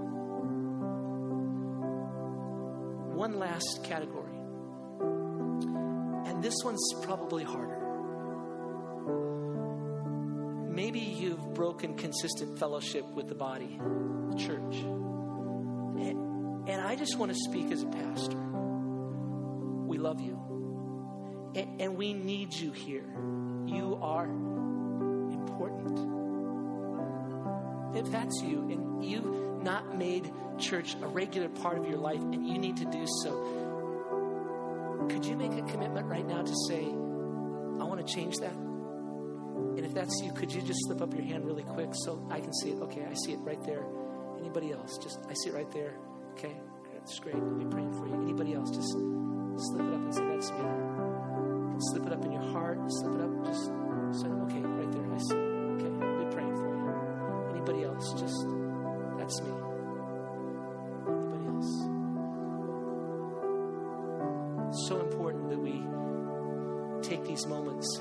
One 3.13 3.39
last 3.39 3.81
category. 3.83 4.37
And 6.27 6.43
this 6.43 6.55
one's 6.63 6.83
probably 7.01 7.43
harder. 7.43 7.83
Maybe 10.69 10.99
you've 10.99 11.53
broken 11.53 11.95
consistent 11.95 12.59
fellowship 12.59 13.05
with 13.15 13.27
the 13.27 13.35
body, 13.35 13.79
the 14.31 14.37
church. 14.37 14.75
And, 14.75 16.69
and 16.69 16.81
I 16.81 16.95
just 16.95 17.17
want 17.17 17.31
to 17.31 17.37
speak 17.49 17.71
as 17.71 17.81
a 17.81 17.87
pastor. 17.87 18.37
We 19.87 19.97
love 19.97 20.21
you. 20.21 21.53
And, 21.55 21.81
and 21.81 21.97
we 21.97 22.13
need 22.13 22.53
you 22.53 22.71
here. 22.71 23.09
You 23.65 23.97
are 24.01 24.27
if 27.97 28.11
that's 28.11 28.41
you 28.43 28.59
and 28.69 29.03
you've 29.03 29.63
not 29.63 29.97
made 29.97 30.31
church 30.59 30.95
a 31.01 31.07
regular 31.07 31.49
part 31.49 31.77
of 31.77 31.87
your 31.87 31.97
life 31.97 32.21
and 32.21 32.47
you 32.47 32.57
need 32.57 32.77
to 32.77 32.85
do 32.85 33.05
so, 33.23 35.07
could 35.09 35.25
you 35.25 35.35
make 35.35 35.53
a 35.53 35.61
commitment 35.63 36.05
right 36.07 36.25
now 36.27 36.41
to 36.41 36.53
say, 36.67 36.83
I 36.85 37.83
want 37.83 38.05
to 38.05 38.13
change 38.13 38.37
that? 38.37 38.53
And 38.53 39.85
if 39.85 39.93
that's 39.93 40.21
you, 40.21 40.31
could 40.33 40.53
you 40.53 40.61
just 40.61 40.79
slip 40.85 41.01
up 41.01 41.13
your 41.13 41.23
hand 41.23 41.45
really 41.45 41.63
quick 41.63 41.89
so 41.93 42.27
I 42.29 42.39
can 42.39 42.53
see 42.53 42.71
it? 42.71 42.81
Okay, 42.83 43.05
I 43.09 43.13
see 43.25 43.33
it 43.33 43.39
right 43.39 43.63
there. 43.63 43.85
Anybody 44.39 44.71
else? 44.71 44.97
Just, 45.01 45.19
I 45.29 45.33
see 45.33 45.49
it 45.49 45.55
right 45.55 45.71
there. 45.71 45.93
Okay, 46.33 46.55
that's 46.93 47.17
great. 47.19 47.35
I'll 47.35 47.55
be 47.55 47.65
praying 47.65 47.93
for 47.93 48.07
you. 48.07 48.21
Anybody 48.21 48.53
else? 48.53 48.69
Just 48.69 48.91
slip 48.91 49.87
it 49.87 49.93
up 49.93 50.01
and 50.01 50.13
say, 50.13 50.25
That's 50.25 50.51
me. 50.51 51.77
Slip 51.91 52.07
it 52.07 52.13
up 52.13 52.25
in 52.25 52.31
your 52.31 52.51
heart. 52.51 52.79
Slip 52.87 53.15
it 53.15 53.21
up. 53.21 53.45
Just 53.45 53.65
So, 54.21 54.27
okay, 54.45 54.61
right 54.61 54.91
there, 54.91 55.13
I 55.13 55.17
see. 55.17 55.46
Anybody 57.67 57.85
else? 57.85 58.13
Just, 58.13 58.47
that's 59.17 59.41
me. 59.41 59.51
Anybody 61.05 61.47
else? 61.47 61.71
It's 64.69 64.87
so 64.87 65.01
important 65.01 65.49
that 65.49 65.59
we 65.59 65.83
take 67.01 67.25
these 67.25 67.45
moments 67.45 67.99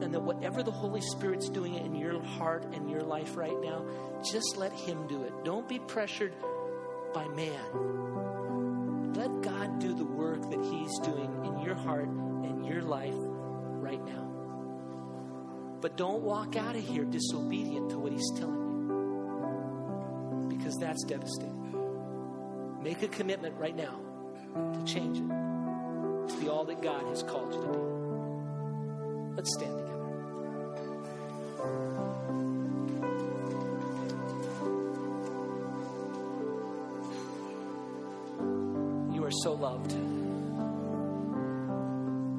and 0.00 0.14
that 0.14 0.22
whatever 0.22 0.62
the 0.62 0.70
Holy 0.70 1.00
Spirit's 1.00 1.48
doing 1.48 1.74
in 1.74 1.96
your 1.96 2.22
heart 2.22 2.64
and 2.72 2.88
your 2.88 3.00
life 3.00 3.36
right 3.36 3.60
now, 3.60 3.84
just 4.30 4.56
let 4.56 4.72
Him 4.72 5.08
do 5.08 5.24
it. 5.24 5.32
Don't 5.44 5.68
be 5.68 5.80
pressured 5.80 6.34
by 7.12 7.26
man. 7.28 9.12
Let 9.14 9.42
God 9.42 9.80
do 9.80 9.92
the 9.92 10.04
work 10.04 10.42
that 10.50 10.62
He's 10.62 10.98
doing 11.00 11.44
in 11.44 11.58
your 11.64 11.74
heart 11.74 12.06
and 12.08 12.64
your 12.64 12.82
life 12.82 13.14
right 13.16 14.04
now. 14.04 14.31
But 15.82 15.96
don't 15.96 16.22
walk 16.22 16.54
out 16.54 16.76
of 16.76 16.86
here 16.86 17.04
disobedient 17.04 17.90
to 17.90 17.98
what 17.98 18.12
He's 18.12 18.30
telling 18.36 18.54
you, 20.40 20.46
because 20.48 20.76
that's 20.76 21.02
devastating. 21.04 21.58
Make 22.80 23.02
a 23.02 23.08
commitment 23.08 23.56
right 23.58 23.74
now 23.74 23.98
to 24.54 24.84
change 24.84 25.18
it, 25.18 25.28
to 26.28 26.36
be 26.40 26.48
all 26.48 26.64
that 26.66 26.80
God 26.82 27.04
has 27.08 27.24
called 27.24 27.52
you 27.52 27.60
to 27.62 27.66
be. 27.66 27.78
Let's 29.34 29.52
stand 29.58 29.76
together. 29.76 29.92
You 39.12 39.24
are 39.24 39.32
so 39.42 39.52
loved. 39.54 39.92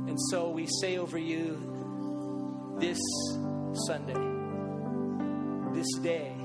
And 0.08 0.18
so 0.30 0.50
we 0.50 0.66
say 0.80 0.98
over 0.98 1.18
you 1.18 1.73
this 2.84 3.00
Sunday, 3.88 4.14
this 5.74 5.88
day 6.02 6.36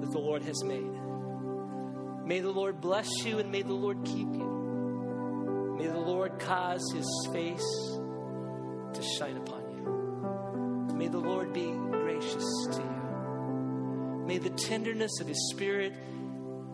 that 0.00 0.12
the 0.12 0.18
Lord 0.18 0.44
has 0.44 0.62
made. 0.62 0.92
May 2.24 2.38
the 2.38 2.52
Lord 2.52 2.80
bless 2.80 3.08
you 3.24 3.40
and 3.40 3.50
may 3.50 3.62
the 3.62 3.72
Lord 3.72 3.98
keep 4.04 4.28
you. 4.32 5.74
May 5.76 5.88
the 5.88 5.98
Lord 5.98 6.38
cause 6.38 6.88
his 6.94 7.28
face 7.32 7.66
to 8.94 9.02
shine 9.18 9.36
upon 9.36 9.62
you. 9.72 10.94
May 10.94 11.08
the 11.08 11.18
Lord 11.18 11.52
be 11.52 11.72
gracious 11.90 12.46
to 12.74 12.80
you. 12.80 14.24
May 14.24 14.38
the 14.38 14.50
tenderness 14.50 15.18
of 15.20 15.26
his 15.26 15.50
spirit 15.50 15.94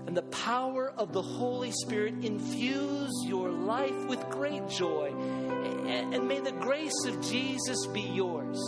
and 0.06 0.14
the 0.14 0.22
power 0.22 0.92
of 0.98 1.14
the 1.14 1.22
Holy 1.22 1.72
Spirit 1.72 2.22
infuse 2.22 3.24
your 3.24 3.50
life 3.50 4.06
with 4.06 4.20
great 4.28 4.68
joy. 4.68 5.14
And 5.86 6.28
may 6.28 6.40
the 6.40 6.52
grace 6.52 7.06
of 7.06 7.22
Jesus 7.22 7.86
be 7.86 8.02
yours. 8.02 8.58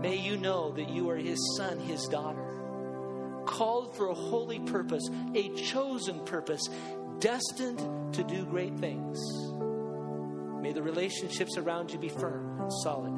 May 0.00 0.16
you 0.16 0.36
know 0.36 0.72
that 0.72 0.88
you 0.88 1.10
are 1.10 1.16
his 1.16 1.38
son, 1.56 1.80
his 1.80 2.06
daughter, 2.06 3.42
called 3.46 3.96
for 3.96 4.08
a 4.08 4.14
holy 4.14 4.60
purpose, 4.60 5.02
a 5.34 5.48
chosen 5.56 6.24
purpose, 6.24 6.68
destined 7.18 8.14
to 8.14 8.22
do 8.22 8.44
great 8.44 8.78
things. 8.78 9.18
May 10.62 10.72
the 10.72 10.82
relationships 10.82 11.56
around 11.56 11.90
you 11.90 11.98
be 11.98 12.08
firm 12.08 12.60
and 12.60 12.72
solid. 12.82 13.12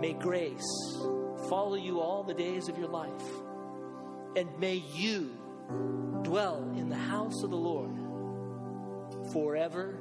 May 0.00 0.12
grace 0.12 0.96
follow 1.48 1.76
you 1.76 2.00
all 2.00 2.22
the 2.22 2.34
days 2.34 2.68
of 2.68 2.78
your 2.78 2.88
life. 2.88 3.22
And 4.36 4.48
may 4.58 4.82
you 4.94 5.30
dwell 6.22 6.72
in 6.76 6.88
the 6.88 6.96
house 6.96 7.42
of 7.42 7.50
the 7.50 7.56
Lord 7.56 7.90
forever 9.32 9.98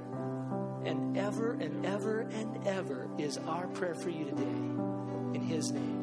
and 0.85 1.17
ever 1.17 1.53
and 1.53 1.85
ever 1.85 2.21
and 2.21 2.67
ever 2.67 3.09
is 3.17 3.37
our 3.37 3.67
prayer 3.67 3.95
for 3.95 4.09
you 4.09 4.25
today. 4.25 4.90
In 5.33 5.41
His 5.41 5.71
name. 5.71 6.00